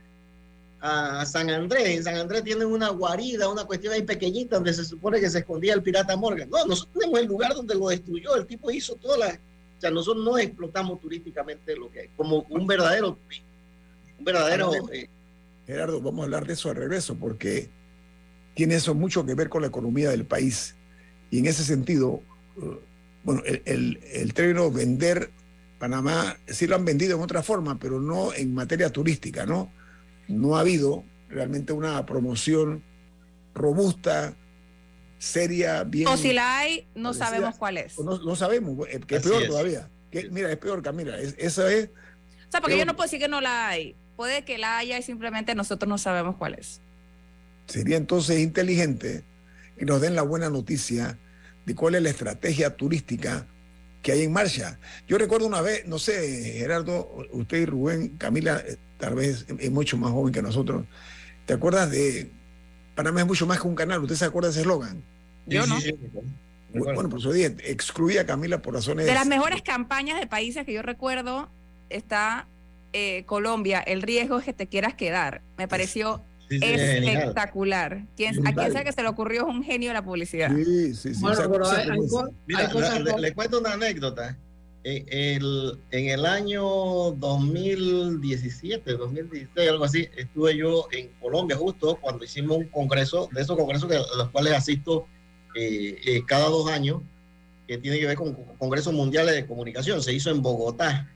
a 0.81 1.27
San 1.27 1.51
Andrés. 1.51 1.89
En 1.89 2.05
San 2.05 2.15
Andrés 2.15 2.45
tienen 2.45 2.69
una 2.69 2.91
guarida, 2.91 3.49
una 3.49 3.65
cuestión 3.65 3.95
ahí 3.95 4.03
pequeñita 4.03 4.55
donde 4.55 4.73
se 4.73 4.85
supone 4.85 5.19
que 5.19 5.29
se 5.29 5.41
escondía 5.41 5.75
el 5.75 5.83
pirata 5.83 6.17
Morgan. 6.17 6.49
No, 6.51 6.65
nosotros 6.67 6.95
tenemos 7.01 7.19
el 7.19 7.27
lugar 7.27 7.53
donde 7.53 7.75
lo 7.75 7.89
destruyó. 7.89 8.37
El 8.37 8.47
tipo 8.47 8.71
hizo 8.71 8.95
toda 8.95 9.19
la... 9.19 9.27
O 9.27 9.81
sea, 9.81 9.91
nosotros 9.91 10.25
no 10.25 10.39
explotamos 10.39 11.01
turísticamente 11.01 11.75
lo 11.75 11.91
que 11.91 12.03
hay, 12.03 12.09
como 12.17 12.47
un 12.49 12.65
verdadero. 12.65 13.19
Un 14.21 14.25
verdadero... 14.25 14.71
eh, 14.93 15.09
Gerardo, 15.71 16.01
vamos 16.01 16.21
a 16.21 16.25
hablar 16.25 16.47
de 16.47 16.53
eso 16.55 16.71
al 16.71 16.77
regreso, 16.77 17.17
porque 17.17 17.71
tiene 18.55 18.75
eso 18.75 18.95
mucho 18.95 19.25
que 19.25 19.35
ver 19.35 19.49
con 19.49 19.63
la 19.63 19.69
economía 19.69 20.11
del 20.11 20.27
país. 20.27 20.75
Y 21.31 21.39
en 21.39 21.47
ese 21.47 21.65
sentido, 21.65 22.23
eh, 22.61 22.79
bueno, 23.25 23.43
el, 23.47 23.63
el- 23.65 24.01
el 24.13 24.35
término 24.35 24.71
vender 24.71 25.31
Panamá 25.79 26.37
sí 26.47 26.67
lo 26.67 26.77
han 26.77 26.85
vendido 26.85 27.17
en 27.17 27.23
otra 27.23 27.43
forma, 27.43 27.79
pero 27.79 28.01
no 28.01 28.35
en 28.35 28.53
materia 28.53 28.91
turística, 28.91 29.47
¿no? 29.47 29.73
No 30.29 30.57
ha 30.57 30.61
habido 30.61 31.05
realmente 31.31 31.73
una 31.73 32.05
promoción 32.05 32.83
robusta, 33.55 34.35
seria, 35.19 35.85
bien. 35.85 36.09
O 36.09 36.17
si 36.17 36.33
la 36.33 36.59
hay, 36.59 36.87
no 36.95 37.11
establecida. 37.13 37.27
sabemos 37.27 37.59
cuál 37.59 37.77
es. 37.79 37.99
No, 37.99 38.19
no 38.23 38.37
sabemos, 38.37 38.87
eh, 38.89 39.01
que 39.07 39.17
es 39.17 39.21
Así 39.21 39.31
peor 39.31 39.43
es. 39.43 39.49
todavía. 39.49 39.91
Que, 40.11 40.29
mira, 40.31 40.51
es 40.51 40.59
peor, 40.59 40.83
Camila. 40.83 41.19
Es, 41.19 41.35
eso 41.39 41.67
es. 41.69 41.87
O 41.87 42.51
sea, 42.51 42.61
porque 42.61 42.75
Pero- 42.75 42.79
yo 42.81 42.85
no 42.87 42.97
puedo 42.97 43.07
decir 43.07 43.21
que 43.21 43.29
no 43.29 43.41
la 43.41 43.69
hay. 43.69 43.97
Puede 44.21 44.45
que 44.45 44.59
la 44.59 44.77
haya 44.77 44.99
y 44.99 45.03
simplemente 45.03 45.55
nosotros 45.55 45.89
no 45.89 45.97
sabemos 45.97 46.37
cuál 46.37 46.53
es. 46.53 46.83
Sería 47.67 47.97
entonces 47.97 48.39
inteligente 48.41 49.25
que 49.79 49.87
nos 49.87 50.03
den 50.03 50.15
la 50.15 50.21
buena 50.21 50.51
noticia 50.51 51.19
de 51.65 51.75
cuál 51.75 51.95
es 51.95 52.03
la 52.03 52.11
estrategia 52.11 52.77
turística 52.77 53.47
que 54.03 54.13
hay 54.13 54.25
en 54.25 54.33
marcha. 54.35 54.79
Yo 55.09 55.17
recuerdo 55.17 55.47
una 55.47 55.63
vez, 55.63 55.87
no 55.87 55.99
sé, 55.99 56.53
Gerardo, 56.59 57.17
usted 57.33 57.63
y 57.63 57.65
Rubén, 57.65 58.19
Camila, 58.19 58.63
eh, 58.69 58.77
tal 58.99 59.15
vez 59.15 59.47
es 59.59 59.71
mucho 59.71 59.97
más 59.97 60.11
joven 60.11 60.35
que 60.35 60.43
nosotros. 60.43 60.85
¿Te 61.47 61.55
acuerdas 61.55 61.91
de 61.91 62.31
Panamá 62.95 63.21
es 63.23 63.27
mucho 63.27 63.47
más 63.47 63.59
que 63.59 63.69
un 63.69 63.75
canal? 63.75 64.03
¿Usted 64.03 64.17
se 64.17 64.27
acuerda 64.27 64.49
de 64.49 64.53
ese 64.53 64.61
eslogan? 64.61 65.03
Yo 65.47 65.67
no. 65.67 65.79
Bueno, 66.75 67.09
por 67.09 67.21
eso 67.21 67.33
dije, 67.33 67.57
excluía 67.65 68.21
a 68.21 68.27
Camila 68.27 68.61
por 68.61 68.75
razones... 68.75 69.07
De 69.07 69.15
las 69.15 69.27
mejores 69.27 69.63
campañas 69.63 70.21
de 70.21 70.27
países 70.27 70.67
que 70.67 70.75
yo 70.75 70.83
recuerdo 70.83 71.49
está 71.89 72.47
eh, 72.93 73.25
Colombia, 73.27 73.81
el 73.81 74.03
riesgo 74.03 74.39
es 74.39 74.45
que 74.45 74.53
te 74.53 74.67
quieras 74.67 74.95
quedar. 74.95 75.43
Me 75.57 75.69
pareció 75.69 76.23
Sí, 76.49 76.59
sí, 76.59 76.67
genial. 76.67 77.17
espectacular. 77.19 78.07
Quien, 78.17 78.45
a 78.47 78.53
quien 78.53 78.73
sea 78.73 78.83
que 78.83 78.91
se 78.93 79.03
le 79.03 79.09
ocurrió 79.09 79.49
es 79.49 79.55
un 79.55 79.63
genio 79.63 79.91
de 79.91 79.95
la 79.95 80.05
publicidad. 80.05 80.51
Sí, 80.57 80.95
sí, 80.95 81.15
sí. 81.15 81.21
Bueno, 81.21 81.35
esa 81.39 81.49
pero 81.49 81.63
cosa 81.65 81.77
hay, 81.77 81.83
hay 81.91 81.97
como 81.97 82.09
co- 82.09 82.27
esa. 82.27 82.37
Mira, 82.47 82.61
hay 82.61 82.71
cosas 82.73 83.01
la- 83.03 83.17
le, 83.19 83.35
cuento 83.35 83.61
una 83.61 83.73
anécdota. 83.75 84.37
Eh, 84.83 85.05
el- 85.37 85.79
en 85.93 86.09
el 86.09 86.27
año 86.27 86.63
2017, 87.13 88.93
2016, 88.97 89.69
algo 89.71 89.85
así, 89.85 90.09
estuve 90.17 90.57
yo 90.57 90.87
en 90.93 91.09
Colombia 91.21 91.57
justo 91.57 91.99
cuando 92.01 92.25
hicimos 92.25 92.57
un 92.59 92.65
congreso, 92.69 93.29
de 93.33 93.43
esos 93.43 93.57
congresos 93.57 93.89
que, 93.89 93.97
a 93.97 94.17
los 94.17 94.31
cuales 94.31 94.53
asisto 94.55 95.07
eh, 95.55 96.01
eh, 96.05 96.23
cada 96.27 96.49
dos 96.49 96.69
años, 96.71 97.03
que 97.69 97.79
tiene 97.79 97.99
que 97.99 98.07
ver 98.07 98.17
con 98.17 98.35
congresos 98.59 98.93
mundiales 98.93 99.35
de 99.35 99.47
comunicación. 99.47 100.03
Se 100.03 100.13
hizo 100.13 100.31
en 100.31 100.43
Bogotá. 100.43 101.09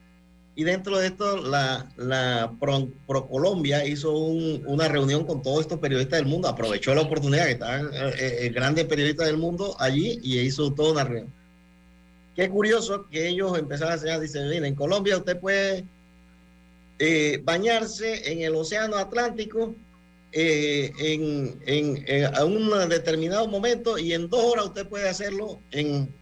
Y 0.57 0.63
dentro 0.63 0.99
de 0.99 1.09
esto, 1.09 1.39
la, 1.39 1.91
la 1.97 2.53
Pro, 2.61 2.89
Colombia 3.29 3.85
hizo 3.85 4.17
un- 4.17 4.63
una 4.67 4.87
reunión 4.87 5.25
con 5.25 5.43
todos 5.43 5.63
estos 5.63 5.81
periodistas 5.81 6.21
del 6.21 6.29
mundo, 6.29 6.47
aprovechó 6.49 6.95
la 6.95 7.01
oportunidad 7.01 7.47
que 7.47 7.53
estaban 7.53 7.91
eh, 7.93 8.13
eh, 8.43 8.49
grandes 8.51 8.85
periodistas 8.85 9.27
del 9.27 9.37
mundo 9.37 9.75
allí 9.81 10.21
y 10.23 10.39
hizo 10.39 10.73
toda 10.73 10.93
una 10.93 11.05
reunión. 11.05 11.33
Qué 12.37 12.49
curioso 12.49 13.09
que 13.11 13.29
ellos 13.29 13.59
empezaron 13.59 13.93
a 13.93 13.95
enseñar, 13.97 14.21
dice, 14.21 14.45
mira, 14.49 14.67
en 14.69 14.75
Colombia 14.77 15.17
usted 15.19 15.39
puede 15.41 15.85
eh, 17.01 17.41
bañarse 17.43 18.31
en 18.31 18.43
el 18.43 18.55
Océano 18.55 18.97
Atlántico 18.97 19.75
eh, 20.33 20.93
en, 20.99 21.61
en- 21.67 22.05
en- 22.07 22.35
a 22.37 22.45
un 22.45 22.71
determinado 22.89 23.49
momento 23.49 23.99
y 23.99 24.13
en 24.13 24.29
dos 24.29 24.41
horas 24.45 24.67
usted 24.67 24.87
puede 24.87 25.09
hacerlo 25.09 25.59
en, 25.73 26.13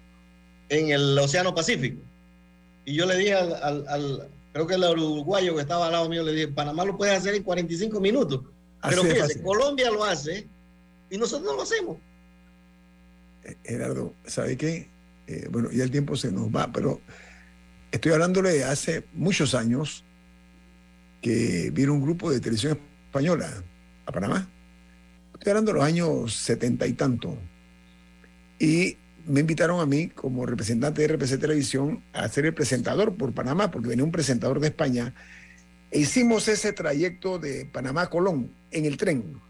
en 0.71 0.91
el 0.91 1.19
Océano 1.19 1.55
Pacífico. 1.55 2.01
Y 2.85 2.95
yo 2.95 3.07
le 3.07 3.17
dije 3.17 3.35
al, 3.35 3.55
al- 3.55 3.89
al- 3.89 4.29
creo 4.53 4.67
que 4.67 4.75
el 4.75 4.83
uruguayo 4.85 5.55
que 5.55 5.63
estaba 5.63 5.87
al 5.87 5.93
lado 5.93 6.09
mío, 6.09 6.23
le 6.23 6.33
dije, 6.33 6.49
Panamá 6.49 6.85
lo 6.85 6.97
puede 6.97 7.13
hacer 7.15 7.35
en 7.35 7.43
45 7.43 8.01
minutos. 8.01 8.41
Pero 8.89 9.03
Así 9.03 9.11
fíjese. 9.13 9.43
Colombia 9.43 9.91
lo 9.91 10.05
hace 10.05 10.49
y 11.11 11.17
nosotros 11.17 11.47
no 11.51 11.57
lo 11.57 11.63
hacemos. 11.63 11.97
Gerardo, 13.65 14.15
¿sabe 14.27 14.57
qué? 14.57 14.89
Eh, 15.27 15.49
bueno, 15.51 15.71
ya 15.71 15.85
el 15.85 15.91
tiempo 15.91 16.17
se 16.17 16.31
nos 16.31 16.49
va, 16.49 16.71
pero 16.73 17.01
estoy 17.91 18.13
hablándole 18.13 18.51
de 18.53 18.65
hace 18.65 19.05
muchos 19.13 19.55
años 19.55 20.05
que 21.21 21.71
vino 21.73 21.93
un 21.95 22.03
grupo 22.03 22.31
de 22.31 22.41
televisión 22.41 22.79
española 23.07 23.63
a 24.07 24.13
Panamá. 24.13 24.49
Estoy 25.35 25.51
hablando 25.51 25.73
de 25.73 25.79
los 25.79 25.87
años 25.87 26.35
setenta 26.35 26.87
y 26.87 26.93
tanto. 26.93 27.37
Y 28.59 28.97
me 29.27 29.41
invitaron 29.41 29.81
a 29.81 29.87
mí 29.87 30.09
como 30.09 30.47
representante 30.47 31.03
de 31.03 31.15
RPC 31.15 31.39
Televisión 31.39 32.03
a 32.13 32.29
ser 32.29 32.47
el 32.47 32.55
presentador 32.55 33.17
por 33.17 33.33
Panamá, 33.33 33.71
porque 33.71 33.89
venía 33.89 34.05
un 34.05 34.13
presentador 34.13 34.61
de 34.61 34.69
España. 34.69 35.15
E 35.91 36.01
hicimos 36.01 36.49
ese 36.49 36.73
trayecto 36.73 37.39
de 37.39 37.67
Panamá 37.67 38.03
a 38.03 38.11
Colón 38.11 38.51
en 38.71 38.85
el 38.85 38.97
tren 38.97 39.41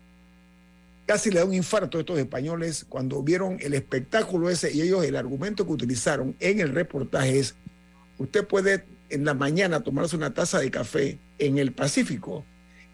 casi 1.07 1.31
le 1.31 1.41
da 1.41 1.45
un 1.45 1.55
infarto 1.55 1.99
a 1.99 2.01
estos 2.01 2.19
españoles 2.19 2.87
cuando 2.89 3.23
vieron 3.23 3.59
el 3.61 3.75
espectáculo 3.75 4.49
ese 4.51 4.73
y 4.73 4.83
ellos 4.83 5.05
el 5.05 5.17
argumento 5.17 5.67
que 5.67 5.73
utilizaron 5.73 6.37
en 6.41 6.61
el 6.61 6.71
reportaje 6.71 7.39
es, 7.39 7.55
usted 8.19 8.47
puede 8.47 8.85
en 9.11 9.25
la 9.25 9.35
mañana 9.35 9.81
tomarse 9.81 10.17
una 10.17 10.33
taza 10.33 10.59
de 10.59 10.71
café 10.71 11.19
en 11.39 11.59
el 11.59 11.73
Pacífico 11.73 12.45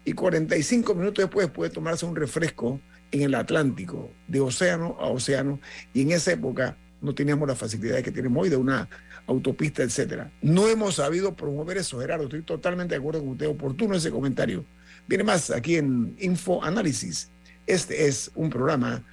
y 0.05 0.13
45 0.13 0.95
minutos 0.95 1.23
después 1.23 1.49
puede 1.49 1.69
tomarse 1.69 2.05
un 2.05 2.15
refresco 2.15 2.81
en 3.11 3.21
el 3.21 3.35
Atlántico, 3.35 4.11
de 4.27 4.39
océano 4.39 4.95
a 4.99 5.07
océano, 5.07 5.59
y 5.93 6.01
en 6.01 6.11
esa 6.11 6.33
época 6.33 6.77
no 7.01 7.13
teníamos 7.15 7.47
las 7.47 7.57
facilidades 7.57 8.03
que 8.03 8.11
tenemos 8.11 8.43
hoy 8.43 8.49
de 8.49 8.57
una 8.57 8.89
autopista, 9.27 9.83
etcétera. 9.83 10.31
No 10.41 10.67
hemos 10.67 10.95
sabido 10.95 11.35
promover 11.35 11.77
eso, 11.77 11.99
Gerardo, 11.99 12.25
estoy 12.25 12.41
totalmente 12.41 12.95
de 12.95 12.99
acuerdo 12.99 13.21
con 13.21 13.29
usted, 13.29 13.47
oportuno 13.47 13.95
ese 13.95 14.11
comentario. 14.11 14.65
Viene 15.07 15.23
más 15.23 15.49
aquí 15.51 15.75
en 15.75 16.15
Info 16.19 16.63
Análisis. 16.63 17.29
Este 17.65 18.07
es 18.07 18.31
un 18.35 18.49
programa 18.49 19.03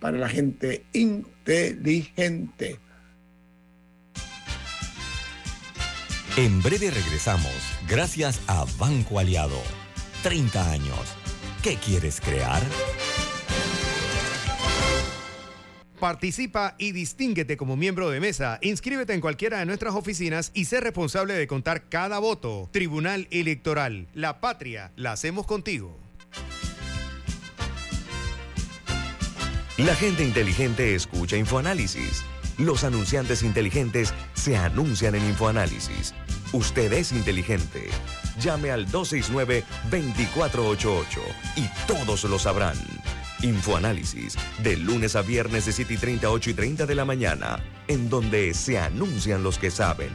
para 0.00 0.18
la 0.18 0.28
gente 0.28 0.84
inteligente. 0.92 2.78
En 6.36 6.62
breve 6.62 6.90
regresamos, 6.90 7.52
gracias 7.88 8.40
a 8.48 8.66
Banco 8.78 9.18
Aliado. 9.18 9.62
30 10.22 10.72
años. 10.72 11.16
¿Qué 11.62 11.76
quieres 11.76 12.20
crear? 12.20 12.62
Participa 16.04 16.76
y 16.76 16.92
distínguete 16.92 17.56
como 17.56 17.78
miembro 17.78 18.10
de 18.10 18.20
mesa. 18.20 18.58
Inscríbete 18.60 19.14
en 19.14 19.22
cualquiera 19.22 19.60
de 19.60 19.64
nuestras 19.64 19.94
oficinas 19.94 20.50
y 20.52 20.66
sé 20.66 20.80
responsable 20.80 21.32
de 21.32 21.46
contar 21.46 21.88
cada 21.88 22.18
voto. 22.18 22.68
Tribunal 22.72 23.26
Electoral. 23.30 24.06
La 24.12 24.38
patria 24.38 24.92
la 24.96 25.12
hacemos 25.12 25.46
contigo. 25.46 25.98
La 29.78 29.94
gente 29.94 30.24
inteligente 30.24 30.94
escucha 30.94 31.38
InfoAnálisis. 31.38 32.22
Los 32.58 32.84
anunciantes 32.84 33.42
inteligentes 33.42 34.12
se 34.34 34.58
anuncian 34.58 35.14
en 35.14 35.24
InfoAnálisis. 35.24 36.12
Usted 36.52 36.92
es 36.92 37.12
inteligente. 37.12 37.88
Llame 38.38 38.70
al 38.70 38.86
269-2488 38.88 41.20
y 41.56 41.66
todos 41.86 42.24
lo 42.24 42.38
sabrán. 42.38 42.76
Infoanálisis, 43.44 44.38
de 44.62 44.74
lunes 44.78 45.16
a 45.16 45.20
viernes 45.20 45.66
de 45.66 45.72
7 45.72 45.92
y 45.92 45.96
30, 45.98 46.30
8 46.30 46.48
y 46.48 46.54
30 46.54 46.86
de 46.86 46.94
la 46.94 47.04
mañana, 47.04 47.62
en 47.88 48.08
donde 48.08 48.54
se 48.54 48.78
anuncian 48.78 49.42
los 49.42 49.58
que 49.58 49.70
saben. 49.70 50.08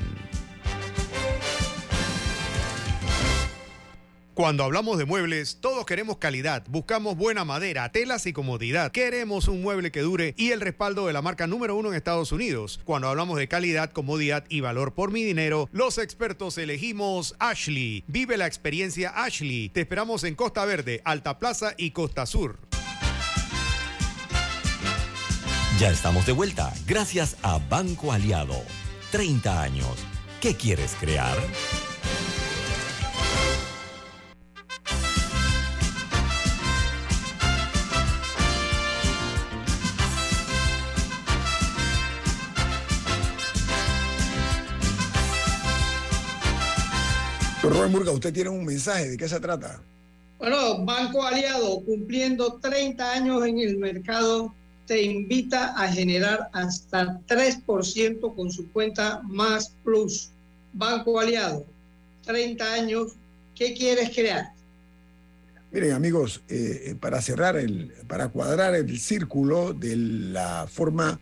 Cuando 4.34 4.63
hablamos 4.63 4.98
de 4.98 5.06
muebles, 5.06 5.60
todos 5.62 5.86
queremos 5.86 6.18
calidad, 6.18 6.63
buscamos 6.70 7.18
buena 7.18 7.46
madera, 7.46 7.92
telas 7.92 8.26
y 8.26 8.34
comodidad. 8.34 8.92
Queremos 8.92 9.48
un 9.48 9.62
mueble 9.62 9.92
que 9.92 10.00
dure 10.00 10.34
y 10.36 10.50
el 10.50 10.62
respaldo 10.62 11.06
de 11.06 11.13
la 11.13 11.22
marca 11.22 11.46
número 11.46 11.76
uno 11.76 11.89
en 11.89 11.96
Estados 11.96 12.32
Unidos. 12.32 12.80
Cuando 12.84 13.10
hablamos 13.10 13.38
de 13.38 13.48
calidad, 13.48 13.92
comodidad 13.92 14.46
y 14.50 14.62
valor 14.62 14.96
por 14.96 15.12
mi 15.12 15.24
dinero, 15.24 15.70
los 15.72 16.00
expertos 16.00 16.58
elegimos 16.58 17.36
Ashley. 17.38 18.04
Vive 18.08 18.38
la 18.38 18.48
experiencia 18.48 19.12
Ashley. 19.15 19.70
Te 19.70 19.82
esperamos 19.82 20.24
en 20.24 20.34
Costa 20.34 20.65
Verde, 20.65 21.02
Alta 21.06 21.38
Plaza 21.38 21.76
y 21.78 21.92
Costa 21.92 22.26
Sur. 22.26 22.68
Ya 25.80 25.92
estamos 25.92 26.26
de 26.26 26.34
vuelta, 26.34 26.74
gracias 26.86 27.38
a 27.42 27.58
Banco 27.70 28.12
Aliado. 28.12 28.56
30 29.13 29.62
años. 29.62 29.88
¿Qué 30.42 30.54
quieres 30.54 30.94
crear? 31.00 31.38
Rubén 47.63 47.92
Murga, 47.94 48.12
usted 48.12 48.34
tiene 48.34 48.50
un 48.50 48.65
mensaje, 48.65 49.12
¿de 49.12 49.18
qué 49.18 49.30
se 49.30 49.39
trata? 49.39 49.82
Bueno, 50.39 50.84
Banco 50.84 51.24
Aliado, 51.24 51.80
cumpliendo 51.86 52.60
30 52.60 53.13
años 53.13 53.46
en 53.46 53.60
el 53.60 53.78
mercado, 53.78 54.54
te 54.89 55.04
invita 55.04 55.80
a 55.80 55.88
generar 55.88 56.49
hasta 56.52 57.21
3% 57.28 58.36
con 58.36 58.52
su 58.52 58.71
cuenta 58.71 59.21
Más 59.21 59.75
Plus. 59.84 60.32
Banco 60.73 61.19
Aliado, 61.19 61.63
30 62.25 62.73
años, 62.73 63.13
¿qué 63.54 63.75
quieres 63.75 64.10
crear? 64.10 64.52
Miren 65.71 65.91
amigos, 65.91 66.41
eh, 66.49 66.95
para 66.99 67.21
cerrar, 67.21 67.56
el, 67.56 67.93
para 68.08 68.30
cuadrar 68.30 68.73
el 68.73 68.99
círculo 68.99 69.73
de 69.73 69.95
la 69.95 70.65
forma 70.67 71.19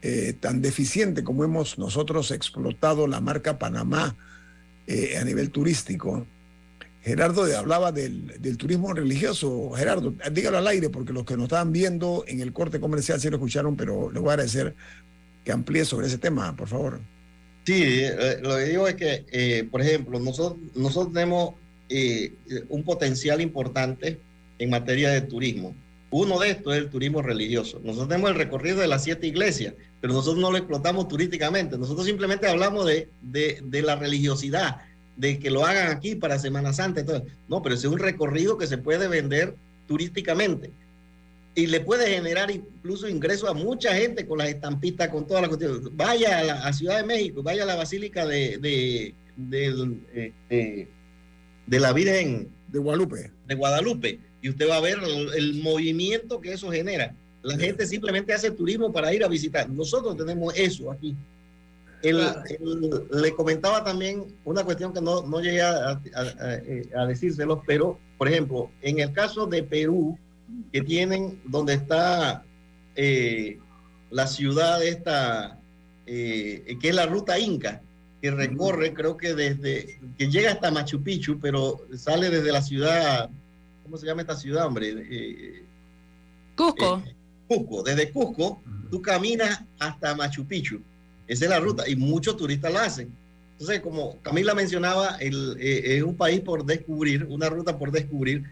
eh, 0.00 0.32
tan 0.38 0.62
deficiente 0.62 1.24
como 1.24 1.42
hemos 1.42 1.78
nosotros 1.78 2.30
explotado 2.30 3.08
la 3.08 3.20
marca 3.20 3.58
Panamá 3.58 4.16
eh, 4.86 5.16
a 5.18 5.24
nivel 5.24 5.50
turístico, 5.50 6.28
Gerardo 7.04 7.44
hablaba 7.54 7.92
del, 7.92 8.40
del, 8.40 8.56
turismo 8.56 8.94
religioso. 8.94 9.72
Gerardo, 9.72 10.14
dígalo 10.32 10.56
al 10.56 10.66
aire 10.66 10.88
porque 10.88 11.12
los 11.12 11.26
que 11.26 11.36
nos 11.36 11.44
estaban 11.44 11.70
viendo 11.70 12.24
en 12.26 12.40
el 12.40 12.54
corte 12.54 12.80
comercial 12.80 13.20
sí 13.20 13.28
lo 13.28 13.36
escucharon, 13.36 13.76
pero 13.76 14.10
le 14.10 14.20
voy 14.20 14.30
a 14.30 14.32
agradecer 14.32 14.74
que 15.44 15.52
amplíe 15.52 15.84
sobre 15.84 16.06
ese 16.06 16.16
tema, 16.16 16.56
por 16.56 16.66
favor. 16.66 17.00
Sí, 17.66 17.82
eh, 17.84 18.38
lo 18.42 18.56
que 18.56 18.64
digo 18.64 18.88
es 18.88 18.94
que, 18.94 19.26
eh, 19.30 19.68
por 19.70 19.82
ejemplo, 19.82 20.18
nosotros, 20.18 20.58
nosotros 20.74 21.12
tenemos 21.12 21.54
eh, 21.90 22.32
un 22.70 22.82
potencial 22.84 23.42
importante 23.42 24.18
en 24.58 24.70
materia 24.70 25.10
de 25.10 25.20
turismo. 25.20 25.74
Uno 26.10 26.38
de 26.38 26.50
estos 26.50 26.72
es 26.72 26.78
el 26.78 26.88
turismo 26.88 27.20
religioso. 27.20 27.80
Nosotros 27.84 28.08
tenemos 28.08 28.30
el 28.30 28.36
recorrido 28.36 28.78
de 28.78 28.86
las 28.86 29.04
siete 29.04 29.26
iglesias, 29.26 29.74
pero 30.00 30.14
nosotros 30.14 30.40
no 30.40 30.50
lo 30.50 30.56
explotamos 30.56 31.08
turísticamente. 31.08 31.76
Nosotros 31.76 32.06
simplemente 32.06 32.48
hablamos 32.48 32.86
de, 32.86 33.10
de, 33.20 33.60
de 33.62 33.82
la 33.82 33.96
religiosidad 33.96 34.80
de 35.16 35.38
que 35.38 35.50
lo 35.50 35.64
hagan 35.64 35.90
aquí 35.90 36.14
para 36.14 36.38
Semana 36.38 36.72
Santa. 36.72 37.00
Entonces, 37.00 37.32
no, 37.48 37.62
pero 37.62 37.74
es 37.74 37.84
un 37.84 37.98
recorrido 37.98 38.58
que 38.58 38.66
se 38.66 38.78
puede 38.78 39.08
vender 39.08 39.54
turísticamente 39.86 40.70
y 41.54 41.66
le 41.66 41.80
puede 41.80 42.08
generar 42.08 42.50
incluso 42.50 43.08
ingresos 43.08 43.48
a 43.48 43.52
mucha 43.52 43.94
gente 43.94 44.26
con 44.26 44.38
las 44.38 44.48
estampitas, 44.48 45.08
con 45.08 45.26
todas 45.26 45.42
las 45.42 45.48
cuestiones. 45.48 45.82
Vaya 45.92 46.38
a 46.38 46.44
la 46.44 46.72
Ciudad 46.72 46.96
de 46.96 47.06
México, 47.06 47.42
vaya 47.42 47.62
a 47.62 47.66
la 47.66 47.76
Basílica 47.76 48.26
de, 48.26 48.58
de, 48.58 49.14
de, 49.36 50.32
de, 50.50 50.88
de 51.66 51.80
la 51.80 51.92
Virgen 51.92 52.48
de 52.68 52.78
Guadalupe. 52.78 53.30
De 53.46 53.54
Guadalupe. 53.54 54.18
Y 54.42 54.48
usted 54.48 54.68
va 54.68 54.76
a 54.76 54.80
ver 54.80 54.98
el, 55.02 55.32
el 55.34 55.62
movimiento 55.62 56.40
que 56.40 56.52
eso 56.52 56.70
genera. 56.70 57.14
La 57.42 57.56
gente 57.56 57.86
simplemente 57.86 58.32
hace 58.32 58.50
turismo 58.50 58.92
para 58.92 59.14
ir 59.14 59.22
a 59.22 59.28
visitar. 59.28 59.68
Nosotros 59.70 60.16
tenemos 60.16 60.54
eso 60.56 60.90
aquí. 60.90 61.14
Le 62.12 63.34
comentaba 63.34 63.82
también 63.82 64.26
una 64.44 64.62
cuestión 64.64 64.92
que 64.92 65.00
no, 65.00 65.22
no 65.26 65.40
llegué 65.40 65.62
a, 65.62 66.00
a, 66.14 67.06
decírselo, 67.06 67.62
pero, 67.66 67.98
por 68.18 68.28
ejemplo, 68.28 68.70
en 68.82 68.98
el 68.98 69.12
caso 69.12 69.46
de 69.46 69.62
Perú, 69.62 70.18
que 70.72 70.82
tienen 70.82 71.40
donde 71.46 71.74
está 71.74 72.44
eh, 72.94 73.58
la 74.10 74.26
ciudad 74.26 74.84
esta, 74.84 75.58
eh, 76.06 76.76
que 76.80 76.90
es 76.90 76.94
la 76.94 77.06
ruta 77.06 77.38
Inca, 77.38 77.80
que 78.20 78.30
recorre, 78.30 78.92
creo 78.92 79.16
que 79.16 79.34
desde, 79.34 79.98
que 80.18 80.30
llega 80.30 80.52
hasta 80.52 80.70
Machu 80.70 81.02
Picchu, 81.02 81.38
pero 81.40 81.86
sale 81.96 82.28
desde 82.28 82.52
la 82.52 82.62
ciudad, 82.62 83.30
¿cómo 83.82 83.96
se 83.96 84.06
llama 84.06 84.22
esta 84.22 84.36
ciudad, 84.36 84.66
hombre? 84.66 84.94
Eh, 85.10 85.64
Cusco. 86.54 87.02
Cusco, 87.48 87.82
desde 87.82 88.10
Cusco, 88.10 88.62
tú 88.90 89.00
caminas 89.00 89.62
hasta 89.78 90.14
Machu 90.14 90.46
Picchu 90.46 90.82
esa 91.26 91.44
es 91.44 91.50
la 91.50 91.60
ruta 91.60 91.88
y 91.88 91.96
muchos 91.96 92.36
turistas 92.36 92.72
la 92.72 92.84
hacen. 92.84 93.14
Entonces, 93.52 93.80
como 93.80 94.20
Camila 94.20 94.54
mencionaba, 94.54 95.16
el, 95.20 95.56
eh, 95.60 95.96
es 95.96 96.02
un 96.02 96.16
país 96.16 96.40
por 96.40 96.64
descubrir, 96.64 97.24
una 97.24 97.48
ruta 97.48 97.78
por 97.78 97.90
descubrir. 97.90 98.44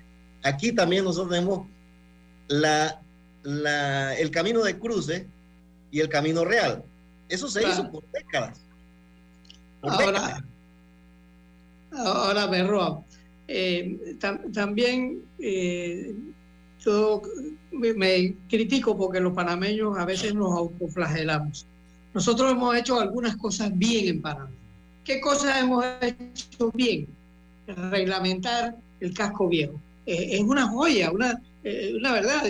Aquí 0.43 0.73
también 0.73 1.05
nosotros 1.05 1.33
tenemos 1.33 1.67
la, 2.49 3.01
la, 3.43 4.15
el 4.17 4.31
camino 4.31 4.63
de 4.63 4.79
cruce 4.79 5.27
y 5.91 6.01
el 6.01 6.09
camino 6.09 6.45
real. 6.45 6.85
Eso 7.29 7.49
se 7.49 7.61
claro. 7.61 7.75
hizo 7.75 7.91
por 7.91 8.05
décadas. 8.13 8.61
Por 9.81 9.93
ahora, 9.93 10.21
décadas. 10.21 10.45
ahora, 12.07 12.47
Berroa, 12.47 13.05
eh, 13.49 14.17
tam, 14.21 14.53
también 14.53 15.23
eh, 15.41 16.15
yo 16.85 17.23
me, 17.73 17.93
me 17.95 18.37
critico 18.49 18.97
porque 18.97 19.21
los 19.21 19.33
panameños 19.35 19.99
a 19.99 20.05
veces 20.05 20.35
nos 20.35 20.53
autoflagelamos 20.53 21.67
nosotros 22.15 22.53
hemos 22.53 22.77
hecho 22.77 23.01
algunas 23.01 23.37
cosas 23.37 23.77
bien 23.77 24.09
en 24.09 24.23
Panamá. 24.23 24.51
¿Qué 25.05 25.21
cosas 25.21 25.61
hemos 25.61 25.85
hecho 26.01 26.71
bien? 26.73 27.07
Reglamentar 27.67 28.77
el 29.01 29.15
casco 29.15 29.49
viejo. 29.49 29.81
Eh, 30.07 30.29
es 30.33 30.41
una 30.41 30.69
joya, 30.69 31.11
una, 31.11 31.41
eh, 31.65 31.93
una 31.97 32.13
verdad. 32.13 32.45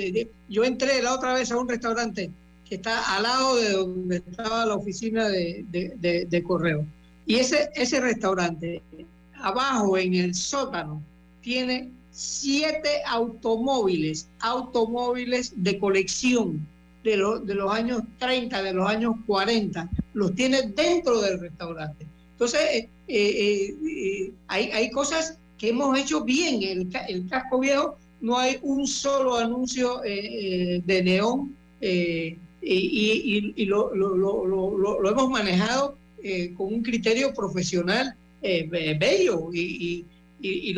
Yo 0.49 0.65
entré 0.65 1.03
la 1.03 1.15
otra 1.15 1.35
vez 1.35 1.51
a 1.53 1.59
un 1.59 1.69
restaurante 1.69 2.31
que 2.69 2.75
está 2.77 3.17
al 3.17 3.23
lado 3.23 3.57
de 3.57 3.73
donde 3.73 4.17
estaba 4.17 4.67
la 4.67 4.75
oficina 4.75 5.29
de, 5.29 5.65
de, 5.71 5.93
de, 5.97 6.27
de 6.27 6.43
correo. 6.43 6.85
Y 7.27 7.37
ese, 7.37 7.71
ese 7.75 8.01
restaurante, 8.01 8.83
abajo 9.35 9.97
en 9.97 10.15
el 10.15 10.35
sótano, 10.35 11.03
tiene 11.41 11.91
siete 12.11 13.03
automóviles, 13.07 14.29
automóviles 14.41 15.53
de 15.57 15.79
colección 15.79 16.67
de, 17.03 17.17
lo, 17.17 17.39
de 17.39 17.55
los 17.55 17.73
años 17.73 18.03
30, 18.19 18.63
de 18.63 18.73
los 18.73 18.89
años 18.89 19.17
40, 19.27 19.89
los 20.15 20.35
tiene 20.35 20.63
dentro 20.63 21.21
del 21.21 21.41
restaurante. 21.41 22.07
Entonces, 22.33 22.61
eh, 22.63 22.89
eh, 23.09 23.75
eh, 23.87 24.33
hay, 24.49 24.71
hay 24.71 24.91
cosas 24.91 25.39
que 25.59 25.71
hemos 25.71 25.99
hecho 25.99 26.25
bien. 26.25 26.63
El, 26.63 26.89
el 27.09 27.29
casco 27.29 27.61
viejo 27.61 27.97
no 28.21 28.39
hay 28.39 28.59
un 28.63 28.87
solo 28.87 29.37
anuncio 29.37 30.01
de 30.01 31.03
neón 31.05 31.57
y, 31.81 32.37
y, 32.63 33.53
y 33.57 33.65
lo, 33.67 33.95
lo, 33.95 34.17
lo, 34.17 35.01
lo, 35.01 35.11
hemos 35.11 35.29
manejado 35.29 35.97
con 36.57 36.75
un 36.75 36.83
criterio 36.83 37.35
profesional 37.35 38.15
bello 38.41 39.51
y, 39.53 40.05
y, 40.41 40.73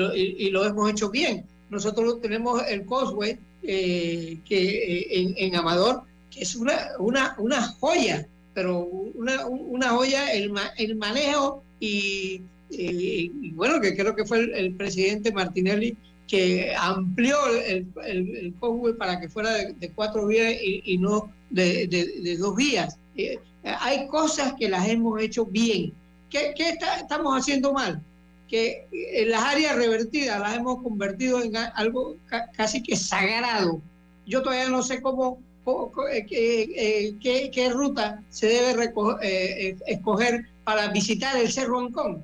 lo, 0.51 0.64
hemos 0.64 0.91
hecho 0.91 1.11
bien. 1.11 1.45
Nosotros 1.70 2.20
tenemos 2.20 2.62
el 2.68 2.85
Cosway 2.85 3.39
eh, 3.62 4.39
que 4.47 5.07
en, 5.11 5.35
en, 5.39 5.57
Amador 5.57 6.03
que 6.35 6.43
es 6.43 6.57
una, 6.57 6.91
una, 6.99 7.37
una 7.39 7.62
joya, 7.62 8.26
pero 8.55 8.87
una, 9.14 9.47
una 9.47 9.91
joya 9.91 10.32
el, 10.32 10.53
el 10.76 10.97
manejo 10.97 11.62
y, 11.78 12.43
y, 12.70 13.30
y, 13.41 13.51
bueno, 13.53 13.80
que 13.80 13.97
creo 13.97 14.16
que 14.16 14.24
fue 14.24 14.41
el, 14.41 14.55
el, 14.55 14.74
presidente 14.74 15.32
Martinelli 15.32 15.97
que 16.26 16.74
amplió 16.76 17.37
el, 17.47 17.87
el, 18.05 18.37
el 18.37 18.55
convoy 18.59 18.95
para 18.95 19.20
que 19.20 19.28
fuera 19.28 19.51
de, 19.53 19.74
de 19.74 19.91
cuatro 19.91 20.26
vías 20.26 20.55
y, 20.61 20.82
y 20.85 20.99
no 20.99 21.30
de, 21.51 21.87
de, 21.87 22.20
de, 22.22 22.37
dos 22.37 22.57
vías. 22.57 22.97
Eh, 23.16 23.39
hay 23.62 24.09
cosas 24.09 24.55
que 24.59 24.68
las 24.68 24.89
hemos 24.89 25.20
hecho 25.20 25.45
bien. 25.47 25.93
¿Qué, 26.30 26.53
qué 26.57 26.70
está, 26.70 26.97
estamos 26.97 27.39
haciendo 27.39 27.72
mal? 27.72 28.03
Que 28.49 28.87
en 28.93 29.30
las 29.30 29.43
áreas 29.43 29.76
revertidas 29.76 30.41
las 30.41 30.57
hemos 30.57 30.82
convertido 30.82 31.43
en 31.43 31.57
algo 31.57 32.16
ca, 32.26 32.51
casi 32.57 32.82
que 32.82 32.97
sagrado. 32.97 33.80
Yo 34.26 34.43
todavía 34.43 34.68
no 34.68 34.82
sé 34.82 35.01
cómo, 35.01 35.39
eh, 35.67 36.27
eh, 36.31 37.15
qué, 37.21 37.51
qué, 37.51 37.71
ruta 37.71 38.23
se 38.29 38.47
debe 38.49 38.75
recoger, 38.75 39.19
eh, 39.23 39.77
escoger 39.87 40.47
para 40.65 40.89
visitar 40.89 41.37
el 41.37 41.51
Cerro 41.51 41.81
Ancón. 41.81 42.23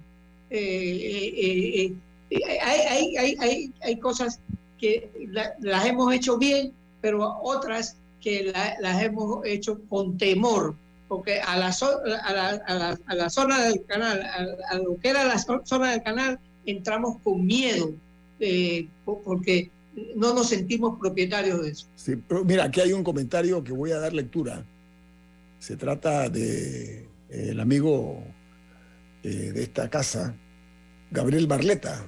Hay, 0.51 1.97
hay, 2.63 3.17
hay, 3.17 3.37
hay, 3.39 3.73
hay 3.83 3.99
cosas 3.99 4.41
que 4.79 5.11
la, 5.31 5.55
las 5.61 5.87
hemos 5.87 6.13
hecho 6.13 6.39
bien, 6.39 6.73
pero 7.01 7.39
otras 7.43 7.97
que 8.21 8.45
la, 8.53 8.77
las 8.81 9.03
hemos 9.03 9.45
hecho 9.45 9.81
con 9.89 10.19
temor, 10.19 10.75
porque 11.09 11.41
a 11.41 11.57
la, 11.57 11.69
a 11.69 12.33
la, 12.33 12.51
a 12.67 12.75
la, 12.75 12.99
a 13.07 13.15
la 13.15 13.31
zona 13.31 13.63
del 13.63 13.85
canal, 13.85 14.23
a, 14.71 14.75
lo 14.77 14.99
que 14.99 15.09
era 15.09 15.25
la 15.25 15.39
zona 15.39 15.93
del 15.93 16.03
canal, 16.03 16.39
entramos 16.67 17.19
con 17.25 17.45
miedo, 17.45 17.93
eh, 18.39 18.87
porque 19.05 19.71
no 20.17 20.35
nos 20.35 20.49
sentimos 20.49 20.99
propietarios 20.99 21.63
de 21.63 21.71
eso. 21.71 21.87
Sí, 21.95 22.17
pero 22.17 22.45
mira, 22.45 22.65
aquí 22.65 22.81
hay 22.81 22.93
un 22.93 23.05
comentario 23.05 23.63
que 23.63 23.73
voy 23.73 23.93
a 23.93 23.99
dar 23.99 24.13
lectura. 24.13 24.65
Se 25.59 25.77
trata 25.77 26.29
de 26.29 27.09
eh, 27.29 27.49
el 27.51 27.61
amigo 27.61 28.23
eh, 29.23 29.53
de 29.53 29.63
esta 29.63 29.91
casa, 29.91 30.35
Gabriel 31.11 31.47
Barleta. 31.47 32.05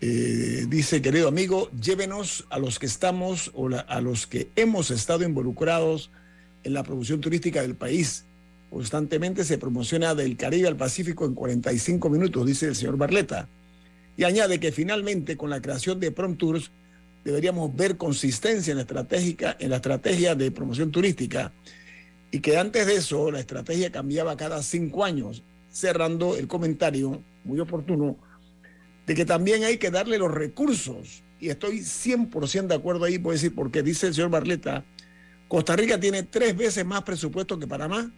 Eh, 0.00 0.66
dice, 0.68 1.02
querido 1.02 1.28
amigo, 1.28 1.70
llévenos 1.72 2.46
a 2.50 2.58
los 2.58 2.78
que 2.78 2.86
estamos 2.86 3.50
o 3.54 3.68
a 3.68 4.00
los 4.00 4.26
que 4.26 4.50
hemos 4.54 4.90
estado 4.92 5.24
involucrados 5.24 6.12
en 6.62 6.72
la 6.72 6.84
promoción 6.84 7.20
turística 7.20 7.62
del 7.62 7.74
país. 7.74 8.24
Constantemente 8.70 9.44
se 9.44 9.58
promociona 9.58 10.14
del 10.14 10.36
Caribe 10.36 10.68
al 10.68 10.76
Pacífico 10.76 11.24
en 11.24 11.34
45 11.34 12.10
minutos, 12.10 12.46
dice 12.46 12.66
el 12.66 12.76
señor 12.76 12.96
Barleta. 12.96 13.48
Y 14.16 14.24
añade 14.24 14.60
que 14.60 14.72
finalmente 14.72 15.36
con 15.36 15.50
la 15.50 15.62
creación 15.62 15.98
de 16.00 16.10
Prom 16.12 16.36
Tours 16.36 16.70
deberíamos 17.24 17.74
ver 17.74 17.96
consistencia 17.96 18.70
en 18.70 18.78
la, 18.78 18.82
estratégica, 18.82 19.56
en 19.58 19.70
la 19.70 19.76
estrategia 19.76 20.34
de 20.34 20.50
promoción 20.50 20.90
turística 20.90 21.52
y 22.30 22.40
que 22.40 22.58
antes 22.58 22.86
de 22.86 22.96
eso 22.96 23.30
la 23.30 23.40
estrategia 23.40 23.90
cambiaba 23.90 24.36
cada 24.36 24.62
cinco 24.62 25.04
años, 25.04 25.42
cerrando 25.70 26.36
el 26.36 26.46
comentario 26.46 27.22
muy 27.44 27.60
oportuno 27.60 28.16
de 29.06 29.14
que 29.14 29.24
también 29.24 29.64
hay 29.64 29.78
que 29.78 29.90
darle 29.90 30.18
los 30.18 30.30
recursos. 30.30 31.22
Y 31.40 31.48
estoy 31.48 31.78
100% 31.78 32.66
de 32.66 32.74
acuerdo 32.74 33.04
ahí, 33.04 33.18
puedo 33.18 33.34
decir, 33.34 33.54
porque 33.54 33.82
dice 33.82 34.08
el 34.08 34.14
señor 34.14 34.30
Barleta, 34.30 34.84
Costa 35.46 35.76
Rica 35.76 35.98
tiene 35.98 36.24
tres 36.24 36.54
veces 36.54 36.84
más 36.84 37.02
presupuesto 37.02 37.58
que 37.58 37.66
Panamá 37.66 38.12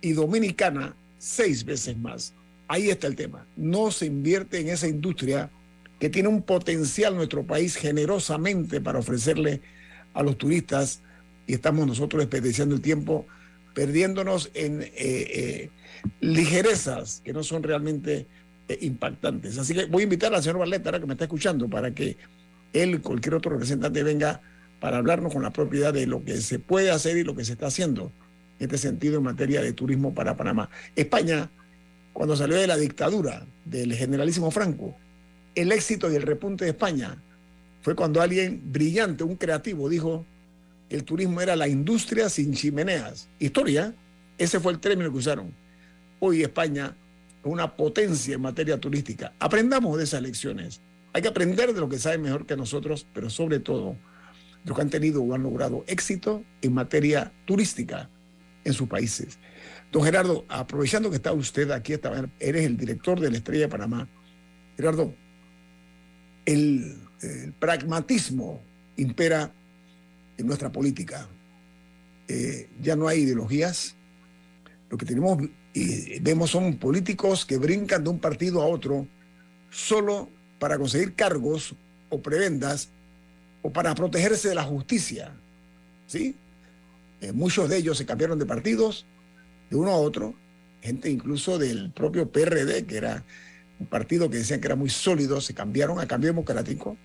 y 0.00 0.12
Dominicana 0.12 0.94
seis 1.18 1.64
veces 1.64 1.96
más. 1.98 2.34
Ahí 2.68 2.90
está 2.90 3.08
el 3.08 3.16
tema. 3.16 3.46
No 3.56 3.90
se 3.90 4.06
invierte 4.06 4.60
en 4.60 4.68
esa 4.68 4.86
industria 4.86 5.50
que 5.98 6.10
tiene 6.10 6.28
un 6.28 6.42
potencial 6.42 7.16
nuestro 7.16 7.44
país 7.44 7.76
generosamente 7.76 8.80
para 8.80 8.98
ofrecerle 8.98 9.60
a 10.14 10.22
los 10.22 10.38
turistas 10.38 11.02
y 11.46 11.54
estamos 11.54 11.86
nosotros 11.86 12.20
desperdiciando 12.20 12.74
el 12.74 12.80
tiempo 12.80 13.26
perdiéndonos 13.74 14.50
en 14.54 14.82
eh, 14.82 14.90
eh, 14.96 15.70
ligerezas 16.20 17.22
que 17.24 17.32
no 17.32 17.44
son 17.44 17.62
realmente 17.62 18.26
eh, 18.68 18.78
impactantes. 18.82 19.56
Así 19.56 19.72
que 19.72 19.84
voy 19.84 20.02
a 20.02 20.04
invitar 20.04 20.34
al 20.34 20.42
señor 20.42 20.58
Barleta, 20.58 20.88
ahora 20.88 21.00
que 21.00 21.06
me 21.06 21.14
está 21.14 21.24
escuchando, 21.24 21.68
para 21.68 21.92
que 21.92 22.16
él, 22.72 23.00
cualquier 23.00 23.34
otro 23.34 23.52
representante, 23.52 24.02
venga 24.02 24.40
para 24.80 24.98
hablarnos 24.98 25.32
con 25.32 25.42
la 25.42 25.50
propiedad 25.50 25.92
de 25.92 26.06
lo 26.06 26.24
que 26.24 26.40
se 26.40 26.58
puede 26.58 26.90
hacer 26.90 27.16
y 27.16 27.24
lo 27.24 27.36
que 27.36 27.44
se 27.44 27.52
está 27.52 27.68
haciendo 27.68 28.12
en 28.58 28.64
este 28.66 28.78
sentido 28.78 29.18
en 29.18 29.22
materia 29.22 29.62
de 29.62 29.72
turismo 29.72 30.12
para 30.12 30.36
Panamá. 30.36 30.70
España, 30.96 31.48
cuando 32.12 32.36
salió 32.36 32.56
de 32.56 32.66
la 32.66 32.76
dictadura 32.76 33.46
del 33.64 33.94
generalísimo 33.94 34.50
Franco, 34.50 34.96
el 35.60 35.72
éxito 35.72 36.10
y 36.10 36.14
el 36.14 36.22
repunte 36.22 36.64
de 36.64 36.70
España 36.70 37.20
fue 37.80 37.96
cuando 37.96 38.22
alguien 38.22 38.62
brillante, 38.72 39.24
un 39.24 39.34
creativo, 39.34 39.88
dijo 39.88 40.24
que 40.88 40.94
el 40.94 41.04
turismo 41.04 41.40
era 41.40 41.56
la 41.56 41.66
industria 41.66 42.28
sin 42.28 42.52
chimeneas. 42.52 43.28
Historia, 43.40 43.92
ese 44.38 44.60
fue 44.60 44.72
el 44.72 44.78
término 44.78 45.10
que 45.10 45.18
usaron. 45.18 45.52
Hoy 46.20 46.42
España 46.42 46.96
es 47.40 47.50
una 47.50 47.76
potencia 47.76 48.36
en 48.36 48.40
materia 48.40 48.78
turística. 48.78 49.32
Aprendamos 49.40 49.98
de 49.98 50.04
esas 50.04 50.22
lecciones. 50.22 50.80
Hay 51.12 51.22
que 51.22 51.28
aprender 51.28 51.74
de 51.74 51.80
lo 51.80 51.88
que 51.88 51.98
saben 51.98 52.22
mejor 52.22 52.46
que 52.46 52.56
nosotros, 52.56 53.04
pero 53.12 53.28
sobre 53.28 53.58
todo 53.58 53.96
de 54.62 54.70
lo 54.70 54.76
que 54.76 54.82
han 54.82 54.90
tenido 54.90 55.22
o 55.22 55.34
han 55.34 55.42
logrado 55.42 55.82
éxito 55.88 56.44
en 56.62 56.72
materia 56.72 57.32
turística 57.46 58.08
en 58.64 58.74
sus 58.74 58.88
países. 58.88 59.40
Don 59.90 60.04
Gerardo, 60.04 60.44
aprovechando 60.48 61.10
que 61.10 61.16
está 61.16 61.32
usted 61.32 61.70
aquí 61.72 61.94
esta 61.94 62.10
mañana, 62.10 62.30
eres 62.38 62.64
el 62.64 62.76
director 62.76 63.18
de 63.18 63.30
la 63.30 63.38
Estrella 63.38 63.62
de 63.62 63.68
Panamá. 63.68 64.08
Gerardo, 64.76 65.14
el, 66.48 66.96
el 67.20 67.52
pragmatismo 67.52 68.62
impera 68.96 69.52
en 70.38 70.46
nuestra 70.46 70.72
política. 70.72 71.28
Eh, 72.26 72.70
ya 72.80 72.96
no 72.96 73.06
hay 73.06 73.20
ideologías. 73.20 73.94
Lo 74.88 74.96
que 74.96 75.04
tenemos 75.04 75.38
y 75.74 76.18
vemos 76.20 76.50
son 76.50 76.78
políticos 76.78 77.44
que 77.44 77.58
brincan 77.58 78.02
de 78.02 78.10
un 78.10 78.18
partido 78.18 78.62
a 78.62 78.66
otro 78.66 79.06
solo 79.70 80.30
para 80.58 80.78
conseguir 80.78 81.14
cargos 81.14 81.74
o 82.08 82.22
prebendas 82.22 82.88
o 83.60 83.70
para 83.70 83.94
protegerse 83.94 84.48
de 84.48 84.54
la 84.54 84.64
justicia. 84.64 85.34
¿Sí? 86.06 86.34
Eh, 87.20 87.32
muchos 87.32 87.68
de 87.68 87.76
ellos 87.76 87.98
se 87.98 88.06
cambiaron 88.06 88.38
de 88.38 88.46
partidos 88.46 89.04
de 89.68 89.76
uno 89.76 89.90
a 89.90 89.96
otro, 89.96 90.34
gente 90.80 91.10
incluso 91.10 91.58
del 91.58 91.92
propio 91.92 92.30
PRD, 92.32 92.86
que 92.86 92.96
era 92.96 93.24
un 93.80 93.86
partido 93.86 94.28
que 94.28 94.38
decían 94.38 94.60
que 94.60 94.66
era 94.66 94.76
muy 94.76 94.90
sólido, 94.90 95.40
se 95.40 95.54
cambiaron 95.54 96.00
a 96.00 96.06
cambio 96.06 96.30
democrático 96.30 96.96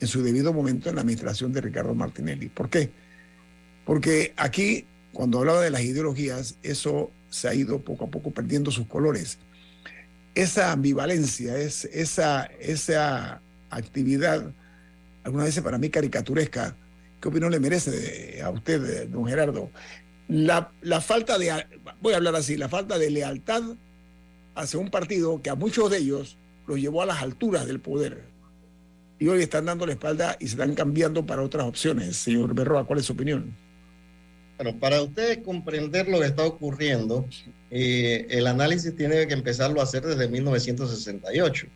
en 0.00 0.08
su 0.08 0.22
debido 0.22 0.52
momento 0.52 0.88
en 0.88 0.96
la 0.96 1.00
administración 1.00 1.52
de 1.52 1.60
Ricardo 1.60 1.94
Martinelli. 1.94 2.48
¿Por 2.48 2.70
qué? 2.70 2.90
Porque 3.84 4.32
aquí, 4.36 4.84
cuando 5.12 5.38
hablaba 5.38 5.62
de 5.62 5.70
las 5.70 5.82
ideologías, 5.82 6.56
eso 6.62 7.10
se 7.30 7.48
ha 7.48 7.54
ido 7.54 7.80
poco 7.80 8.04
a 8.04 8.08
poco 8.08 8.30
perdiendo 8.30 8.70
sus 8.70 8.86
colores. 8.86 9.38
Esa 10.34 10.72
ambivalencia, 10.72 11.58
es, 11.58 11.86
esa, 11.86 12.44
esa 12.60 13.40
actividad, 13.70 14.52
algunas 15.24 15.46
veces 15.46 15.64
para 15.64 15.78
mí 15.78 15.88
caricaturesca, 15.88 16.76
¿qué 17.20 17.28
opinión 17.28 17.50
le 17.50 17.60
merece 17.60 18.40
a 18.42 18.50
usted, 18.50 19.08
don 19.08 19.26
Gerardo? 19.26 19.70
La, 20.28 20.70
la 20.82 21.00
falta 21.00 21.38
de, 21.38 21.66
voy 22.00 22.12
a 22.12 22.16
hablar 22.18 22.36
así, 22.36 22.56
la 22.56 22.68
falta 22.68 22.98
de 22.98 23.10
lealtad 23.10 23.62
hacia 24.58 24.80
un 24.80 24.90
partido 24.90 25.40
que 25.40 25.50
a 25.50 25.54
muchos 25.54 25.90
de 25.90 25.98
ellos 25.98 26.36
los 26.66 26.78
llevó 26.78 27.02
a 27.02 27.06
las 27.06 27.22
alturas 27.22 27.66
del 27.66 27.80
poder. 27.80 28.24
Y 29.20 29.28
hoy 29.28 29.42
están 29.42 29.64
dando 29.64 29.86
la 29.86 29.92
espalda 29.92 30.36
y 30.38 30.46
se 30.46 30.52
están 30.52 30.74
cambiando 30.74 31.24
para 31.24 31.42
otras 31.42 31.66
opciones. 31.66 32.16
Señor 32.16 32.54
Berroa, 32.54 32.84
¿cuál 32.84 32.98
es 32.98 33.06
su 33.06 33.12
opinión? 33.12 33.56
Bueno, 34.56 34.78
para 34.78 35.00
ustedes 35.00 35.38
comprender 35.38 36.08
lo 36.08 36.20
que 36.20 36.26
está 36.26 36.44
ocurriendo, 36.44 37.26
eh, 37.70 38.26
el 38.30 38.46
análisis 38.46 38.94
tiene 38.96 39.26
que 39.26 39.34
empezarlo 39.34 39.80
a 39.80 39.84
hacer 39.84 40.04
desde 40.04 40.28
1968. 40.28 41.66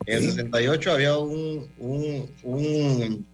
Okay. 0.00 0.14
En 0.14 0.22
el 0.22 0.30
68 0.30 0.92
había 0.92 1.18
un, 1.18 1.68
un, 1.78 2.30
un 2.42 3.26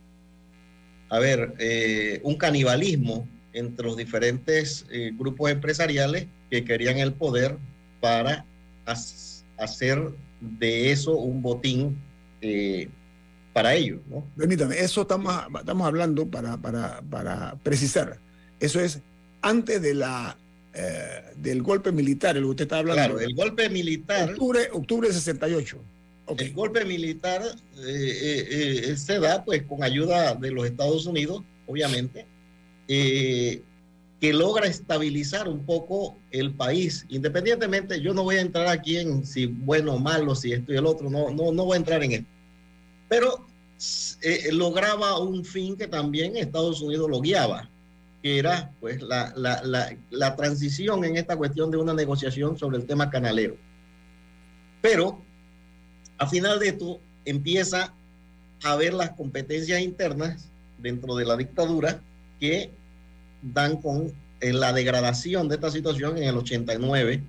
a 1.08 1.18
ver, 1.18 1.54
eh, 1.58 2.20
un 2.22 2.36
canibalismo 2.36 3.26
entre 3.52 3.86
los 3.86 3.96
diferentes 3.96 4.86
eh, 4.90 5.12
grupos 5.16 5.50
empresariales 5.50 6.26
que 6.50 6.64
querían 6.64 6.98
el 6.98 7.12
poder 7.12 7.56
para 8.00 8.44
hacer 8.86 10.10
de 10.40 10.92
eso 10.92 11.16
un 11.16 11.42
botín 11.42 11.96
eh, 12.40 12.88
para 13.52 13.74
ellos. 13.74 14.00
¿no? 14.08 14.26
Permítame, 14.36 14.78
eso 14.78 15.02
estamos, 15.02 15.34
estamos 15.58 15.86
hablando 15.86 16.26
para, 16.26 16.56
para, 16.56 17.00
para 17.02 17.56
precisar. 17.62 18.18
Eso 18.60 18.80
es 18.80 19.00
antes 19.42 19.80
de 19.80 19.94
la, 19.94 20.36
eh, 20.74 21.32
del 21.36 21.62
golpe 21.62 21.92
militar, 21.92 22.36
el 22.36 22.42
que 22.44 22.48
usted 22.48 22.64
está 22.64 22.78
hablando. 22.78 23.14
Claro, 23.14 23.20
el 23.20 23.34
golpe 23.34 23.68
militar. 23.68 24.30
Octubre, 24.30 24.68
octubre 24.72 25.08
de 25.08 25.14
68. 25.14 25.78
Okay. 26.26 26.48
El 26.48 26.54
golpe 26.54 26.84
militar 26.84 27.42
eh, 27.78 28.88
eh, 28.88 28.96
se 28.96 29.20
da 29.20 29.44
pues 29.44 29.62
con 29.64 29.82
ayuda 29.82 30.34
de 30.34 30.50
los 30.50 30.64
Estados 30.64 31.04
Unidos, 31.04 31.42
obviamente, 31.66 32.26
eh, 32.88 33.62
que 34.20 34.32
logra 34.32 34.66
estabilizar 34.66 35.48
un 35.48 35.64
poco 35.66 36.16
el 36.30 36.54
país. 36.54 37.04
Independientemente, 37.08 38.00
yo 38.00 38.14
no 38.14 38.22
voy 38.22 38.36
a 38.36 38.40
entrar 38.40 38.68
aquí 38.68 38.96
en 38.96 39.26
si 39.26 39.46
bueno 39.46 39.94
o 39.94 39.98
malo, 39.98 40.34
si 40.34 40.52
esto 40.52 40.72
y 40.72 40.76
el 40.76 40.86
otro, 40.86 41.10
no, 41.10 41.30
no, 41.30 41.52
no 41.52 41.64
voy 41.64 41.74
a 41.74 41.78
entrar 41.78 42.02
en 42.02 42.12
esto. 42.12 42.28
Pero 43.08 43.46
eh, 44.22 44.50
lograba 44.52 45.18
un 45.18 45.44
fin 45.44 45.76
que 45.76 45.86
también 45.86 46.36
Estados 46.36 46.80
Unidos 46.80 47.10
lo 47.10 47.20
guiaba, 47.20 47.68
que 48.22 48.38
era 48.38 48.72
pues 48.80 49.02
la, 49.02 49.32
la, 49.36 49.62
la, 49.62 49.96
la 50.10 50.36
transición 50.36 51.04
en 51.04 51.16
esta 51.16 51.36
cuestión 51.36 51.70
de 51.70 51.76
una 51.76 51.92
negociación 51.92 52.58
sobre 52.58 52.78
el 52.78 52.86
tema 52.86 53.10
canalero. 53.10 53.56
Pero 54.80 55.20
a 56.18 56.26
final 56.26 56.58
de 56.60 56.68
esto 56.68 57.00
empieza 57.24 57.92
a 58.62 58.76
ver 58.76 58.94
las 58.94 59.10
competencias 59.10 59.80
internas 59.80 60.48
dentro 60.78 61.14
de 61.16 61.24
la 61.26 61.36
dictadura 61.36 62.00
que 62.40 62.70
dan 63.52 63.76
con 63.76 64.12
la 64.40 64.72
degradación 64.72 65.48
de 65.48 65.54
esta 65.54 65.70
situación 65.70 66.18
en 66.18 66.24
el 66.24 66.36
89 66.36 67.22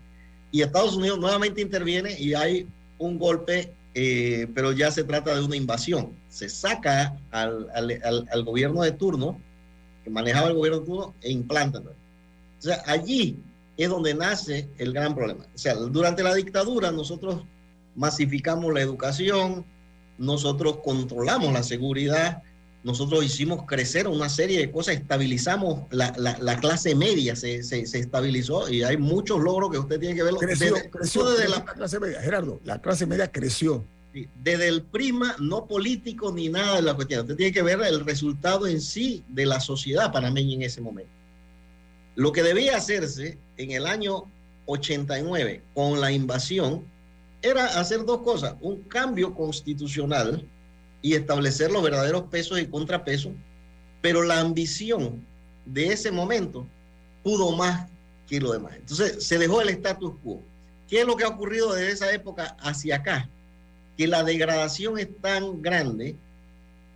y 0.52 0.62
Estados 0.62 0.96
Unidos 0.96 1.20
nuevamente 1.20 1.62
interviene 1.62 2.18
y 2.18 2.34
hay 2.34 2.68
un 2.98 3.20
golpe, 3.20 3.74
eh, 3.94 4.48
pero 4.56 4.72
ya 4.72 4.90
se 4.90 5.04
trata 5.04 5.36
de 5.36 5.44
una 5.44 5.58
invasión. 5.58 6.14
Se 6.30 6.48
saca 6.48 7.18
al, 7.32 7.68
al, 7.74 8.28
al, 8.32 8.44
gobierno 8.44 8.82
de 8.82 8.94
turno, 8.94 9.38
que 10.04 10.10
manejaba 10.10 10.48
el 10.48 10.54
gobierno 10.54 10.80
de 10.80 10.86
turno, 10.86 11.14
e 11.22 11.32
implanta. 11.32 11.80
O 11.80 12.62
sea, 12.62 12.82
allí 12.86 13.38
es 13.76 13.90
donde 13.90 14.14
nace 14.14 14.70
el 14.78 14.94
gran 14.94 15.14
problema. 15.14 15.46
O 15.54 15.58
sea, 15.58 15.76
durante 15.76 16.24
la 16.24 16.34
dictadura 16.34 16.92
nosotros 16.92 17.44
masificamos 17.96 18.74
la 18.74 18.82
educación, 18.82 19.66
nosotros 20.18 20.78
controlamos 20.84 21.52
la 21.52 21.64
seguridad, 21.64 22.44
nosotros 22.86 23.26
hicimos 23.26 23.66
crecer 23.66 24.08
una 24.08 24.30
serie 24.30 24.60
de 24.60 24.72
cosas, 24.72 24.94
estabilizamos 24.94 25.88
la, 25.90 26.14
la, 26.20 26.38
la 26.40 26.60
clase 26.60 26.94
media, 26.94 27.36
se, 27.36 27.64
se, 27.64 27.88
se, 27.88 27.98
estabilizó 27.98 28.70
y 28.70 28.84
hay 28.84 28.96
muchos 28.96 29.42
logros 29.42 29.72
que 29.72 29.80
usted 29.80 30.00
tiene 30.00 30.14
que 30.14 30.22
ver. 30.22 30.36
Creció, 30.36 30.76
desde, 30.76 30.90
creció 30.92 31.28
desde 31.28 31.50
la, 31.50 31.58
la, 31.58 31.66
clase 31.66 32.00
media, 32.00 32.22
Gerardo, 32.22 32.62
la 32.64 32.80
clase 32.80 33.08
media 33.08 33.32
creció. 33.32 33.84
Desde 34.44 34.68
el 34.68 34.84
prima, 34.84 35.36
no 35.40 35.66
político 35.66 36.32
ni 36.32 36.48
nada 36.48 36.76
de 36.76 36.84
la 36.84 36.94
cuestión. 36.94 37.22
Usted 37.22 37.36
tiene 37.36 37.52
que 37.52 37.64
ver 37.64 37.82
el 37.82 38.06
resultado 38.06 38.68
en 38.68 38.80
sí 38.80 39.24
de 39.30 39.48
la 39.48 39.60
sociedad 39.60 40.12
panameña 40.12 40.54
en 40.54 40.62
ese 40.62 40.80
momento. 40.80 41.12
Lo 42.14 42.32
que 42.32 42.44
debía 42.44 42.78
hacerse 42.78 43.40
en 43.58 43.72
el 43.72 43.88
año 43.88 44.26
89 44.68 45.64
con 45.74 46.00
la 46.00 46.12
invasión 46.12 46.86
era 47.42 47.66
hacer 47.80 48.06
dos 48.06 48.22
cosas, 48.22 48.54
un 48.62 48.84
cambio 48.84 49.34
constitucional 49.34 50.48
y 51.02 51.14
establecer 51.14 51.72
los 51.72 51.84
verdaderos 51.84 52.24
pesos 52.24 52.60
y 52.60 52.66
contrapesos, 52.66 53.34
pero 54.02 54.24
la 54.24 54.40
ambición 54.40 55.26
de 55.66 55.88
ese 55.88 56.12
momento 56.12 56.66
pudo 57.24 57.56
más 57.56 57.90
que 58.28 58.40
lo 58.40 58.52
demás. 58.52 58.74
Entonces 58.76 59.24
se 59.24 59.38
dejó 59.38 59.62
el 59.62 59.70
status 59.70 60.14
quo. 60.24 60.42
¿Qué 60.88 61.02
es 61.02 61.08
lo 61.08 61.16
que 61.16 61.24
ha 61.24 61.30
ocurrido 61.30 61.74
desde 61.74 61.92
esa 61.92 62.14
época 62.14 62.56
hacia 62.60 62.98
acá? 62.98 63.30
Que 63.98 64.08
la 64.08 64.24
degradación 64.24 65.00
es 65.00 65.10
tan 65.22 65.62
grande 65.62 66.16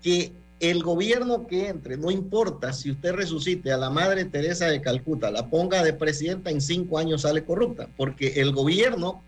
que 0.03 0.31
el 0.59 0.83
gobierno 0.83 1.47
que 1.47 1.69
entre, 1.69 1.97
no 1.97 2.11
importa 2.11 2.73
si 2.73 2.91
usted 2.91 3.13
resucite 3.13 3.71
a 3.71 3.77
la 3.77 3.89
Madre 3.89 4.25
Teresa 4.25 4.67
de 4.67 4.81
Calcuta, 4.81 5.31
la 5.31 5.49
ponga 5.49 5.83
de 5.83 5.93
presidenta, 5.93 6.51
en 6.51 6.61
cinco 6.61 6.97
años 6.97 7.21
sale 7.21 7.45
corrupta, 7.45 7.87
porque 7.95 8.41
el 8.41 8.51
gobierno 8.51 9.23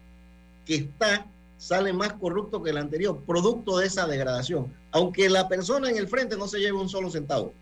que 0.65 0.76
está 0.76 1.26
sale 1.62 1.93
más 1.93 2.14
corrupto 2.14 2.64
que 2.64 2.72
el 2.72 2.78
anterior, 2.78 3.22
producto 3.24 3.78
de 3.78 3.86
esa 3.86 4.07
degradación, 4.07 4.74
aunque 4.89 5.30
la 5.30 5.47
persona 5.47 5.91
en 5.91 5.97
el 5.97 6.07
frente 6.07 6.36
no 6.36 6.47
se 6.47 6.57
lleve 6.57 6.80
un 6.80 6.89
solo 6.89 7.12
centavo. 7.12 7.53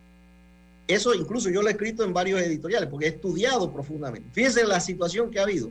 Eso 0.88 1.14
incluso 1.14 1.50
yo 1.50 1.62
lo 1.62 1.68
he 1.68 1.72
escrito 1.72 2.06
en 2.06 2.14
varios 2.14 2.40
editoriales, 2.40 2.88
porque 2.88 3.08
he 3.08 3.10
estudiado 3.10 3.70
profundamente. 3.74 4.30
Fíjense 4.32 4.64
la 4.64 4.80
situación 4.80 5.30
que 5.30 5.40
ha 5.40 5.44
habido. 5.44 5.70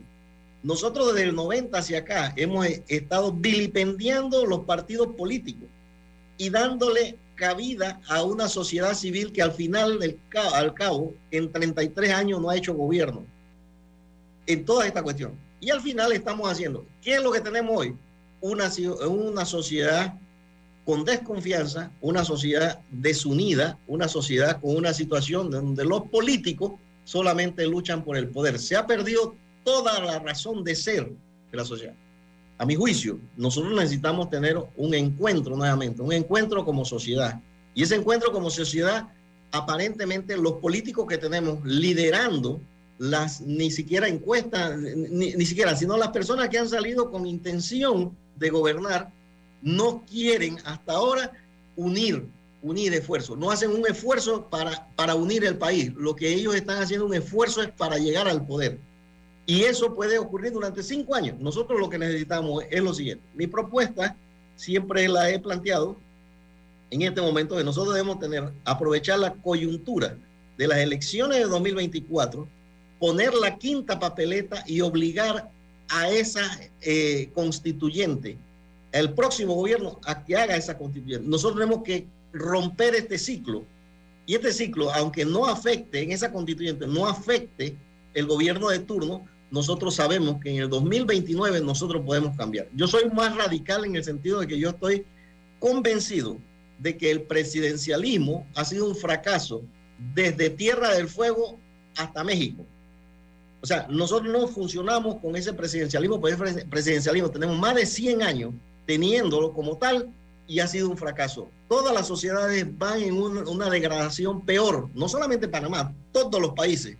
Nosotros 0.61 1.07
desde 1.07 1.27
el 1.27 1.35
90 1.35 1.75
hacia 1.75 1.99
acá 1.99 2.31
hemos 2.35 2.67
estado 2.87 3.33
vilipendiando 3.33 4.45
los 4.45 4.59
partidos 4.59 5.07
políticos 5.17 5.67
y 6.37 6.51
dándole 6.51 7.17
cabida 7.33 7.99
a 8.07 8.21
una 8.21 8.47
sociedad 8.47 8.93
civil 8.93 9.31
que 9.31 9.41
al 9.41 9.53
final 9.53 9.97
del 9.97 10.19
al 10.53 10.75
cabo 10.75 11.15
en 11.31 11.51
33 11.51 12.11
años 12.11 12.39
no 12.39 12.51
ha 12.51 12.57
hecho 12.57 12.75
gobierno 12.75 13.25
en 14.45 14.65
toda 14.65 14.85
esta 14.85 15.01
cuestión. 15.01 15.31
Y 15.59 15.71
al 15.71 15.81
final 15.81 16.11
estamos 16.11 16.47
haciendo, 16.47 16.85
¿qué 17.01 17.15
es 17.15 17.23
lo 17.23 17.31
que 17.31 17.41
tenemos 17.41 17.75
hoy? 17.75 17.97
Una, 18.41 18.71
una 19.07 19.45
sociedad 19.45 20.13
con 20.85 21.05
desconfianza, 21.05 21.91
una 22.01 22.25
sociedad 22.25 22.79
desunida, 22.89 23.77
una 23.87 24.07
sociedad 24.07 24.59
con 24.59 24.75
una 24.75 24.93
situación 24.93 25.51
donde 25.51 25.85
los 25.85 26.03
políticos 26.09 26.73
solamente 27.03 27.67
luchan 27.67 28.03
por 28.03 28.17
el 28.17 28.29
poder. 28.29 28.57
Se 28.57 28.75
ha 28.75 28.87
perdido 28.87 29.35
toda 29.63 29.99
la 29.99 30.19
razón 30.19 30.63
de 30.63 30.75
ser 30.75 31.11
de 31.51 31.57
la 31.57 31.65
sociedad. 31.65 31.93
A 32.57 32.65
mi 32.65 32.75
juicio, 32.75 33.19
nosotros 33.37 33.73
necesitamos 33.73 34.29
tener 34.29 34.57
un 34.75 34.93
encuentro 34.93 35.55
nuevamente, 35.55 36.01
un 36.01 36.11
encuentro 36.11 36.65
como 36.65 36.83
sociedad. 36.83 37.39
Y 37.73 37.83
ese 37.83 37.95
encuentro 37.95 38.31
como 38.31 38.49
sociedad, 38.49 39.07
aparentemente 39.51 40.35
los 40.37 40.53
políticos 40.53 41.05
que 41.07 41.17
tenemos 41.17 41.63
liderando 41.63 42.59
las 42.97 43.41
ni 43.41 43.71
siquiera 43.71 44.07
encuestas, 44.07 44.77
ni, 44.77 45.33
ni 45.33 45.45
siquiera, 45.45 45.75
sino 45.75 45.97
las 45.97 46.09
personas 46.09 46.49
que 46.49 46.57
han 46.57 46.67
salido 46.67 47.09
con 47.09 47.25
intención 47.25 48.17
de 48.39 48.49
gobernar 48.49 49.11
no 49.61 50.03
quieren 50.09 50.57
hasta 50.65 50.93
ahora 50.93 51.31
unir, 51.75 52.25
unir 52.61 52.93
esfuerzos, 52.93 53.37
no 53.37 53.51
hacen 53.51 53.71
un 53.71 53.85
esfuerzo 53.87 54.47
para, 54.49 54.87
para 54.95 55.15
unir 55.15 55.43
el 55.45 55.57
país, 55.57 55.93
lo 55.95 56.15
que 56.15 56.33
ellos 56.33 56.55
están 56.55 56.81
haciendo 56.81 57.05
un 57.05 57.13
esfuerzo 57.13 57.61
es 57.61 57.69
para 57.71 57.97
llegar 57.97 58.27
al 58.27 58.45
poder. 58.45 58.79
Y 59.45 59.63
eso 59.63 59.95
puede 59.95 60.19
ocurrir 60.19 60.51
durante 60.53 60.83
cinco 60.83 61.15
años. 61.15 61.39
Nosotros 61.39 61.79
lo 61.79 61.89
que 61.89 61.97
necesitamos 61.97 62.63
es 62.69 62.83
lo 62.83 62.93
siguiente. 62.93 63.23
Mi 63.33 63.47
propuesta 63.47 64.15
siempre 64.55 65.07
la 65.07 65.31
he 65.31 65.39
planteado 65.39 65.97
en 66.91 67.01
este 67.01 67.21
momento 67.21 67.57
que 67.57 67.63
nosotros 67.63 67.95
debemos 67.95 68.19
tener, 68.19 68.51
aprovechar 68.65 69.19
la 69.19 69.33
coyuntura 69.33 70.17
de 70.57 70.67
las 70.67 70.79
elecciones 70.79 71.39
de 71.39 71.45
2024, 71.45 72.47
poner 72.99 73.33
la 73.33 73.57
quinta 73.57 73.99
papeleta 73.99 74.63
y 74.67 74.81
obligar 74.81 75.49
a 75.89 76.09
esa 76.09 76.59
eh, 76.81 77.29
constituyente, 77.33 78.37
el 78.91 79.13
próximo 79.13 79.53
gobierno, 79.55 79.99
a 80.05 80.23
que 80.23 80.35
haga 80.35 80.55
esa 80.55 80.77
constituyente. 80.77 81.27
Nosotros 81.27 81.59
tenemos 81.59 81.83
que 81.83 82.07
romper 82.33 82.95
este 82.95 83.17
ciclo. 83.17 83.65
Y 84.25 84.35
este 84.35 84.53
ciclo, 84.53 84.91
aunque 84.93 85.25
no 85.25 85.47
afecte 85.47 86.01
en 86.01 86.11
esa 86.11 86.31
constituyente, 86.31 86.85
no 86.87 87.07
afecte 87.07 87.75
el 88.13 88.27
gobierno 88.27 88.69
de 88.69 88.79
turno, 88.79 89.25
nosotros 89.51 89.95
sabemos 89.95 90.39
que 90.41 90.51
en 90.51 90.57
el 90.57 90.69
2029 90.69 91.61
nosotros 91.61 92.03
podemos 92.05 92.35
cambiar. 92.37 92.67
Yo 92.75 92.87
soy 92.87 93.09
más 93.09 93.35
radical 93.35 93.85
en 93.85 93.95
el 93.95 94.03
sentido 94.03 94.39
de 94.39 94.47
que 94.47 94.59
yo 94.59 94.69
estoy 94.69 95.05
convencido 95.59 96.37
de 96.77 96.97
que 96.97 97.11
el 97.11 97.23
presidencialismo 97.23 98.47
ha 98.55 98.63
sido 98.63 98.87
un 98.87 98.95
fracaso 98.95 99.63
desde 100.13 100.49
Tierra 100.49 100.93
del 100.93 101.07
Fuego 101.07 101.59
hasta 101.97 102.23
México. 102.23 102.65
O 103.61 103.65
sea, 103.65 103.87
nosotros 103.89 104.31
no 104.31 104.47
funcionamos 104.47 105.17
con 105.17 105.35
ese 105.35 105.53
presidencialismo, 105.53 106.19
pues 106.19 106.37
presidencialismo 106.69 107.29
tenemos 107.29 107.57
más 107.57 107.75
de 107.75 107.85
100 107.85 108.23
años 108.23 108.53
teniéndolo 108.85 109.53
como 109.53 109.77
tal 109.77 110.09
y 110.47 110.59
ha 110.59 110.67
sido 110.67 110.89
un 110.89 110.97
fracaso. 110.97 111.49
Todas 111.67 111.93
las 111.93 112.07
sociedades 112.07 112.65
van 112.77 113.01
en 113.01 113.21
un, 113.21 113.47
una 113.47 113.69
degradación 113.69 114.45
peor, 114.45 114.89
no 114.95 115.07
solamente 115.07 115.47
Panamá, 115.47 115.93
todos 116.11 116.41
los 116.41 116.53
países, 116.53 116.97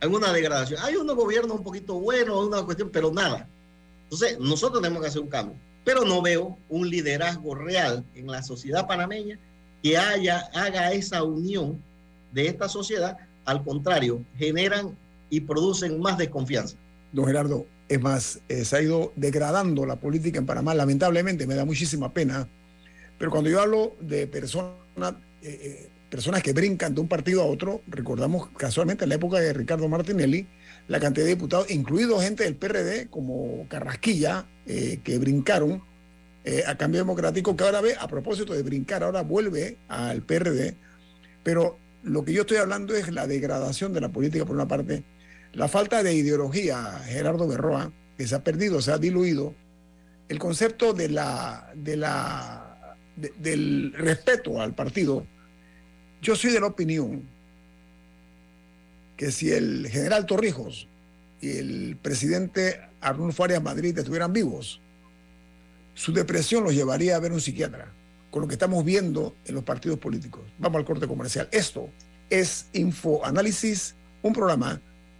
en 0.00 0.14
una 0.14 0.32
degradación. 0.32 0.80
Hay 0.82 0.96
unos 0.96 1.16
gobiernos 1.16 1.58
un 1.58 1.64
poquito 1.64 1.94
buenos, 1.94 2.46
una 2.46 2.62
cuestión, 2.62 2.90
pero 2.90 3.12
nada. 3.12 3.48
Entonces, 4.04 4.38
nosotros 4.38 4.82
tenemos 4.82 5.02
que 5.02 5.08
hacer 5.08 5.22
un 5.22 5.28
cambio, 5.28 5.56
pero 5.84 6.04
no 6.04 6.20
veo 6.20 6.58
un 6.68 6.90
liderazgo 6.90 7.54
real 7.54 8.04
en 8.14 8.26
la 8.26 8.42
sociedad 8.42 8.86
panameña 8.86 9.38
que 9.82 9.96
haya, 9.96 10.50
haga 10.52 10.92
esa 10.92 11.22
unión 11.22 11.82
de 12.32 12.48
esta 12.48 12.68
sociedad. 12.68 13.16
Al 13.44 13.64
contrario, 13.64 14.24
generan 14.36 14.96
y 15.30 15.40
producen 15.40 16.00
más 16.00 16.18
desconfianza. 16.18 16.76
Don 17.12 17.26
Gerardo, 17.26 17.66
es 17.88 18.00
más, 18.00 18.40
eh, 18.48 18.64
se 18.64 18.76
ha 18.76 18.82
ido 18.82 19.12
degradando 19.16 19.86
la 19.86 19.96
política 19.96 20.38
en 20.38 20.46
Panamá, 20.46 20.74
lamentablemente, 20.74 21.46
me 21.46 21.54
da 21.54 21.64
muchísima 21.64 22.12
pena, 22.12 22.48
pero 23.18 23.30
cuando 23.30 23.50
yo 23.50 23.60
hablo 23.60 23.96
de 24.00 24.26
personas, 24.26 24.74
eh, 25.42 25.58
eh, 25.62 25.88
personas 26.08 26.42
que 26.42 26.52
brincan 26.52 26.94
de 26.94 27.00
un 27.00 27.08
partido 27.08 27.42
a 27.42 27.46
otro, 27.46 27.82
recordamos 27.88 28.48
casualmente 28.56 29.04
en 29.04 29.08
la 29.08 29.16
época 29.16 29.40
de 29.40 29.52
Ricardo 29.52 29.88
Martinelli, 29.88 30.46
la 30.86 31.00
cantidad 31.00 31.26
de 31.26 31.34
diputados, 31.34 31.70
incluido 31.70 32.20
gente 32.20 32.44
del 32.44 32.56
PRD 32.56 33.08
como 33.08 33.66
Carrasquilla, 33.68 34.46
eh, 34.66 35.00
que 35.02 35.18
brincaron 35.18 35.82
a 36.66 36.74
cambio 36.76 37.00
democrático, 37.00 37.54
que 37.54 37.62
ahora 37.62 37.82
ve, 37.82 37.94
a 38.00 38.08
propósito 38.08 38.54
de 38.54 38.62
brincar, 38.62 39.04
ahora 39.04 39.22
vuelve 39.22 39.76
al 39.88 40.22
PRD, 40.22 40.74
pero 41.42 41.78
lo 42.02 42.24
que 42.24 42.32
yo 42.32 42.42
estoy 42.42 42.56
hablando 42.56 42.94
es 42.94 43.12
la 43.12 43.26
degradación 43.26 43.92
de 43.92 44.00
la 44.00 44.08
política 44.08 44.44
por 44.44 44.56
una 44.56 44.66
parte, 44.66 45.04
la 45.52 45.68
falta 45.68 46.02
de 46.02 46.14
ideología, 46.14 47.00
Gerardo 47.04 47.46
Berroa, 47.48 47.92
que 48.16 48.26
se 48.26 48.34
ha 48.34 48.44
perdido, 48.44 48.80
se 48.80 48.92
ha 48.92 48.98
diluido, 48.98 49.54
el 50.28 50.38
concepto 50.38 50.92
del 50.92 51.12
respeto 53.94 54.60
al 54.60 54.74
partido. 54.74 55.26
Yo 56.22 56.36
soy 56.36 56.52
de 56.52 56.60
la 56.60 56.66
opinión 56.66 57.28
que 59.16 59.32
si 59.32 59.50
el 59.50 59.88
general 59.88 60.26
Torrijos 60.26 60.86
y 61.40 61.58
el 61.58 61.98
presidente 62.00 62.80
Arnulfo 63.00 63.44
Arias 63.44 63.62
Madrid 63.62 63.98
estuvieran 63.98 64.32
vivos, 64.32 64.80
su 65.94 66.12
depresión 66.12 66.62
los 66.62 66.74
llevaría 66.74 67.16
a 67.16 67.20
ver 67.20 67.32
un 67.32 67.40
psiquiatra, 67.40 67.92
con 68.30 68.42
lo 68.42 68.48
que 68.48 68.54
estamos 68.54 68.84
viendo 68.84 69.34
en 69.44 69.56
los 69.56 69.64
partidos 69.64 69.98
políticos. 69.98 70.42
Vamos 70.58 70.78
al 70.78 70.84
corte 70.84 71.08
comercial. 71.08 71.48
Esto 71.50 71.90
es 72.30 72.68
Infoanálisis, 72.72 73.96
un 74.22 74.32
programa 74.32 74.80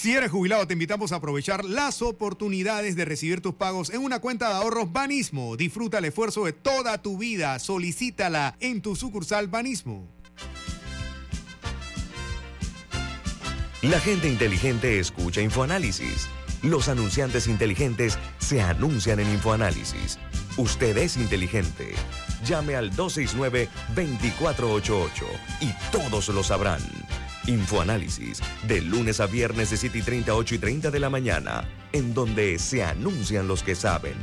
Si 0.00 0.14
eres 0.14 0.30
jubilado, 0.30 0.64
te 0.64 0.74
invitamos 0.74 1.10
a 1.10 1.16
aprovechar 1.16 1.64
las 1.64 2.02
oportunidades 2.02 2.94
de 2.94 3.04
recibir 3.04 3.40
tus 3.40 3.54
pagos 3.54 3.90
en 3.90 4.00
una 4.00 4.20
cuenta 4.20 4.48
de 4.48 4.54
ahorros 4.54 4.92
Banismo. 4.92 5.56
Disfruta 5.56 5.98
el 5.98 6.04
esfuerzo 6.04 6.44
de 6.44 6.52
toda 6.52 7.02
tu 7.02 7.18
vida. 7.18 7.58
Solicítala 7.58 8.54
en 8.60 8.80
tu 8.80 8.94
sucursal 8.94 9.48
Banismo. 9.48 10.06
La 13.82 13.98
gente 13.98 14.28
inteligente 14.28 15.00
escucha 15.00 15.40
InfoAnálisis. 15.40 16.28
Los 16.62 16.88
anunciantes 16.88 17.48
inteligentes 17.48 18.20
se 18.38 18.62
anuncian 18.62 19.18
en 19.18 19.28
InfoAnálisis. 19.32 20.20
Usted 20.58 20.96
es 20.96 21.16
inteligente. 21.16 21.92
Llame 22.44 22.76
al 22.76 22.92
269-2488 22.92 25.24
y 25.60 25.72
todos 25.90 26.28
lo 26.28 26.44
sabrán. 26.44 27.07
Infoanálisis, 27.48 28.42
de 28.64 28.82
lunes 28.82 29.20
a 29.20 29.26
viernes 29.26 29.70
de 29.70 29.78
7 29.78 29.98
y 29.98 30.02
30, 30.02 30.34
8 30.34 30.54
y 30.54 30.58
30 30.58 30.90
de 30.90 31.00
la 31.00 31.08
mañana, 31.08 31.66
en 31.92 32.12
donde 32.12 32.58
se 32.58 32.84
anuncian 32.84 33.48
los 33.48 33.62
que 33.62 33.74
saben. 33.74 34.16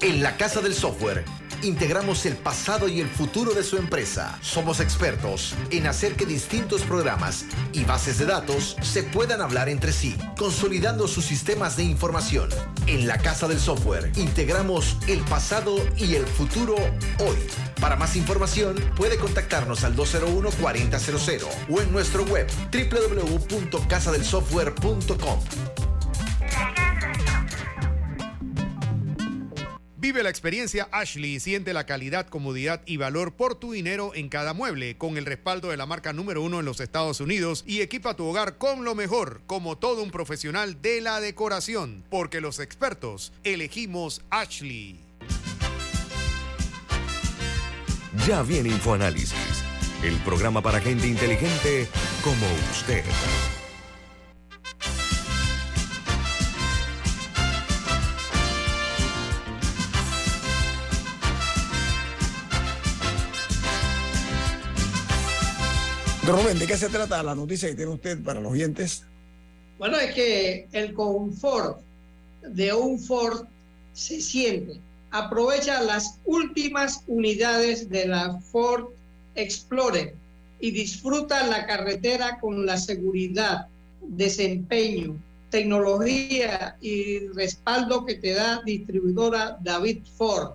En 0.00 0.24
la 0.24 0.36
Casa 0.36 0.60
del 0.60 0.74
Software 0.74 1.24
integramos 1.62 2.26
el 2.26 2.34
pasado 2.36 2.88
y 2.88 3.00
el 3.00 3.08
futuro 3.08 3.54
de 3.54 3.62
su 3.62 3.76
empresa. 3.76 4.38
Somos 4.42 4.80
expertos 4.80 5.54
en 5.70 5.86
hacer 5.86 6.14
que 6.14 6.26
distintos 6.26 6.82
programas 6.82 7.46
y 7.72 7.84
bases 7.84 8.18
de 8.18 8.26
datos 8.26 8.76
se 8.82 9.04
puedan 9.04 9.40
hablar 9.40 9.68
entre 9.68 9.92
sí, 9.92 10.16
consolidando 10.36 11.08
sus 11.08 11.24
sistemas 11.24 11.76
de 11.76 11.84
información. 11.84 12.50
En 12.86 13.06
la 13.06 13.18
Casa 13.18 13.48
del 13.48 13.60
Software 13.60 14.10
integramos 14.16 14.96
el 15.06 15.20
pasado 15.20 15.76
y 15.96 16.16
el 16.16 16.26
futuro 16.26 16.74
hoy. 17.20 17.36
Para 17.84 17.96
más 17.96 18.16
información 18.16 18.76
puede 18.96 19.18
contactarnos 19.18 19.84
al 19.84 19.94
201-4000 19.94 21.46
o 21.68 21.82
en 21.82 21.92
nuestro 21.92 22.24
web 22.24 22.46
www.casadelsoftware.com. 22.72 25.40
Vive 29.98 30.22
la 30.22 30.30
experiencia 30.30 30.88
Ashley 30.92 31.34
y 31.34 31.40
siente 31.40 31.74
la 31.74 31.84
calidad, 31.84 32.26
comodidad 32.26 32.80
y 32.86 32.96
valor 32.96 33.34
por 33.34 33.56
tu 33.56 33.72
dinero 33.72 34.12
en 34.14 34.30
cada 34.30 34.54
mueble, 34.54 34.96
con 34.96 35.18
el 35.18 35.26
respaldo 35.26 35.68
de 35.68 35.76
la 35.76 35.84
marca 35.84 36.14
número 36.14 36.40
uno 36.40 36.60
en 36.60 36.64
los 36.64 36.80
Estados 36.80 37.20
Unidos 37.20 37.64
y 37.66 37.82
equipa 37.82 38.16
tu 38.16 38.24
hogar 38.24 38.56
con 38.56 38.84
lo 38.84 38.94
mejor, 38.94 39.42
como 39.46 39.76
todo 39.76 40.02
un 40.02 40.10
profesional 40.10 40.80
de 40.80 41.02
la 41.02 41.20
decoración, 41.20 42.02
porque 42.08 42.40
los 42.40 42.60
expertos 42.60 43.34
elegimos 43.42 44.22
Ashley. 44.30 45.03
Ya 48.22 48.42
viene 48.42 48.70
InfoAnálisis, 48.70 49.64
el 50.02 50.16
programa 50.18 50.62
para 50.62 50.80
gente 50.80 51.06
inteligente 51.06 51.86
como 52.22 52.46
usted. 52.72 53.04
Rubén, 66.26 66.58
¿de 66.58 66.66
qué 66.66 66.78
se 66.78 66.88
trata 66.88 67.22
la 67.22 67.34
noticia 67.34 67.68
que 67.68 67.74
tiene 67.74 67.92
usted 67.92 68.22
para 68.22 68.40
los 68.40 68.52
oyentes? 68.52 69.04
Bueno, 69.78 69.98
es 69.98 70.14
que 70.14 70.66
el 70.72 70.94
confort 70.94 71.80
de 72.40 72.72
un 72.72 72.98
Ford 72.98 73.46
se 73.92 74.20
siente. 74.22 74.80
Aprovecha 75.14 75.80
las 75.80 76.18
últimas 76.24 77.04
unidades 77.06 77.88
de 77.88 78.08
la 78.08 78.40
Ford 78.50 78.86
Explorer 79.36 80.16
y 80.58 80.72
disfruta 80.72 81.46
la 81.46 81.66
carretera 81.66 82.40
con 82.40 82.66
la 82.66 82.76
seguridad, 82.76 83.68
desempeño, 84.00 85.16
tecnología 85.50 86.76
y 86.80 87.28
respaldo 87.28 88.04
que 88.04 88.16
te 88.16 88.34
da 88.34 88.60
distribuidora 88.66 89.56
David 89.62 89.98
Ford. 90.16 90.54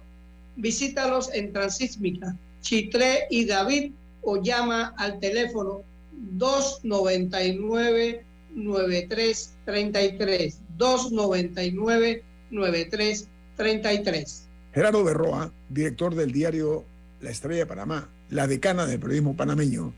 Visítalos 0.58 1.34
en 1.34 1.54
Transísmica, 1.54 2.36
Chitré 2.60 3.28
y 3.30 3.46
David 3.46 3.94
o 4.24 4.44
llama 4.44 4.94
al 4.98 5.22
teléfono 5.22 5.84
299 6.12 8.26
9333 8.56 10.60
299 10.76 12.24
9333 12.52 14.49
Gerardo 14.74 15.04
Berroa, 15.04 15.52
director 15.68 16.14
del 16.14 16.32
diario 16.32 16.86
La 17.22 17.32
Estrella 17.32 17.62
de 17.62 17.66
Panamá, 17.66 18.10
la 18.30 18.46
decana 18.46 18.86
del 18.86 19.00
periodismo 19.00 19.36
panameño, 19.36 19.94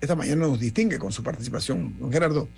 esta 0.00 0.14
mañana 0.14 0.46
nos 0.46 0.60
distingue 0.60 0.98
con 0.98 1.12
su 1.12 1.22
participación. 1.22 1.98
Don 1.98 2.12
Gerardo, 2.12 2.48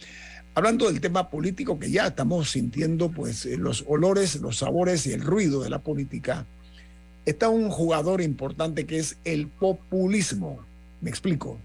hablando 0.55 0.87
del 0.87 1.01
tema 1.01 1.31
político 1.31 1.79
que 1.79 1.91
ya 1.91 2.09
estamos 2.09 2.51
sintiendo, 2.51 3.11
pues 3.11 3.47
eh, 3.47 3.57
los 3.57 3.85
olores, 3.87 4.37
los 4.41 4.59
sabores 4.59 5.07
y 5.07 5.13
el 5.13 5.23
ruido 5.23 5.63
de 5.63 5.71
la 5.71 5.81
política, 5.81 6.47
está 7.25 7.49
un 7.49 7.69
jugador 7.71 8.21
importante 8.21 8.87
que 8.87 8.99
es 8.99 9.17
el 9.25 9.49
populismo. 9.49 10.65
Me 11.01 11.11
explico. 11.11 11.59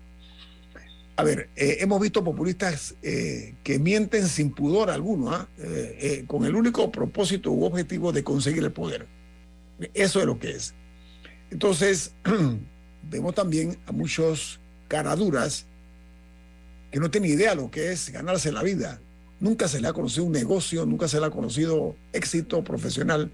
A 1.15 1.23
ver, 1.23 1.49
eh, 1.55 1.77
hemos 1.79 1.99
visto 1.99 2.23
populistas 2.23 2.95
eh, 3.01 3.55
que 3.63 3.79
mienten 3.79 4.27
sin 4.27 4.51
pudor 4.51 4.91
alguno, 4.91 5.31
¿ah? 5.31 5.47
con 6.27 6.45
el 6.45 6.55
único 6.55 6.91
propósito 6.91 7.51
u 7.51 7.65
objetivo 7.65 8.11
de 8.11 8.23
conseguir 8.23 8.63
el 8.63 8.71
poder. 8.71 9.16
Eso 9.93 10.19
es 10.19 10.25
lo 10.25 10.39
que 10.39 10.51
es. 10.51 10.73
Entonces, 11.51 12.13
vemos 13.09 13.35
también 13.35 13.77
a 13.85 13.91
muchos 13.91 14.59
caraduras 14.87 15.65
que 16.91 16.99
no 16.99 17.11
tienen 17.11 17.31
idea 17.31 17.55
lo 17.55 17.69
que 17.69 17.91
es 17.91 18.09
ganarse 18.09 18.51
la 18.51 18.63
vida. 18.63 18.99
Nunca 19.39 19.67
se 19.67 19.79
le 19.81 19.87
ha 19.87 19.93
conocido 19.93 20.25
un 20.25 20.31
negocio, 20.31 20.85
nunca 20.85 21.07
se 21.07 21.19
le 21.19 21.27
ha 21.27 21.29
conocido 21.29 21.95
éxito 22.11 22.63
profesional, 22.63 23.31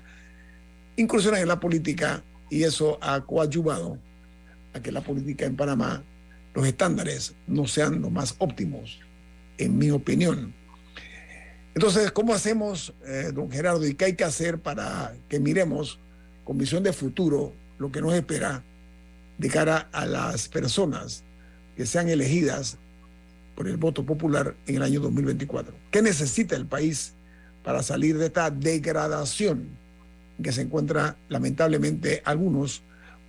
incursiones 0.98 1.42
en 1.42 1.48
la 1.48 1.60
política 1.60 2.24
y 2.50 2.64
eso 2.64 2.98
ha 3.02 3.22
coadyuvado 3.22 3.98
a 4.74 4.82
que 4.82 4.92
la 4.92 5.02
política 5.02 5.46
en 5.46 5.56
Panamá, 5.56 6.04
los 6.54 6.68
estándares 6.68 7.36
no 7.48 7.68
sean 7.68 8.02
los 8.02 8.12
más 8.12 8.36
óptimos, 8.40 9.00
en 9.58 9.78
mi 9.78 9.92
opinión. 9.92 10.54
Entonces, 11.76 12.12
¿cómo 12.12 12.34
hacemos, 12.34 12.94
eh, 13.06 13.32
don 13.34 13.50
Gerardo, 13.50 13.86
y 13.86 13.96
qué 13.96 14.06
hay 14.06 14.16
que 14.16 14.24
hacer 14.24 14.60
para 14.60 15.16
que 15.30 15.40
miremos 15.40 16.00
con 16.44 16.58
visión 16.58 16.84
de 16.84 16.94
futuro 16.94 17.54
lo 17.80 17.92
que 17.92 18.02
nos 18.02 18.14
espera 18.14 18.64
de 19.38 19.50
cara 19.50 19.90
a 19.92 20.06
las 20.06 20.48
personas 20.48 21.24
que 21.76 21.86
sean 21.86 22.08
elegidas 22.10 22.78
por 23.56 23.68
el 23.68 23.78
voto 23.78 24.04
popular 24.06 24.56
en 24.68 24.76
el 24.76 24.84
año 24.84 25.00
2024? 25.00 25.74
¿Qué 25.92 26.02
necesita 26.02 26.56
el 26.56 26.66
país 26.66 27.14
para 27.64 27.82
salir 27.84 28.18
de 28.18 28.28
esta 28.28 28.50
degradación 28.50 29.70
que 30.42 30.52
se 30.52 30.62
encuentra 30.62 31.16
lamentablemente 31.30 32.22
algunos 32.26 32.82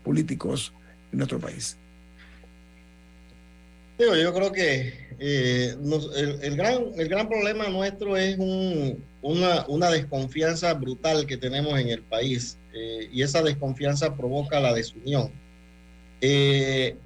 políticos 0.03 0.73
en 1.13 1.19
nuestro 1.19 1.39
país? 1.39 1.77
Digo, 3.99 4.17
yo 4.17 4.35
creo 4.35 4.51
que 4.51 4.93
eh, 5.21 5.77
el 6.43 6.57
gran, 6.57 6.83
el 6.97 7.09
gran 7.09 7.29
problema 7.29 7.69
nuestro 7.69 8.17
es 8.17 8.37
un- 8.39 9.05
una, 9.23 9.65
una 9.69 9.89
desconfianza 9.91 10.75
brutal 10.75 11.27
que 11.27 11.37
tenemos 11.37 11.79
en 11.79 11.89
el 11.89 12.03
país 12.03 12.57
eh, 12.75 13.09
y 13.13 13.23
esa 13.23 13.43
desconfianza 13.43 14.15
provoca 14.17 14.59
la 14.61 14.75
desunión. 14.75 15.31
Eh, 16.21 16.97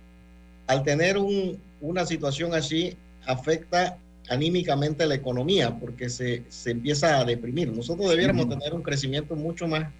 al 0.66 0.82
tener 0.82 1.18
un- 1.18 1.58
una 1.80 2.04
situación 2.06 2.54
así, 2.54 2.96
afecta 3.26 3.98
anímicamente 4.28 5.06
la 5.06 5.14
economía 5.14 5.78
porque 5.78 6.08
se, 6.10 6.44
se 6.48 6.70
empieza 6.72 7.18
a 7.20 7.24
deprimir. 7.24 7.70
Nosotros 7.72 8.10
debiéramos 8.10 8.48
tener 8.48 8.74
un 8.74 8.82
crecimiento 8.82 9.34
mucho 9.36 9.66
más 9.68 9.90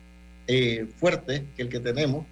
eh, 0.51 0.87
fuerte 0.97 1.45
que 1.57 1.62
el 1.62 1.69
que 1.69 1.79
tenemos, 1.81 2.25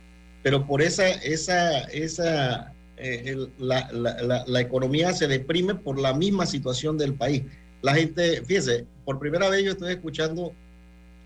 pero 0.43 0.67
por 0.67 0.81
esa, 0.81 1.07
esa, 1.11 1.81
esa 1.81 2.73
eh, 2.97 3.25
el- 3.27 3.51
la, 3.59 3.91
la- 3.93 4.23
la- 4.23 4.45
la 4.47 4.61
economía 4.61 5.13
se 5.13 5.27
deprime 5.29 5.75
por 5.75 5.99
la 6.01 6.15
misma 6.15 6.47
situación 6.47 6.97
del 6.97 7.13
país. 7.15 7.43
La 7.83 7.95
gente, 7.95 8.43
fíjese, 8.45 8.87
por 9.05 9.19
primera 9.19 9.51
vez 9.51 9.65
yo 9.65 9.73
estoy 9.73 9.93
escuchando 9.93 10.55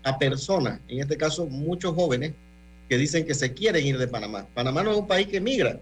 a 0.03 0.17
personas, 0.17 0.79
en 0.87 0.99
este 0.99 1.17
caso 1.17 1.45
muchos 1.45 1.93
jóvenes, 1.93 2.33
que 2.89 2.97
dicen 2.97 3.25
que 3.25 3.33
se 3.33 3.53
quieren 3.53 3.85
ir 3.85 3.97
de 3.97 4.07
Panamá. 4.07 4.47
Panamá 4.53 4.83
no 4.83 4.91
es 4.91 4.97
un 4.97 5.07
país 5.07 5.27
que 5.27 5.39
migra, 5.39 5.79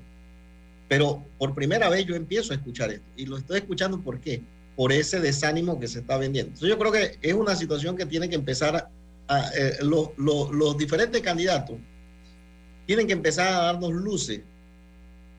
pero 0.88 1.24
por 1.38 1.56
primera 1.56 1.90
vez 1.90 2.06
yo 2.06 2.16
empiezo 2.16 2.54
a 2.54 2.56
escuchar 2.56 2.92
esto. 2.92 3.06
Y 3.16 3.26
lo 3.26 3.38
estoy 3.38 3.58
escuchando 3.60 4.00
¿por 4.02 4.20
qué? 4.20 4.42
Por 4.76 4.92
ese 4.92 5.20
desánimo 5.20 5.80
que 5.80 5.88
se 5.88 6.00
está 6.00 6.18
vendiendo. 6.18 6.50
Entonces 6.50 6.70
yo 6.70 6.78
creo 6.78 6.92
que 6.92 7.18
es 7.22 7.34
una 7.34 7.56
situación 7.56 7.96
que 7.98 8.06
tiene 8.06 8.30
que 8.30 8.36
empezar 8.36 8.76
a, 8.76 8.90
a, 9.28 9.50
eh, 9.56 9.78
los- 9.82 10.10
los- 10.18 10.52
los 10.52 10.78
diferentes 10.78 11.22
candidatos 11.22 11.78
tienen 12.86 13.06
que 13.08 13.14
empezar 13.14 13.48
a 13.54 13.62
darnos 13.66 13.92
luces 13.92 14.42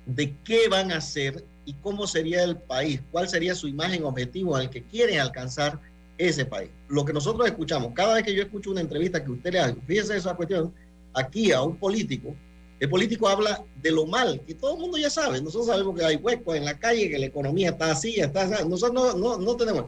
de 0.07 0.35
qué 0.45 0.68
van 0.68 0.93
a 0.93 0.97
hacer 0.99 1.45
y 1.64 1.74
cómo 1.74 2.07
sería 2.07 2.43
el 2.45 2.57
país, 2.57 3.01
cuál 3.11 3.28
sería 3.28 3.55
su 3.55 3.66
imagen 3.68 4.05
objetivo 4.05 4.57
al 4.57 4.70
que 4.70 4.83
quieren 4.85 5.18
alcanzar 5.20 5.81
ese 6.28 6.44
país. 6.44 6.70
Lo 6.88 7.04
que 7.04 7.12
nosotros 7.12 7.46
escuchamos, 7.46 7.92
cada 7.94 8.14
vez 8.14 8.24
que 8.24 8.34
yo 8.34 8.42
escucho 8.42 8.70
una 8.70 8.80
entrevista 8.80 9.22
que 9.24 9.30
usted 9.30 9.52
le 9.52 9.58
hace, 9.60 9.76
fíjese 9.86 10.16
esa 10.16 10.34
cuestión, 10.34 10.72
aquí 11.14 11.52
a 11.52 11.62
un 11.62 11.76
político, 11.76 12.34
el 12.78 12.88
político 12.88 13.28
habla 13.28 13.62
de 13.82 13.90
lo 13.90 14.06
mal, 14.06 14.40
que 14.46 14.54
todo 14.54 14.74
el 14.74 14.80
mundo 14.80 14.96
ya 14.96 15.10
sabe. 15.10 15.40
Nosotros 15.42 15.66
sabemos 15.66 15.98
que 15.98 16.04
hay 16.04 16.16
huecos 16.16 16.56
en 16.56 16.64
la 16.64 16.78
calle, 16.78 17.10
que 17.10 17.18
la 17.18 17.26
economía 17.26 17.70
está 17.70 17.90
así, 17.90 18.18
está 18.20 18.42
así. 18.42 18.66
Nosotros 18.68 19.14
no, 19.14 19.36
no, 19.36 19.38
no 19.38 19.56
tenemos. 19.56 19.84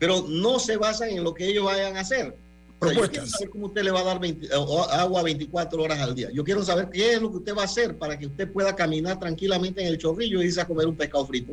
Pero 0.00 0.24
no 0.28 0.58
se 0.58 0.76
basan 0.76 1.10
en 1.10 1.22
lo 1.24 1.32
que 1.34 1.46
ellos 1.46 1.64
vayan 1.64 1.96
a 1.96 2.00
hacer. 2.00 2.36
O 2.80 2.86
sea, 2.86 2.94
yo 2.94 3.10
quiero 3.10 3.26
saber 3.26 3.50
cómo 3.50 3.66
usted 3.66 3.82
le 3.82 3.90
va 3.90 4.00
a 4.00 4.04
dar 4.04 4.20
20 4.20 4.48
o- 4.56 4.82
agua 4.90 5.22
24 5.24 5.82
horas 5.82 5.98
al 6.00 6.14
día. 6.14 6.28
Yo 6.32 6.42
quiero 6.44 6.62
saber 6.64 6.88
qué 6.92 7.14
es 7.14 7.22
lo 7.22 7.30
que 7.30 7.36
usted 7.38 7.56
va 7.56 7.62
a 7.62 7.64
hacer 7.66 7.96
para 7.98 8.16
que 8.18 8.26
usted 8.26 8.52
pueda 8.52 8.74
caminar 8.76 9.18
tranquilamente 9.18 9.80
en 9.80 9.88
el 9.88 9.98
chorrillo 9.98 10.40
y 10.42 10.46
irse 10.46 10.60
a 10.60 10.66
comer 10.66 10.86
un 10.86 10.96
pescado 10.96 11.26
frito. 11.26 11.52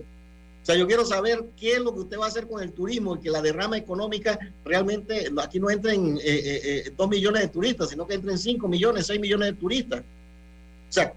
O 0.65 0.67
sea, 0.67 0.75
yo 0.75 0.87
quiero 0.87 1.05
saber 1.05 1.45
qué 1.55 1.73
es 1.73 1.79
lo 1.79 1.93
que 1.93 1.99
usted 1.99 2.17
va 2.17 2.25
a 2.25 2.27
hacer 2.27 2.47
con 2.47 2.59
el 2.63 2.71
turismo 2.71 3.15
y 3.15 3.19
que 3.19 3.29
la 3.29 3.39
derrama 3.43 3.77
económica 3.77 4.39
realmente, 4.63 5.31
aquí 5.37 5.59
no 5.59 5.69
entren 5.69 6.17
eh, 6.17 6.21
eh, 6.25 6.61
eh, 6.87 6.93
dos 6.97 7.07
millones 7.07 7.43
de 7.43 7.47
turistas, 7.49 7.89
sino 7.91 8.07
que 8.07 8.15
entren 8.15 8.35
5 8.39 8.67
millones, 8.67 9.05
6 9.05 9.19
millones 9.19 9.49
de 9.49 9.53
turistas. 9.53 10.01
O 10.01 10.91
sea, 10.91 11.13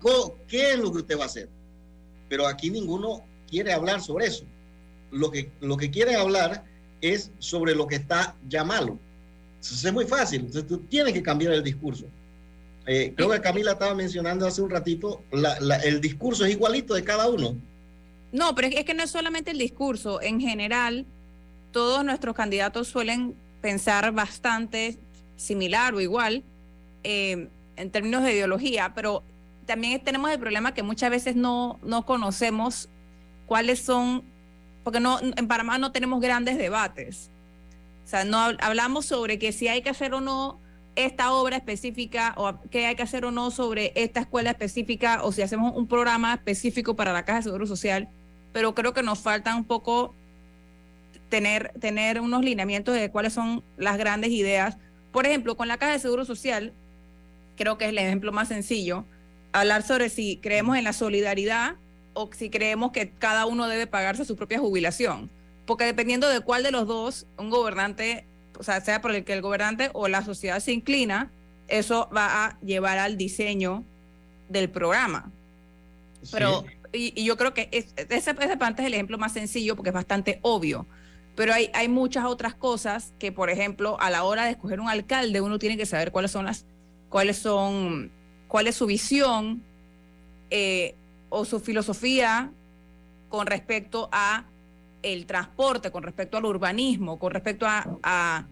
¿qué 0.47 0.73
es 0.75 0.79
lo 0.79 0.93
que 0.93 0.99
usted 0.99 1.19
va 1.19 1.23
a 1.23 1.27
hacer? 1.29 1.49
Pero 2.29 2.47
aquí 2.47 2.69
ninguno 2.69 3.25
quiere 3.49 3.73
hablar 3.73 4.03
sobre 4.03 4.27
eso. 4.27 4.45
Lo 5.13 5.31
que, 5.31 5.51
lo 5.63 5.79
que 5.79 5.91
quieren 5.91 6.17
hablar 6.17 6.65
es 7.01 7.31
sobre 7.39 7.75
lo 7.75 7.87
que 7.87 7.95
está 7.97 8.37
ya 8.51 8.65
malo. 8.65 8.99
Es 9.63 9.91
muy 9.95 10.05
fácil. 10.05 10.41
Entonces 10.41 10.67
tú 10.67 10.77
tienes 10.91 11.15
que 11.15 11.23
cambiar 11.23 11.55
el 11.55 11.65
discurso. 11.65 12.05
Eh, 12.87 13.15
creo 13.17 13.31
que 13.31 13.41
Camila 13.41 13.73
estaba 13.73 13.95
mencionando 13.95 14.47
hace 14.47 14.61
un 14.61 14.69
ratito, 14.69 15.23
la- 15.33 15.59
la- 15.61 15.77
el 15.77 16.03
discurso 16.03 16.45
es 16.45 16.51
igualito 16.53 16.93
de 16.93 17.03
cada 17.03 17.29
uno. 17.31 17.57
No, 18.33 18.55
pero 18.55 18.69
es 18.69 18.85
que- 18.85 18.95
no 18.95 19.03
es 19.03 19.11
solamente 19.11 19.51
el 19.53 19.59
discurso. 19.59 20.21
En 20.21 20.41
general, 20.41 21.07
todos 21.73 22.05
nuestros 22.05 22.35
candidatos 22.35 22.89
suelen 22.89 23.35
pensar 23.61 24.13
bastante 24.13 24.99
similar 25.37 25.95
o 25.95 26.01
igual 26.01 26.45
eh, 27.05 27.49
en 27.77 27.91
términos 27.91 28.23
de 28.25 28.33
ideología, 28.35 28.93
pero 28.95 29.23
también 29.67 30.03
tenemos 30.03 30.31
el 30.31 30.39
problema 30.39 30.75
que 30.75 30.83
muchas 30.83 31.11
veces 31.11 31.37
no, 31.37 31.79
no 31.83 32.05
conocemos 32.05 32.89
cuáles 33.47 33.81
son, 33.81 34.23
porque 34.83 34.99
no, 35.01 35.21
en 35.21 35.47
Panamá 35.49 35.79
no 35.79 35.93
tenemos 35.93 36.21
grandes 36.21 36.59
debates. 36.59 37.31
O 38.05 38.09
sea, 38.09 38.25
no 38.25 38.39
hab- 38.39 38.59
hablamos 38.61 39.07
sobre 39.07 39.39
que 39.39 39.53
si 39.53 39.69
hay 39.69 39.83
que 39.83 39.91
hacer 39.91 40.13
o 40.15 40.21
no 40.21 40.59
esta 40.97 41.33
obra 41.33 41.57
específica 41.57 42.35
o 42.37 42.59
qué 42.71 42.87
hay 42.87 42.97
que 42.97 43.03
hacer 43.05 43.25
o 43.25 43.31
no 43.31 43.51
sobre 43.53 43.93
esta 43.95 44.21
escuela 44.21 44.51
específica 44.51 45.21
o 45.23 45.31
si 45.31 45.43
hacemos 45.43 45.77
un 45.77 45.87
programa 45.87 46.35
específico 46.35 46.97
para 46.97 47.13
la 47.13 47.25
Caja 47.25 47.39
de 47.39 47.45
Seguro 47.45 47.67
Social, 47.67 48.09
pero 48.53 48.75
creo 48.75 48.95
que 48.95 49.03
nos 49.03 49.21
falta 49.21 49.55
un 49.55 49.65
poco 49.65 50.15
tener, 51.29 51.73
tener 51.81 52.21
unos 52.21 52.45
lineamientos 52.45 52.95
de 52.95 53.11
cuáles 53.11 53.33
son 53.33 53.63
las 53.77 53.99
grandes 53.99 54.31
ideas. 54.31 54.77
Por 55.13 55.27
ejemplo, 55.27 55.57
con 55.57 55.69
la 55.69 55.79
Caja 55.79 55.93
de 55.93 55.99
Seguro 55.99 56.25
Social, 56.25 56.73
creo 57.57 57.79
que 57.79 57.85
es 57.85 57.91
el 57.91 57.99
ejemplo 57.99 58.33
más 58.33 58.49
sencillo, 58.49 59.05
hablar 59.53 59.83
sobre 59.83 60.09
si 60.09 60.37
creemos 60.39 60.77
en 60.77 60.85
la 60.85 60.93
solidaridad 60.93 61.75
o 62.15 62.31
si 62.33 62.51
creemos 62.51 62.93
que 62.93 63.11
cada 63.11 63.47
uno 63.47 63.67
debe 63.67 63.87
pagarse 63.87 64.25
su 64.25 64.37
propia 64.37 64.59
jubilación. 64.59 65.31
Porque 65.67 65.85
dependiendo 65.85 66.29
de 66.29 66.41
cuál 66.41 66.63
de 66.63 66.71
los 66.71 66.87
dos 66.87 67.27
un 67.37 67.51
gobernante, 67.51 68.25
o 68.59 68.63
sea, 68.63 68.81
sea 68.81 69.01
por 69.01 69.15
el 69.15 69.25
que 69.25 69.35
el 69.35 69.43
gobernante 69.43 69.91
o 69.93 70.09
la 70.09 70.25
sociedad 70.25 70.61
se 70.61 70.73
inclina, 70.73 71.31
eso 71.69 72.09
va 72.15 72.47
a 72.47 72.59
llevar 72.61 72.99
al 72.99 73.17
diseño 73.17 73.85
del 74.49 74.71
programa. 74.71 75.31
Pero, 76.33 76.65
y, 76.93 77.25
yo 77.25 77.37
creo 77.37 77.55
que 77.55 77.69
es- 77.73 77.93
ese, 77.97 78.15
ese 78.15 78.31
es 78.33 78.79
el 78.79 78.95
ejemplo 78.95 79.19
más 79.19 79.33
sencillo 79.33 79.77
porque 79.77 79.91
es 79.91 79.95
bastante 79.95 80.39
obvio. 80.43 80.87
Pero 81.37 81.55
hay, 81.55 81.71
hay 81.73 81.89
muchas 81.89 82.25
otras 82.25 82.55
cosas 82.55 83.13
que, 83.19 83.31
por 83.31 83.49
ejemplo, 83.49 83.97
a 84.01 84.11
la 84.11 84.25
hora 84.25 84.45
de 84.45 84.51
escoger 84.53 84.81
un 84.81 84.89
alcalde, 84.89 85.41
uno 85.41 85.59
tiene 85.59 85.77
que 85.77 85.87
saber 85.87 86.11
cuáles 86.11 86.33
son 86.33 86.47
las, 86.47 86.67
cuáles 87.09 87.39
son, 87.39 88.11
cuál 88.49 88.67
es 88.67 88.75
su 88.75 88.87
visión 88.87 89.63
eh, 90.51 90.97
o 91.29 91.45
su 91.45 91.61
filosofía 91.61 92.51
con 93.29 93.47
respecto 93.47 94.09
a 94.11 94.47
el 95.03 95.27
transporte, 95.27 95.91
con 95.91 96.03
respecto 96.03 96.39
al 96.39 96.45
urbanismo, 96.45 97.19
con 97.19 97.31
respecto 97.33 97.67
a, 97.69 98.47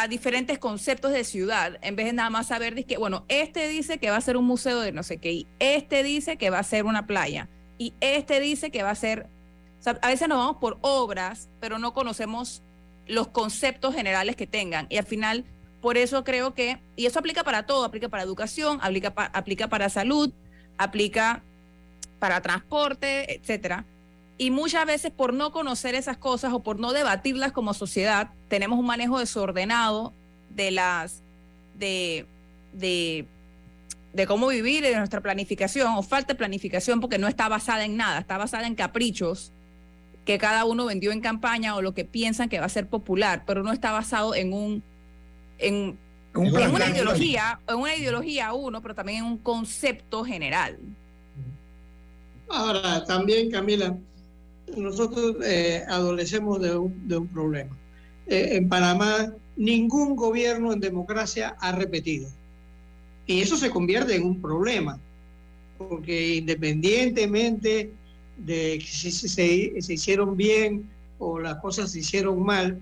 a 0.00 0.08
diferentes 0.08 0.58
conceptos 0.58 1.12
de 1.12 1.24
ciudad, 1.24 1.78
en 1.82 1.94
vez 1.94 2.06
de 2.06 2.12
nada 2.14 2.30
más 2.30 2.46
saber 2.46 2.84
que, 2.86 2.96
bueno, 2.96 3.24
este 3.28 3.68
dice 3.68 3.98
que 3.98 4.10
va 4.10 4.16
a 4.16 4.20
ser 4.20 4.36
un 4.36 4.46
museo 4.46 4.80
de 4.80 4.92
no 4.92 5.02
sé 5.02 5.18
qué, 5.18 5.32
y 5.32 5.46
este 5.58 6.02
dice 6.02 6.38
que 6.38 6.48
va 6.48 6.58
a 6.58 6.62
ser 6.62 6.86
una 6.86 7.06
playa, 7.06 7.48
y 7.76 7.92
este 8.00 8.40
dice 8.40 8.70
que 8.70 8.82
va 8.82 8.90
a 8.90 8.94
ser, 8.94 9.28
a 9.84 10.08
veces 10.08 10.26
nos 10.28 10.38
vamos 10.38 10.56
por 10.56 10.78
obras, 10.80 11.48
pero 11.60 11.78
no 11.78 11.92
conocemos 11.92 12.62
los 13.06 13.28
conceptos 13.28 13.94
generales 13.94 14.36
que 14.36 14.46
tengan, 14.46 14.86
y 14.88 14.96
al 14.96 15.06
final, 15.06 15.44
por 15.82 15.98
eso 15.98 16.24
creo 16.24 16.54
que, 16.54 16.80
y 16.96 17.06
eso 17.06 17.18
aplica 17.18 17.44
para 17.44 17.66
todo, 17.66 17.84
aplica 17.84 18.08
para 18.08 18.22
educación, 18.22 18.78
aplica, 18.82 19.14
pa- 19.14 19.30
aplica 19.34 19.68
para 19.68 19.88
salud, 19.90 20.32
aplica 20.78 21.42
para 22.18 22.40
transporte, 22.40 23.34
etcétera. 23.34 23.84
Y 24.40 24.50
muchas 24.50 24.86
veces 24.86 25.12
por 25.12 25.34
no 25.34 25.52
conocer 25.52 25.94
esas 25.94 26.16
cosas 26.16 26.54
o 26.54 26.60
por 26.60 26.80
no 26.80 26.94
debatirlas 26.94 27.52
como 27.52 27.74
sociedad, 27.74 28.30
tenemos 28.48 28.78
un 28.78 28.86
manejo 28.86 29.18
desordenado 29.18 30.14
de 30.48 30.70
las 30.70 31.22
de, 31.74 32.24
de, 32.72 33.26
de 34.14 34.26
cómo 34.26 34.48
vivir, 34.48 34.82
de 34.82 34.96
nuestra 34.96 35.20
planificación, 35.20 35.92
o 35.94 36.02
falta 36.02 36.32
de 36.32 36.38
planificación 36.38 37.02
porque 37.02 37.18
no 37.18 37.28
está 37.28 37.50
basada 37.50 37.84
en 37.84 37.98
nada, 37.98 38.18
está 38.18 38.38
basada 38.38 38.66
en 38.66 38.74
caprichos 38.76 39.52
que 40.24 40.38
cada 40.38 40.64
uno 40.64 40.86
vendió 40.86 41.12
en 41.12 41.20
campaña 41.20 41.76
o 41.76 41.82
lo 41.82 41.92
que 41.92 42.06
piensan 42.06 42.48
que 42.48 42.60
va 42.60 42.64
a 42.64 42.70
ser 42.70 42.86
popular, 42.86 43.42
pero 43.46 43.62
no 43.62 43.74
está 43.74 43.92
basado 43.92 44.34
en 44.34 44.54
un 44.54 44.82
en, 45.58 45.98
Un 46.34 46.46
en 46.46 46.52
plan, 46.54 46.70
una 46.70 46.78
plan, 46.78 46.94
ideología, 46.94 47.60
en 47.68 47.76
una 47.76 47.94
ideología 47.94 48.54
uno, 48.54 48.80
pero 48.80 48.94
también 48.94 49.18
en 49.18 49.24
un 49.26 49.36
concepto 49.36 50.24
general. 50.24 50.78
Ahora, 52.48 53.04
también, 53.04 53.50
Camila, 53.50 53.98
nosotros 54.76 55.36
eh, 55.44 55.82
adolecemos 55.88 56.60
de 56.60 56.76
un, 56.76 57.08
de 57.08 57.16
un 57.18 57.28
problema. 57.28 57.76
Eh, 58.26 58.56
en 58.56 58.68
Panamá, 58.68 59.32
ningún 59.56 60.16
gobierno 60.16 60.72
en 60.72 60.80
democracia 60.80 61.56
ha 61.60 61.72
repetido. 61.72 62.28
Y 63.26 63.40
eso 63.40 63.56
se 63.56 63.70
convierte 63.70 64.14
en 64.16 64.24
un 64.24 64.40
problema, 64.40 64.98
porque 65.78 66.36
independientemente 66.36 67.90
de 68.38 68.78
que 68.78 68.86
si 68.86 69.10
se, 69.10 69.28
se- 69.28 69.92
hicieron 69.92 70.36
bien 70.36 70.84
o 71.18 71.38
las 71.38 71.56
cosas 71.56 71.92
se 71.92 72.00
hicieron 72.00 72.42
mal, 72.42 72.78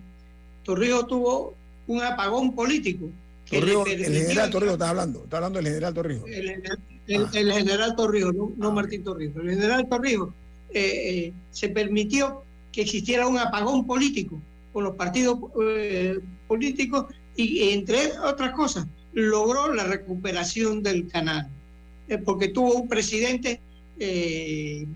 Torrijos 0.64 1.06
tuvo 1.06 1.54
un 1.86 2.02
apagón 2.02 2.54
político. 2.54 3.10
Torrijos, 3.50 3.88
el 3.88 4.04
general 4.04 4.50
Torrijos 4.50 4.74
está 4.74 4.90
hablando, 4.90 5.24
está 5.24 5.36
hablando 5.38 5.58
del 5.58 5.66
general 5.68 5.94
Torrijos. 5.94 6.28
el, 6.30 6.62
el- 7.06 7.26
el 7.34 7.52
general 7.52 7.96
Torrijos, 7.96 8.34
no, 8.34 8.52
no 8.56 8.70
Martín 8.72 9.02
Torrijos. 9.02 9.42
El 9.42 9.50
general 9.50 9.88
Torrijos 9.88 10.28
eh, 10.70 11.26
eh, 11.26 11.32
se 11.50 11.68
permitió 11.70 12.42
que 12.72 12.82
existiera 12.82 13.26
un 13.26 13.38
apagón 13.38 13.86
político 13.86 14.40
con 14.72 14.84
los 14.84 14.96
partidos 14.96 15.38
eh, 15.62 16.18
políticos 16.46 17.06
y 17.36 17.70
entre 17.70 18.18
otras 18.18 18.52
cosas 18.52 18.86
logró 19.12 19.72
la 19.72 19.84
recuperación 19.84 20.82
del 20.82 21.08
canal 21.08 21.48
porque 22.24 22.48
tuvo 22.48 22.74
un 22.74 22.88
presidente 22.88 23.60
que 23.98 24.86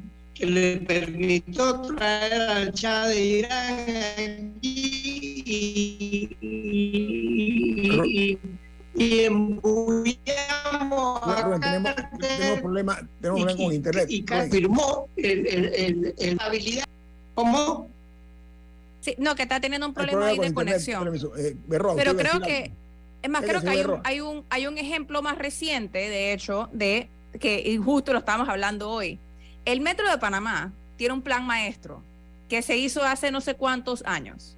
le 0.47 0.77
permitió 0.79 1.81
traer 1.83 2.43
al 2.43 2.73
Shah 2.73 3.07
de 3.09 3.25
Irán 3.25 4.55
y, 4.61 6.31
y, 6.41 8.39
y 8.95 9.21
embullamos 9.25 10.23
Rubén, 11.43 11.61
tenemos, 11.61 11.95
tenemos 12.19 12.61
problemas 12.61 13.03
tenemos 13.21 13.57
con 13.57 13.73
internet. 13.73 14.07
y 14.09 14.25
confirmó 14.25 15.09
el, 15.17 15.47
el, 15.47 16.15
el- 16.19 16.39
habilidad. 16.41 16.85
¿Cómo? 17.35 17.89
Sí, 19.01 19.15
no, 19.19 19.35
que 19.35 19.43
está 19.43 19.61
teniendo 19.61 19.87
un 19.87 19.95
Hay 19.97 20.07
problema 20.07 20.27
ahí 20.27 20.39
de 20.39 20.47
internet, 20.47 20.85
conexión. 20.85 21.33
Eh, 21.39 21.57
Pero 21.69 22.17
creo 22.17 22.41
que, 22.41 22.71
es 23.23 23.31
más, 23.31 23.43
creo 23.43 23.61
que 23.63 23.69
hay 23.71 23.81
un, 23.85 24.01
hay, 24.05 24.21
un, 24.21 24.45
hay 24.51 24.67
un 24.67 24.79
ejemplo 24.79 25.23
más 25.23 25.39
reciente, 25.39 25.99
de 25.99 26.33
hecho, 26.33 26.69
de 26.73 27.09
que 27.41 27.61
y 27.65 27.79
justo 27.79 28.13
lo 28.13 28.19
estábamos 28.19 28.49
hablando 28.49 28.91
hoy. 28.91 29.19
El 29.65 29.81
Metro 29.81 30.11
de 30.11 30.19
Panamá 30.19 30.73
tiene 30.97 31.15
un 31.15 31.23
plan 31.23 31.45
maestro 31.47 32.03
que 32.49 32.61
se 32.63 32.77
hizo 32.77 33.03
hace 33.03 33.31
no 33.31 33.41
sé 33.41 33.55
cuántos 33.55 34.03
años. 34.05 34.57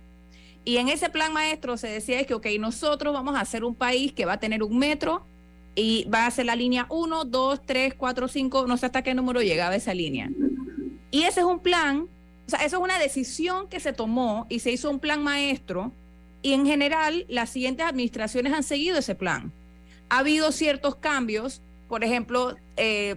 Y 0.65 0.79
en 0.79 0.89
ese 0.89 1.11
plan 1.11 1.33
maestro 1.33 1.77
se 1.77 1.89
decía 1.89 2.25
que, 2.25 2.35
ok, 2.35 2.47
nosotros 2.59 3.13
vamos 3.13 3.37
a 3.37 3.45
ser 3.45 3.65
un 3.65 3.75
país 3.75 4.13
que 4.13 4.25
va 4.25 4.35
a 4.35 4.41
tener 4.41 4.63
un 4.63 4.79
metro 4.79 5.27
y 5.75 6.05
va 6.05 6.27
a 6.27 6.31
ser 6.31 6.47
la 6.47 6.57
línea 6.57 6.87
1, 6.89 7.25
2, 7.25 7.61
3, 7.67 7.95
4, 7.95 8.29
5, 8.29 8.67
no 8.67 8.77
sé 8.77 8.87
hasta 8.87 9.03
qué 9.03 9.15
número 9.15 9.43
llegaba 9.43 9.77
esa 9.77 9.93
línea. 9.93 10.31
Y 11.11 11.25
ese 11.25 11.41
es 11.41 11.47
un 11.47 11.59
plan, 11.59 12.09
o 12.47 12.51
sea, 12.51 12.61
eso 12.61 12.77
es 12.79 12.83
una 12.83 12.99
decisión 12.99 13.69
que 13.69 13.81
se 13.81 13.93
tomó 13.93 14.47
y 14.49 14.61
se 14.61 14.73
hizo 14.73 14.91
un 14.91 15.01
plan 15.01 15.23
maestro 15.23 15.93
y 16.43 16.53
en 16.53 16.67
general 16.67 17.25
las 17.29 17.51
siguientes 17.51 17.87
administraciones 17.87 18.53
han 18.53 18.63
seguido 18.63 18.99
ese 18.99 19.15
plan. 19.15 19.53
Ha 20.09 20.19
habido 20.19 20.53
ciertos 20.53 20.97
cambios, 20.97 21.61
por 21.89 22.05
ejemplo, 22.05 22.57
eh, 22.77 23.17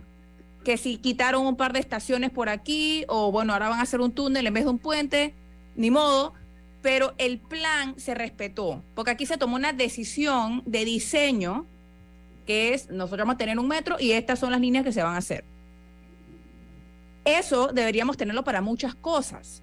que 0.64 0.78
si 0.78 0.98
quitaron 0.98 1.46
un 1.46 1.56
par 1.56 1.74
de 1.74 1.80
estaciones 1.80 2.32
por 2.32 2.50
aquí, 2.50 3.06
o 3.08 3.32
bueno, 3.32 3.54
ahora 3.54 3.70
van 3.70 3.80
a 3.80 3.84
hacer 3.84 4.02
un 4.02 4.12
túnel 4.12 4.48
en 4.48 4.54
vez 4.54 4.64
de 4.64 4.70
un 4.70 4.80
puente, 4.80 5.34
ni 5.76 5.92
modo, 5.92 6.34
pero 6.88 7.14
el 7.18 7.38
plan 7.40 8.00
se 8.00 8.16
respetó, 8.16 8.82
porque 8.96 9.12
aquí 9.12 9.26
se 9.26 9.38
tomó 9.38 9.58
una 9.58 9.74
decisión 9.74 10.64
de 10.66 10.86
diseño, 10.86 11.66
que 12.46 12.74
es, 12.74 12.90
nosotros 12.90 13.26
vamos 13.26 13.36
a 13.36 13.38
tener 13.38 13.60
un 13.60 13.68
metro 13.68 13.98
y 14.00 14.14
estas 14.14 14.40
son 14.40 14.52
las 14.52 14.62
líneas 14.62 14.86
que 14.86 14.94
se 14.94 15.04
van 15.04 15.16
a 15.16 15.18
hacer. 15.18 15.44
Eso 17.26 17.68
deberíamos 17.74 18.16
tenerlo 18.16 18.46
para 18.46 18.62
muchas 18.62 18.96
cosas, 18.96 19.62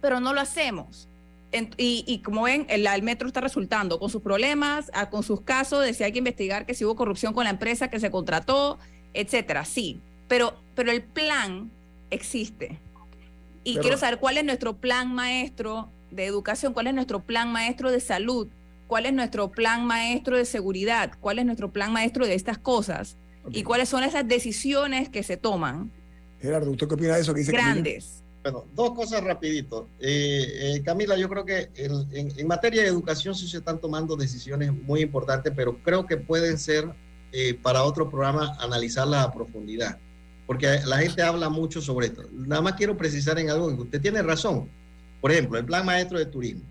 pero 0.00 0.18
no 0.18 0.32
lo 0.34 0.40
hacemos. 0.40 1.06
En- 1.52 1.70
y, 1.76 2.02
y 2.08 2.18
como 2.18 2.42
ven, 2.42 2.66
el, 2.68 2.84
el 2.88 3.02
metro 3.04 3.28
está 3.28 3.40
resultando 3.40 4.00
con 4.00 4.10
sus 4.10 4.20
problemas, 4.20 4.90
con 5.12 5.22
sus 5.22 5.42
casos 5.42 5.84
de 5.84 5.94
si 5.94 6.02
hay 6.02 6.10
que 6.10 6.18
investigar 6.18 6.66
que 6.66 6.74
si 6.74 6.84
hubo 6.84 6.96
corrupción 6.96 7.32
con 7.32 7.44
la 7.44 7.50
empresa 7.50 7.88
que 7.90 8.00
se 8.00 8.10
contrató, 8.10 8.80
etcétera. 9.14 9.64
Sí, 9.64 10.00
pero, 10.26 10.58
pero 10.74 10.90
el 10.90 11.04
plan 11.04 11.70
existe. 12.10 12.76
Y 13.62 13.74
Pero- 13.74 13.82
quiero 13.82 13.96
saber 13.98 14.18
cuál 14.18 14.36
es 14.38 14.44
nuestro 14.44 14.76
plan 14.78 15.14
maestro 15.14 15.90
de 16.10 16.24
educación, 16.26 16.72
cuál 16.72 16.86
es 16.88 16.94
nuestro 16.94 17.20
plan 17.20 17.52
maestro 17.52 17.90
de 17.90 18.00
salud, 18.00 18.48
cuál 18.86 19.06
es 19.06 19.12
nuestro 19.12 19.50
plan 19.50 19.86
maestro 19.86 20.36
de 20.36 20.44
seguridad, 20.44 21.12
cuál 21.20 21.38
es 21.38 21.44
nuestro 21.46 21.70
plan 21.72 21.92
maestro 21.92 22.26
de 22.26 22.34
estas 22.34 22.58
cosas 22.58 23.16
y 23.50 23.62
cuáles 23.62 23.88
son 23.88 24.02
esas 24.04 24.26
decisiones 24.28 25.08
que 25.08 25.22
se 25.22 25.36
toman 25.36 25.90
Gerardo, 26.40 26.70
¿usted 26.70 26.86
qué 26.88 26.94
opina 26.94 27.14
de 27.16 27.20
eso 27.22 27.32
que 27.34 27.40
dice 27.40 27.52
Camila? 27.52 27.72
grandes. 27.72 28.22
Bueno, 28.44 28.64
dos 28.74 28.92
cosas 28.92 29.22
rapidito. 29.24 29.88
Eh, 29.98 30.76
eh, 30.76 30.82
Camila, 30.84 31.16
yo 31.16 31.28
creo 31.28 31.44
que 31.44 31.68
en, 31.74 31.92
en- 32.12 32.38
en 32.38 32.46
materia 32.46 32.82
de 32.82 32.88
educación 32.88 33.34
sí 33.34 33.48
se 33.48 33.58
están 33.58 33.80
tomando 33.80 34.16
decisiones 34.16 34.72
muy 34.72 35.00
importantes, 35.00 35.52
pero 35.56 35.76
creo 35.82 36.06
que 36.06 36.16
pueden 36.16 36.56
ser 36.58 36.88
eh, 37.32 37.54
para 37.54 37.82
otro 37.82 38.08
programa 38.08 38.56
analizarlas 38.60 39.26
a 39.26 39.32
profundidad, 39.32 39.98
porque 40.46 40.78
la 40.86 40.98
gente 40.98 41.22
habla 41.22 41.48
mucho 41.50 41.80
sobre 41.82 42.06
esto. 42.06 42.22
Nada 42.32 42.62
más 42.62 42.74
quiero 42.74 42.96
precisar 42.96 43.38
en 43.38 43.50
algo 43.50 43.68
que 43.74 43.82
usted 43.82 44.00
tiene 44.00 44.22
razón. 44.22 44.70
Por 45.20 45.32
ejemplo, 45.32 45.58
el 45.58 45.64
plan 45.64 45.84
maestro 45.84 46.18
de 46.18 46.26
turismo. 46.26 46.62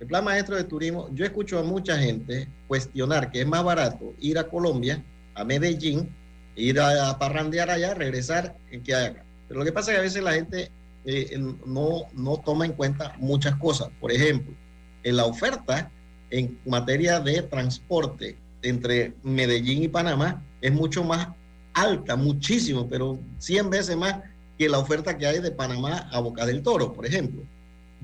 El 0.00 0.06
plan 0.06 0.24
maestro 0.24 0.56
de 0.56 0.64
turismo, 0.64 1.08
yo 1.14 1.24
escucho 1.24 1.58
a 1.58 1.62
mucha 1.62 1.96
gente 1.96 2.48
cuestionar 2.66 3.30
que 3.30 3.40
es 3.40 3.46
más 3.46 3.64
barato 3.64 4.12
ir 4.18 4.38
a 4.38 4.48
Colombia, 4.48 5.02
a 5.34 5.44
Medellín, 5.44 6.14
ir 6.56 6.80
a, 6.80 7.18
parrandear 7.18 7.70
allá, 7.70 7.94
regresar, 7.94 8.56
en 8.70 8.82
que 8.82 8.94
acá. 8.94 9.24
Pero 9.48 9.60
lo 9.60 9.64
que 9.64 9.72
pasa 9.72 9.90
es 9.90 9.94
que 9.94 10.00
a 10.00 10.02
veces 10.02 10.22
la 10.22 10.34
gente 10.34 10.70
eh, 11.04 11.38
no, 11.66 12.02
no 12.12 12.36
toma 12.38 12.66
en 12.66 12.72
cuenta 12.72 13.14
muchas 13.18 13.56
cosas. 13.56 13.88
Por 14.00 14.12
ejemplo, 14.12 14.54
en 15.02 15.16
la 15.16 15.24
oferta 15.24 15.90
en 16.30 16.58
materia 16.66 17.20
de 17.20 17.42
transporte 17.42 18.36
entre 18.62 19.14
Medellín 19.22 19.84
y 19.84 19.88
Panamá 19.88 20.42
es 20.60 20.72
mucho 20.72 21.04
más 21.04 21.28
alta, 21.74 22.16
muchísimo, 22.16 22.88
pero 22.88 23.18
100 23.38 23.70
veces 23.70 23.96
más 23.96 24.20
que 24.58 24.68
la 24.68 24.78
oferta 24.78 25.16
que 25.16 25.26
hay 25.26 25.40
de 25.40 25.50
Panamá 25.50 26.08
a 26.12 26.20
Boca 26.20 26.46
del 26.46 26.62
Toro, 26.62 26.92
por 26.92 27.06
ejemplo. 27.06 27.42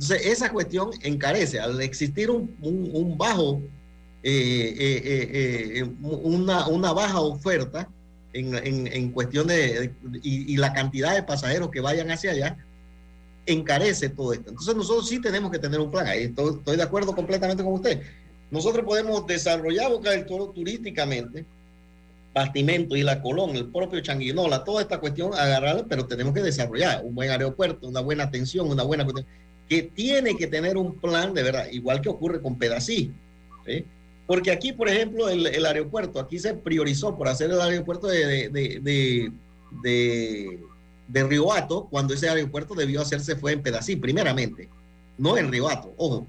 Entonces, 0.00 0.26
esa 0.28 0.50
cuestión 0.50 0.88
encarece. 1.02 1.60
Al 1.60 1.78
existir 1.82 2.30
un, 2.30 2.56
un- 2.62 2.88
un 2.90 3.18
bajo, 3.18 3.60
eh, 4.22 4.74
eh, 4.78 5.02
eh, 5.04 5.78
eh, 5.80 5.90
una, 6.00 6.68
una 6.68 6.92
baja 6.94 7.20
oferta 7.20 7.86
en, 8.32 8.54
en- 8.54 8.86
en 8.86 9.10
cuestión 9.12 9.46
de, 9.46 9.92
de- 10.02 10.20
y, 10.22 10.54
y 10.54 10.56
la 10.56 10.72
cantidad 10.72 11.14
de 11.14 11.22
pasajeros 11.22 11.70
que 11.70 11.82
vayan 11.82 12.10
hacia 12.10 12.30
allá, 12.30 12.56
encarece 13.44 14.08
todo 14.08 14.32
esto. 14.32 14.48
Entonces, 14.48 14.74
nosotros 14.74 15.06
sí 15.06 15.20
tenemos 15.20 15.50
que 15.50 15.58
tener 15.58 15.78
un 15.78 15.90
plan. 15.90 16.06
Ahí 16.06 16.24
estoy, 16.24 16.54
estoy 16.54 16.78
de 16.78 16.82
acuerdo 16.82 17.14
completamente 17.14 17.62
con 17.62 17.74
usted. 17.74 18.00
Nosotros 18.50 18.86
podemos 18.86 19.26
desarrollar 19.26 19.90
Boca 19.90 20.12
del 20.12 20.24
Toro 20.24 20.46
turísticamente, 20.48 21.44
Bastimento 22.32 22.96
y 22.96 23.02
la 23.02 23.20
Colón, 23.20 23.50
el 23.54 23.66
propio 23.66 24.00
Changuinola, 24.00 24.64
toda 24.64 24.80
esta 24.80 24.98
cuestión, 24.98 25.34
agarrarla, 25.34 25.84
pero 25.86 26.06
tenemos 26.06 26.32
que 26.32 26.40
desarrollar 26.42 27.02
un 27.04 27.14
buen 27.14 27.28
aeropuerto, 27.30 27.86
una 27.86 28.00
buena 28.00 28.24
atención, 28.24 28.70
una 28.70 28.82
buena 28.82 29.04
cuestión, 29.04 29.26
que 29.70 29.82
tiene 29.84 30.36
que 30.36 30.48
tener 30.48 30.76
un 30.76 30.96
plan 30.96 31.32
de 31.32 31.42
verdad, 31.44 31.66
igual 31.70 32.02
que 32.02 32.08
ocurre 32.10 32.42
con 32.42 32.58
Pedací. 32.58 33.12
¿sí? 33.64 33.84
Porque 34.26 34.50
aquí, 34.50 34.72
por 34.72 34.88
ejemplo, 34.88 35.28
el, 35.28 35.46
el 35.46 35.64
aeropuerto, 35.64 36.20
aquí 36.20 36.38
se 36.38 36.52
priorizó 36.54 37.16
por 37.16 37.28
hacer 37.28 37.50
el 37.50 37.60
aeropuerto 37.60 38.08
de, 38.08 38.26
de, 38.26 38.48
de, 38.50 39.32
de, 39.82 40.58
de- 41.08 41.50
Hato, 41.52 41.86
cuando 41.90 42.12
ese 42.14 42.28
aeropuerto 42.28 42.74
debió 42.74 43.00
hacerse 43.00 43.36
fue 43.36 43.52
en 43.52 43.62
Pedací, 43.62 43.96
primeramente, 43.96 44.68
no 45.16 45.38
en 45.38 45.50
Río 45.50 45.68
Hato, 45.70 45.94
ojo. 45.96 46.26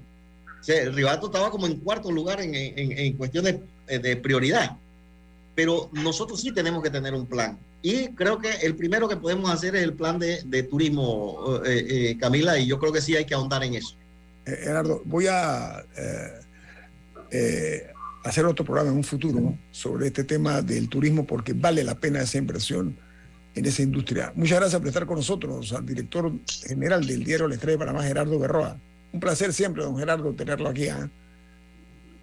O 0.60 0.64
sea, 0.64 0.84
Hato 1.10 1.26
estaba 1.26 1.50
como 1.50 1.66
en 1.66 1.80
cuarto 1.80 2.10
lugar 2.10 2.40
en, 2.40 2.54
en, 2.54 2.92
en 2.92 3.12
cuestión 3.16 3.44
de, 3.44 3.98
de 3.98 4.16
prioridad 4.16 4.78
pero 5.54 5.90
nosotros 5.92 6.40
sí 6.40 6.52
tenemos 6.52 6.82
que 6.82 6.88
tener 6.90 7.12
un 7.14 7.26
plan. 7.26 7.58
Y 7.82 8.08
creo 8.14 8.38
que 8.38 8.50
el 8.62 8.76
primero 8.76 9.08
que 9.08 9.16
podemos 9.16 9.50
hacer 9.50 9.74
es 9.74 9.82
el 9.82 9.94
plan 9.94 10.18
de, 10.18 10.40
de 10.44 10.62
turismo, 10.62 11.60
eh, 11.66 11.86
eh, 11.88 12.18
Camila, 12.18 12.56
y 12.58 12.66
yo 12.66 12.78
creo 12.78 12.92
que 12.92 13.00
sí 13.00 13.16
hay 13.16 13.24
que 13.24 13.34
ahondar 13.34 13.64
en 13.64 13.74
eso. 13.74 13.96
Eh, 14.46 14.56
Gerardo, 14.62 15.02
voy 15.04 15.26
a 15.26 15.84
eh, 15.96 16.40
eh, 17.30 17.86
hacer 18.24 18.44
otro 18.44 18.64
programa 18.64 18.90
en 18.90 18.96
un 18.96 19.04
futuro 19.04 19.56
sobre 19.70 20.08
este 20.08 20.24
tema 20.24 20.62
del 20.62 20.88
turismo 20.88 21.26
porque 21.26 21.52
vale 21.52 21.82
la 21.84 21.96
pena 21.96 22.22
esa 22.22 22.38
inversión 22.38 22.96
en 23.54 23.66
esa 23.66 23.82
industria. 23.82 24.32
Muchas 24.34 24.60
gracias 24.60 24.80
por 24.80 24.88
estar 24.88 25.06
con 25.06 25.16
nosotros, 25.16 25.72
al 25.72 25.84
director 25.84 26.32
general 26.66 27.06
del 27.06 27.24
diario 27.24 27.48
La 27.48 27.54
Estrella 27.54 27.78
de 27.78 27.84
Panamá, 27.84 28.04
Gerardo 28.04 28.38
Berroa. 28.38 28.78
Un 29.12 29.20
placer 29.20 29.52
siempre, 29.52 29.82
don 29.82 29.98
Gerardo, 29.98 30.32
tenerlo 30.32 30.68
aquí. 30.68 30.88
¿ah? 30.88 31.10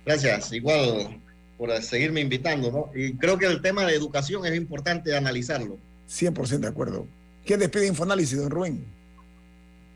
Gracias, 0.06 0.52
igual 0.54 1.20
por 1.60 1.70
seguirme 1.84 2.22
invitando, 2.22 2.72
¿no? 2.72 2.90
Y 2.96 3.16
creo 3.16 3.38
que 3.38 3.46
el 3.46 3.62
tema 3.62 3.86
de 3.86 3.94
educación 3.94 4.46
es 4.46 4.56
importante 4.56 5.14
analizarlo. 5.16 5.78
100% 6.10 6.60
de 6.60 6.68
acuerdo. 6.68 7.06
¿Quién 7.46 7.60
despide 7.60 7.86
Infoanálisis, 7.86 8.40
don 8.40 8.50
Rubén? 8.50 8.86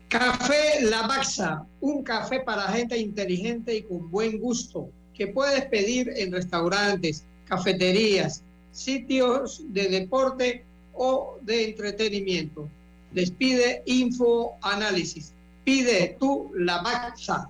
Café 0.08 0.82
La 0.82 1.06
Baxa, 1.06 1.64
un 1.80 2.04
café 2.04 2.40
para 2.40 2.68
gente 2.68 2.98
inteligente 2.98 3.74
y 3.76 3.82
con 3.82 4.10
buen 4.10 4.38
gusto, 4.38 4.90
que 5.14 5.28
puedes 5.28 5.64
pedir 5.64 6.12
en 6.14 6.32
restaurantes, 6.32 7.24
cafeterías, 7.48 8.42
sitios 8.70 9.62
de 9.68 9.88
deporte 9.88 10.64
o 10.92 11.38
de 11.40 11.70
entretenimiento. 11.70 12.68
Les 13.14 13.30
pide 13.30 13.82
Info 13.86 14.52
Análisis. 14.60 15.32
Pide 15.64 16.18
tú 16.20 16.52
La 16.56 16.82
Baxa. 16.82 17.48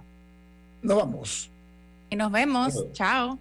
Nos 0.83 0.97
vamos. 0.99 1.51
Y 2.11 2.17
nos 2.17 2.31
vemos. 2.31 2.93
Chao. 2.93 3.41